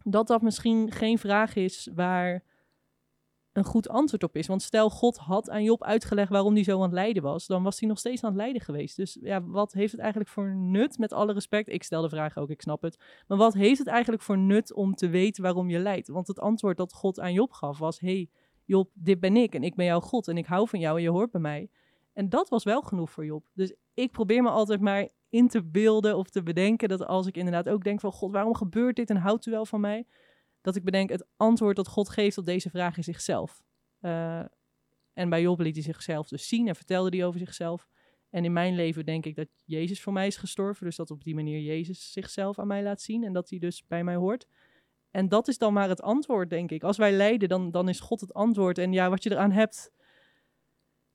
Dat 0.03 0.27
dat 0.27 0.43
misschien 0.43 0.91
geen 0.91 1.19
vraag 1.19 1.57
is 1.57 1.91
waar 1.95 2.45
een 3.53 3.65
goed 3.65 3.89
antwoord 3.89 4.23
op 4.23 4.37
is. 4.37 4.47
Want 4.47 4.63
stel, 4.63 4.91
God 4.91 5.17
had 5.17 5.51
aan 5.51 5.63
Job 5.63 5.83
uitgelegd 5.83 6.31
waarom 6.31 6.55
hij 6.55 6.65
zo 6.65 6.77
aan 6.77 6.83
het 6.83 6.93
lijden 6.93 7.23
was, 7.23 7.47
dan 7.47 7.63
was 7.63 7.81
hij 7.81 7.89
nog 7.89 7.99
steeds 7.99 8.25
aan 8.25 8.31
het 8.31 8.41
lijden 8.41 8.63
geweest. 8.63 8.97
Dus 8.97 9.19
ja, 9.21 9.43
wat 9.43 9.73
heeft 9.73 9.93
het 9.93 10.01
eigenlijk 10.01 10.31
voor 10.31 10.55
nut, 10.57 10.99
met 10.99 11.13
alle 11.13 11.33
respect? 11.33 11.69
Ik 11.69 11.83
stel 11.83 12.03
de 12.03 12.09
vraag 12.09 12.37
ook, 12.37 12.51
ik 12.51 12.63
snap 12.63 12.83
het. 12.83 12.99
Maar 13.27 13.39
wat 13.39 13.55
heeft 13.55 13.79
het 13.79 13.89
eigenlijk 13.89 14.23
voor 14.23 14.39
nut 14.39 14.73
om 14.73 14.95
te 14.95 15.09
weten 15.09 15.43
waarom 15.43 15.71
je 15.71 15.79
lijdt? 15.79 16.09
Want 16.09 16.27
het 16.27 16.41
antwoord 16.41 16.77
dat 16.77 16.93
God 16.93 17.21
aan 17.21 17.33
Job 17.33 17.53
gaf 17.53 17.79
was, 17.79 18.01
hey, 18.01 18.31
Job, 18.65 18.91
dit 18.95 19.21
ben 19.21 19.37
ik 19.37 19.55
en 19.55 19.63
ik 19.63 19.75
ben 19.75 19.87
jouw 19.87 20.01
God 20.01 20.29
en 20.29 20.37
ik 20.37 20.47
hou 20.47 20.69
van 20.69 20.81
jou 20.81 20.97
en 20.97 21.03
je 21.03 21.11
hoort 21.11 21.31
bij 21.31 21.41
mij. 21.41 21.71
En 22.13 22.29
dat 22.29 22.49
was 22.49 22.65
wel 22.65 22.83
genoeg 22.83 23.11
voor 23.11 23.25
Job. 23.25 23.45
Dus 23.53 23.75
ik 23.95 24.11
probeer 24.11 24.43
me 24.43 24.49
altijd 24.49 24.81
maar 24.81 25.09
in 25.35 25.49
te 25.49 25.65
beelden 25.65 26.17
of 26.17 26.29
te 26.29 26.43
bedenken 26.43 26.89
dat 26.89 27.07
als 27.07 27.27
ik 27.27 27.37
inderdaad 27.37 27.69
ook 27.69 27.85
denk 27.85 28.01
van 28.01 28.13
God, 28.13 28.33
waarom 28.33 28.55
gebeurt 28.55 28.97
dit 28.97 29.11
en 29.11 29.17
houdt 29.17 29.47
u 29.47 29.51
wel 29.51 29.67
van 29.67 29.81
mij? 29.81 30.07
Dat 30.61 30.77
ik 30.77 30.85
bedenk, 30.85 31.11
het 31.11 31.27
antwoord 31.37 31.77
dat 31.77 31.89
God 31.89 32.09
geeft 32.09 32.39
op 32.39 32.45
deze 32.45 32.71
vraag 32.71 32.97
is 32.97 33.05
zichzelf. 33.05 33.63
Uh, 34.01 34.39
en 35.13 35.29
bij 35.29 35.43
Job 35.43 35.61
liet 35.61 35.75
hij 35.75 35.85
zichzelf 35.85 36.29
dus 36.29 36.49
zien 36.49 36.69
en 36.69 36.77
vertelde 36.77 37.17
hij 37.17 37.27
over 37.27 37.41
zichzelf. 37.41 37.89
En 38.31 38.45
in 38.45 38.53
mijn 38.53 38.75
leven 38.75 39.05
denk 39.05 39.27
ik 39.27 39.37
dat 39.37 39.49
Jezus 39.65 40.03
voor 40.03 40.13
mij 40.13 40.27
is 40.27 40.37
gestorven. 40.37 40.87
Dus 40.87 40.97
dat 40.97 41.11
op 41.11 41.25
die 41.25 41.35
manier 41.35 41.61
Jezus 41.61 42.13
zichzelf 42.13 42.59
aan 42.59 42.67
mij 42.67 42.83
laat 42.83 43.01
zien 43.01 43.25
en 43.25 43.33
dat 43.33 43.51
hij 43.51 43.59
dus 43.59 43.87
bij 43.87 44.05
mij 44.05 44.15
hoort. 44.15 44.47
En 45.11 45.29
dat 45.29 45.49
is 45.49 45.59
dan 45.59 45.73
maar 45.73 45.89
het 45.89 46.03
antwoord, 46.03 46.51
denk 46.51 46.71
ik. 46.71 46.83
Als 46.83 46.97
wij 46.97 47.13
lijden, 47.13 47.49
dan, 47.49 47.71
dan 47.71 47.89
is 47.89 48.01
God 48.01 48.21
het 48.21 48.35
antwoord. 48.35 48.79
En 48.79 48.93
ja, 48.93 49.11
wat 49.11 49.23
je 49.23 49.31
eraan 49.31 49.53
hebt, 49.53 49.93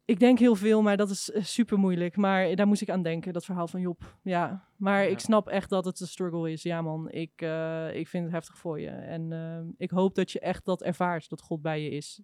ik 0.09 0.19
denk 0.19 0.39
heel 0.39 0.55
veel, 0.55 0.81
maar 0.81 0.97
dat 0.97 1.09
is 1.09 1.29
uh, 1.29 1.43
super 1.43 1.77
moeilijk. 1.77 2.15
Maar 2.15 2.55
daar 2.55 2.67
moest 2.67 2.81
ik 2.81 2.89
aan 2.89 3.03
denken, 3.03 3.33
dat 3.33 3.45
verhaal 3.45 3.67
van 3.67 3.79
Job. 3.79 4.15
Ja, 4.23 4.67
maar 4.75 5.03
ja. 5.03 5.09
ik 5.09 5.19
snap 5.19 5.47
echt 5.47 5.69
dat 5.69 5.85
het 5.85 5.99
een 5.99 6.07
struggle 6.07 6.51
is. 6.51 6.63
Ja 6.63 6.81
man, 6.81 7.11
ik, 7.11 7.41
uh, 7.41 7.95
ik 7.95 8.07
vind 8.07 8.23
het 8.23 8.33
heftig 8.33 8.57
voor 8.57 8.79
je. 8.79 8.89
En 8.89 9.31
uh, 9.31 9.59
ik 9.77 9.89
hoop 9.89 10.15
dat 10.15 10.31
je 10.31 10.39
echt 10.39 10.65
dat 10.65 10.81
ervaart, 10.81 11.29
dat 11.29 11.41
God 11.41 11.61
bij 11.61 11.83
je 11.83 11.89
is. 11.89 12.21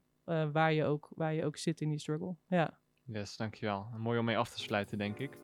waar, 0.51 0.73
je 0.73 0.85
ook, 0.85 1.09
waar 1.15 1.33
je 1.33 1.45
ook 1.45 1.57
zit 1.57 1.81
in 1.81 1.89
die 1.89 1.99
struggle. 1.99 2.35
Ja. 2.47 2.79
Yes, 3.03 3.37
dankjewel. 3.37 3.87
Mooi 3.97 4.19
om 4.19 4.25
mee 4.25 4.37
af 4.37 4.49
te 4.49 4.59
sluiten, 4.59 4.97
denk 4.97 5.17
ik. 5.17 5.37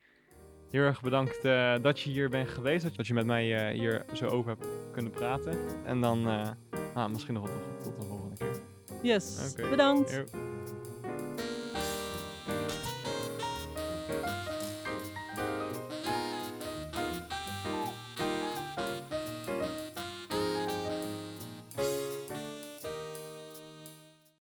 Heel 0.69 0.83
erg 0.83 1.01
bedankt 1.01 1.41
dat 1.83 1.99
je 1.99 2.09
hier 2.09 2.29
bent 2.29 2.49
geweest. 2.49 2.97
Dat 2.97 3.07
je 3.07 3.13
met 3.13 3.25
mij 3.25 3.73
hier 3.73 4.05
zo 4.13 4.25
over 4.25 4.49
hebt 4.49 4.67
kunnen 4.91 5.11
praten. 5.11 5.57
En 5.85 6.01
dan 6.01 6.27
ah, 6.93 7.09
misschien 7.09 7.33
nog 7.33 7.49
wat 7.49 7.83
tot 7.83 7.95
de 7.95 8.07
volgende 8.07 8.35
keer. 8.37 8.61
Yes, 9.01 9.53
okay. 9.53 9.69
bedankt. 9.69 10.11
Yo. 10.11 10.23